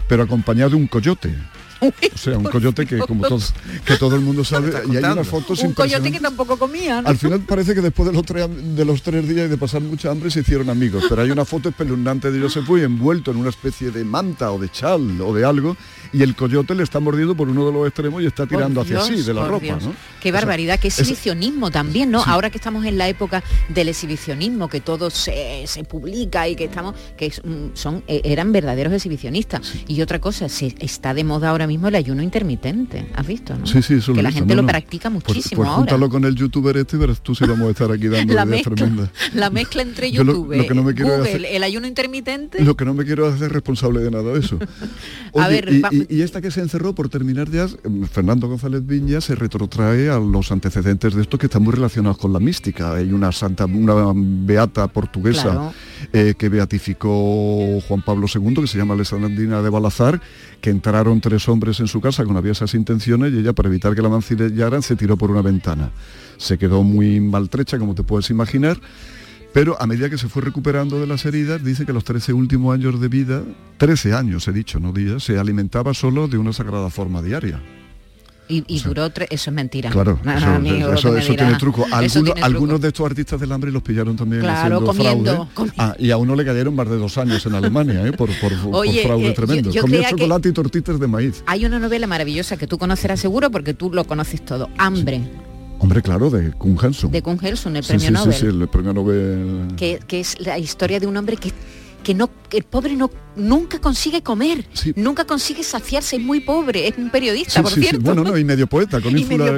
pero 0.08 0.22
acompañado 0.22 0.70
de 0.70 0.76
un 0.76 0.86
coyote. 0.86 1.34
O 2.14 2.18
sea, 2.18 2.38
un 2.38 2.44
coyote 2.44 2.86
que 2.86 2.98
como 2.98 3.26
todos, 3.28 3.52
que 3.84 3.96
todo 3.96 4.16
el 4.16 4.22
mundo 4.22 4.44
sabe, 4.44 4.72
y 4.90 4.96
hay 4.96 5.04
unas 5.04 5.26
fotos 5.28 5.60
Un 5.62 5.72
coyote 5.72 6.10
que 6.10 6.20
tampoco 6.20 6.58
comía, 6.58 7.02
¿no? 7.02 7.08
Al 7.08 7.18
final 7.18 7.40
parece 7.40 7.74
que 7.74 7.80
después 7.80 8.08
de 8.08 8.14
los, 8.14 8.24
tres, 8.24 8.46
de 8.76 8.84
los 8.84 9.02
tres 9.02 9.28
días 9.28 9.46
y 9.46 9.48
de 9.48 9.56
pasar 9.58 9.80
mucha 9.82 10.10
hambre 10.10 10.30
se 10.30 10.40
hicieron 10.40 10.70
amigos, 10.70 11.04
pero 11.08 11.22
hay 11.22 11.30
una 11.30 11.44
foto 11.44 11.68
espeluznante 11.68 12.30
de 12.30 12.40
Joseph 12.40 12.66
Puy 12.66 12.82
envuelto 12.82 13.30
en 13.30 13.36
una 13.38 13.50
especie 13.50 13.90
de 13.90 14.04
manta 14.04 14.50
o 14.52 14.58
de 14.58 14.68
chal 14.70 15.20
o 15.20 15.34
de 15.34 15.44
algo 15.44 15.76
y 16.12 16.22
el 16.22 16.34
coyote 16.34 16.74
le 16.74 16.82
está 16.82 17.00
mordiendo 17.00 17.36
por 17.36 17.48
uno 17.48 17.66
de 17.66 17.72
los 17.72 17.86
extremos 17.86 18.22
y 18.22 18.26
está 18.26 18.46
Por 18.46 18.56
tirando 18.56 18.80
hacia 18.80 18.96
Dios, 19.04 19.06
sí 19.06 19.22
de 19.22 19.34
la 19.34 19.46
ropa. 19.46 19.60
Qué 19.66 19.72
O 19.74 19.80
sea, 19.80 20.32
barbaridad, 20.32 20.80
qué 20.80 20.88
es- 20.88 20.98
exhibicionismo 20.98 21.70
también, 21.70 22.10
¿no? 22.10 22.22
Ahora 22.24 22.50
que 22.50 22.58
estamos 22.58 22.84
en 22.86 22.98
la 22.98 23.08
época 23.08 23.42
del 23.68 23.88
exhibicionismo, 23.88 24.68
que 24.68 24.80
todo 24.80 25.10
se, 25.10 25.64
se 25.66 25.84
publica 25.84 26.48
y 26.48 26.56
que 26.56 26.64
estamos, 26.64 26.94
que 27.16 27.28
mm, 27.28 27.74
son, 27.76 28.02
eh, 28.08 28.22
eran 28.24 28.52
verdaderos 28.52 28.92
exhibicionistas. 28.92 29.74
Y 29.88 30.00
otra 30.02 30.20
cosa, 30.20 30.48
se, 30.48 30.74
está 30.80 31.14
de 31.14 31.24
moda 31.24 31.50
ahora 31.50 31.65
mismo 31.66 31.88
el 31.88 31.94
ayuno 31.94 32.22
intermitente, 32.22 33.06
¿has 33.14 33.26
visto? 33.26 33.56
No? 33.56 33.66
Sí, 33.66 33.82
sí, 33.82 33.94
eso 33.94 34.12
lo 34.12 34.16
que 34.16 34.22
la 34.22 34.32
gente 34.32 34.54
lo 34.54 34.66
practica 34.66 35.10
Pues- 35.10 35.26
muchísimo 35.26 35.56
pues, 35.58 35.68
ahora. 35.68 35.78
júntalo 35.80 36.08
con 36.08 36.24
el 36.24 36.34
youtuber 36.34 36.76
este 36.76 36.96
y 36.96 36.98
verás 36.98 37.20
tú 37.22 37.34
si 37.34 37.44
vamos 37.44 37.68
a 37.68 37.70
estar 37.70 37.90
aquí 37.90 38.08
dando 38.08 38.34
La 38.34 38.44
ideas 38.44 38.46
mezcla, 38.46 38.74
tremendas. 38.74 39.10
la 39.34 39.50
mezcla 39.50 39.82
entre 39.82 40.08
lo- 40.10 40.14
YouTube, 40.24 40.56
lo 40.56 40.66
que 40.66 40.74
no 40.74 40.82
me 40.82 40.94
quiero 40.94 41.10
Google, 41.16 41.28
hacer- 41.30 41.46
el 41.46 41.62
ayuno 41.62 41.86
intermitente. 41.86 42.62
Lo 42.64 42.76
que 42.76 42.84
no 42.84 42.94
me 42.94 43.04
quiero 43.04 43.26
hacer 43.26 43.52
responsable 43.52 44.00
de 44.00 44.10
nada 44.10 44.32
de 44.32 44.40
eso. 44.40 44.58
A 45.34 45.48
ver, 45.48 45.68
y, 45.72 45.82
y- 45.94 46.06
y 46.16 46.22
esta 46.22 46.40
que 46.40 46.50
se 46.50 46.60
encerró, 46.60 46.94
por 46.94 47.08
terminar 47.08 47.50
ya, 47.50 47.66
mm, 47.66 48.04
Fernando 48.04 48.48
González 48.48 48.86
Viña 48.86 49.20
se 49.20 49.34
retrotrae 49.34 50.08
a 50.08 50.18
los 50.18 50.50
antecedentes 50.52 51.14
de 51.14 51.22
esto 51.22 51.36
que 51.38 51.46
están 51.46 51.62
muy 51.62 51.74
relacionados 51.74 52.18
con 52.18 52.32
la 52.32 52.40
mística. 52.40 52.94
Hay 52.94 53.12
una 53.12 53.32
santa, 53.32 53.66
una 53.66 54.12
beata 54.14 54.88
portuguesa 54.88 55.42
Claro. 55.42 55.72
Eh, 56.12 56.34
que 56.36 56.48
beatificó 56.48 57.80
Juan 57.86 58.02
Pablo 58.02 58.26
II, 58.32 58.54
que 58.54 58.66
se 58.66 58.78
llama 58.78 58.94
Alessandrina 58.94 59.62
de 59.62 59.70
Balazar, 59.70 60.20
que 60.60 60.70
entraron 60.70 61.20
tres 61.20 61.48
hombres 61.48 61.80
en 61.80 61.86
su 61.86 62.00
casa 62.00 62.24
con 62.24 62.36
aviesas 62.36 62.74
intenciones 62.74 63.32
y 63.32 63.38
ella, 63.38 63.52
para 63.52 63.68
evitar 63.68 63.94
que 63.94 64.02
la 64.02 64.08
mancillaran, 64.08 64.82
se 64.82 64.96
tiró 64.96 65.16
por 65.16 65.30
una 65.30 65.42
ventana. 65.42 65.90
Se 66.36 66.58
quedó 66.58 66.82
muy 66.82 67.20
maltrecha, 67.20 67.78
como 67.78 67.94
te 67.94 68.02
puedes 68.02 68.30
imaginar, 68.30 68.78
pero 69.52 69.80
a 69.80 69.86
medida 69.86 70.10
que 70.10 70.18
se 70.18 70.28
fue 70.28 70.42
recuperando 70.42 71.00
de 71.00 71.06
las 71.06 71.24
heridas, 71.24 71.64
dice 71.64 71.86
que 71.86 71.92
los 71.92 72.04
13 72.04 72.32
últimos 72.32 72.74
años 72.74 73.00
de 73.00 73.08
vida, 73.08 73.42
13 73.78 74.12
años 74.12 74.46
he 74.48 74.52
dicho, 74.52 74.78
no 74.80 74.92
días, 74.92 75.22
se 75.22 75.38
alimentaba 75.38 75.94
solo 75.94 76.28
de 76.28 76.36
una 76.36 76.52
sagrada 76.52 76.90
forma 76.90 77.22
diaria. 77.22 77.60
Y, 78.48 78.62
y 78.68 78.80
duró 78.80 79.10
tres, 79.10 79.28
eso 79.32 79.50
es 79.50 79.54
mentira. 79.54 79.90
Claro, 79.90 80.20
eso, 80.24 80.46
amigo, 80.46 80.92
eso- 80.92 81.12
tiene 81.34 81.56
truco. 81.58 81.84
Algunos, 81.90 82.12
tiene 82.12 82.30
truco. 82.30 82.44
algunos 82.46 82.80
de 82.80 82.88
estos 82.88 83.06
artistas 83.06 83.40
del 83.40 83.50
hambre 83.50 83.72
los 83.72 83.82
pillaron 83.82 84.14
también 84.16 84.42
Claro, 84.42 84.76
haciendo 84.78 84.84
comiendo, 84.86 85.48
fraude. 85.54 85.72
Ah, 85.78 85.94
y 85.98 86.10
a 86.12 86.16
uno 86.16 86.36
le 86.36 86.44
cayeron 86.44 86.74
más 86.74 86.88
de 86.88 86.96
dos 86.96 87.18
años 87.18 87.44
en 87.44 87.54
Alemania, 87.54 88.06
¿eh? 88.06 88.12
por, 88.12 88.28
por- 88.40 88.52
fraude 88.54 89.28
eh, 89.28 89.32
tremendo. 89.32 89.70
yo 89.70 89.82
Comía 89.82 90.10
chocolate 90.10 90.48
y 90.48 90.52
tortitas 90.52 91.00
de 91.00 91.06
maíz. 91.06 91.42
Hay 91.46 91.64
una 91.66 91.78
novela 91.78 92.06
maravillosa 92.06 92.56
que 92.56 92.66
tú 92.66 92.78
conocerás 92.78 93.18
seguro 93.20 93.50
porque 93.50 93.74
tú 93.74 93.90
lo 93.92 94.04
conoces 94.04 94.44
todo. 94.44 94.68
Hambre, 94.78 95.22
Hombre, 95.78 96.00
claro, 96.00 96.30
de 96.30 96.52
Kung 96.52 96.78
Hanson. 96.82 97.10
de 97.10 97.20
Kun 97.22 97.38
Helson, 97.42 97.76
el 97.76 97.84
Sí, 97.84 97.88
premio 97.88 98.06
sí, 98.08 98.12
Nobel. 98.14 98.32
sí, 98.32 98.40
sí, 98.40 98.46
el 98.46 98.68
premio 98.68 98.92
Nobel. 98.94 99.66
que, 99.76 100.00
que 100.06 100.20
es 100.20 100.40
la 100.40 100.58
historia 100.58 100.98
de 101.00 101.06
un 101.06 101.16
hombre 101.18 101.36
que, 101.36 101.52
que 102.06 102.14
no, 102.14 102.30
el 102.52 102.62
pobre 102.62 102.94
no 102.94 103.10
nunca 103.34 103.80
consigue 103.80 104.22
comer, 104.22 104.64
nunca 104.94 105.24
consigue 105.26 105.62
saciarse, 105.64 106.16
es 106.16 106.22
muy 106.22 106.38
pobre, 106.40 106.86
es 106.86 106.96
un 106.96 107.10
periodista, 107.10 107.50
Sí, 107.54 107.60
por 107.62 107.72
sí, 107.72 107.80
cierto. 107.82 108.00
Bueno, 108.00 108.22
no, 108.22 108.38
y 108.38 108.44
medio 108.44 108.68
poeta, 108.68 109.00
con 109.00 109.18
ínfulas 109.18 109.54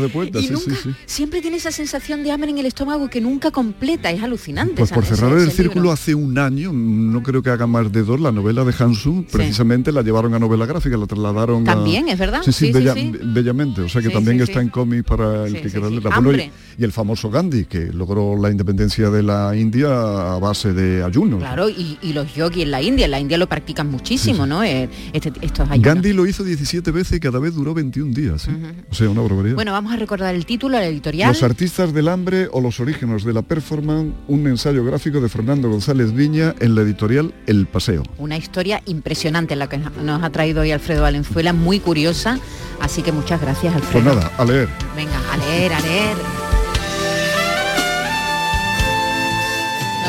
de 0.00 0.08
poeta, 0.08 0.40
Y 0.40 0.48
nunca-. 0.48 0.74
Siempre 1.06 1.40
tiene 1.40 1.56
esa 1.56 1.70
sensación 1.70 2.22
de 2.24 2.32
hambre 2.32 2.50
en 2.50 2.58
el 2.58 2.66
estómago 2.66 3.08
que 3.08 3.20
nunca 3.20 3.50
completa, 3.52 4.10
es 4.10 4.22
alucinante. 4.22 4.74
Pues 4.76 4.90
por 4.90 5.04
cerrar 5.06 5.38
el 5.38 5.50
círculo 5.52 5.92
hace 5.92 6.14
un 6.16 6.36
año, 6.36 6.72
no 6.72 7.22
creo 7.22 7.42
que 7.42 7.50
haga 7.50 7.66
más 7.68 7.90
de 7.92 8.02
dos, 8.02 8.20
la 8.20 8.32
novela 8.32 8.64
de 8.64 8.74
Hansun, 8.76 9.24
precisamente 9.30 9.92
la 9.92 10.02
llevaron 10.02 10.34
a 10.34 10.38
novela 10.40 10.66
gráfica, 10.66 10.96
la 10.96 11.06
trasladaron 11.06 11.62
a- 11.68 11.74
También, 11.74 12.08
¿es 12.08 12.18
verdad? 12.18 12.42
Sí, 12.44 12.50
sí, 12.52 12.64
Sí, 12.64 12.66
sí, 12.66 12.72
bella- 12.72 12.94
sí. 12.94 13.12
bellamente, 13.22 13.82
o 13.82 13.88
sea 13.88 14.02
que 14.02 14.10
también 14.10 14.40
está 14.40 14.60
en 14.60 14.68
cómic 14.70 15.04
para 15.04 15.46
el 15.46 15.60
que 15.62 15.70
quiera 15.70 15.88
y, 15.88 16.00
Hambre. 16.10 16.50
y 16.78 16.82
el 16.84 16.92
famoso 16.92 17.30
Gandhi, 17.30 17.66
que 17.66 17.92
logró 17.92 18.36
la 18.40 18.50
independencia 18.50 19.10
de 19.10 19.22
la 19.22 19.54
India 19.56 20.34
a 20.34 20.38
base 20.38 20.72
de 20.72 21.03
ayunos. 21.04 21.38
Claro, 21.40 21.68
y, 21.68 21.98
y 22.02 22.12
los 22.12 22.34
yogis 22.34 22.62
en 22.64 22.70
la 22.70 22.82
India, 22.82 23.04
en 23.04 23.10
la 23.10 23.20
India 23.20 23.38
lo 23.38 23.48
practican 23.48 23.90
muchísimo, 23.90 24.46
¿no? 24.46 24.62
Eh, 24.64 24.88
este- 25.12 25.32
estos 25.42 25.70
ayunos. 25.70 25.82
Gandhi 25.84 26.12
lo 26.12 26.26
hizo 26.26 26.42
17 26.44 26.90
veces 26.90 27.16
y 27.18 27.20
cada 27.20 27.38
vez 27.38 27.54
duró 27.54 27.74
21 27.74 28.12
días. 28.14 28.48
¿eh? 28.48 28.52
O 28.90 28.94
sea, 28.94 29.08
una 29.08 29.20
barbaridad. 29.22 29.54
Bueno, 29.54 29.72
vamos 29.72 29.92
a 29.92 29.96
recordar 29.96 30.34
el 30.34 30.46
título, 30.46 30.78
la 30.78 30.86
editorial. 30.86 31.28
Los 31.28 31.42
artistas 31.42 31.92
del 31.92 32.08
hambre 32.08 32.48
o 32.50 32.60
los 32.60 32.80
orígenes 32.80 33.24
de 33.24 33.32
la 33.32 33.42
performance, 33.42 34.12
un 34.28 34.46
ensayo 34.46 34.84
gráfico 34.84 35.20
de 35.20 35.28
Fernando 35.28 35.68
González 35.70 36.12
Viña 36.12 36.54
en 36.60 36.74
la 36.74 36.82
editorial 36.82 37.34
El 37.46 37.66
Paseo. 37.66 38.02
Una 38.18 38.36
historia 38.36 38.82
impresionante 38.86 39.56
la 39.56 39.68
que 39.68 39.78
nos 39.78 40.22
ha 40.22 40.30
traído 40.30 40.62
hoy 40.62 40.70
Alfredo 40.70 41.02
Valenzuela, 41.02 41.52
muy 41.52 41.80
curiosa, 41.80 42.38
así 42.80 43.02
que 43.02 43.12
muchas 43.12 43.40
gracias 43.40 43.72
Pues 43.74 43.84
Alfredo. 43.86 44.14
nada, 44.14 44.32
a 44.38 44.44
leer. 44.44 44.68
Venga, 44.96 45.20
a 45.32 45.36
leer, 45.36 45.72
a 45.72 45.80
leer. 45.80 46.43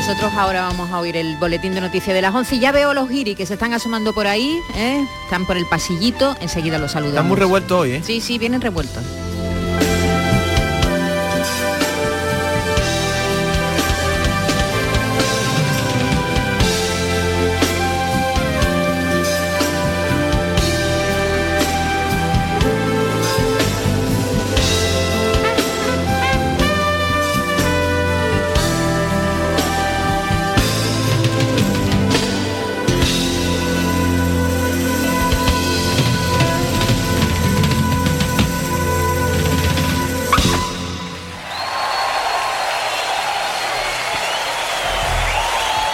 Nosotros 0.07 0.33
ahora 0.35 0.61
vamos 0.61 0.91
a 0.91 0.99
oír 0.99 1.17
el 1.17 1.35
boletín 1.37 1.73
de 1.73 1.81
noticias 1.81 2.13
de 2.13 2.21
las 2.21 2.35
11. 2.35 2.59
Ya 2.59 2.71
veo 2.71 2.93
los 2.93 3.09
giri 3.09 3.33
que 3.33 3.47
se 3.47 3.55
están 3.55 3.73
asomando 3.73 4.13
por 4.13 4.27
ahí, 4.27 4.61
¿eh? 4.75 5.03
están 5.23 5.47
por 5.47 5.57
el 5.57 5.65
pasillito, 5.65 6.35
enseguida 6.41 6.77
los 6.77 6.91
saludamos. 6.91 7.15
Están 7.15 7.27
muy 7.27 7.37
revueltos 7.37 7.79
hoy, 7.79 7.91
¿eh? 7.93 8.01
Sí, 8.03 8.21
sí, 8.21 8.37
vienen 8.37 8.61
revueltos. 8.61 9.03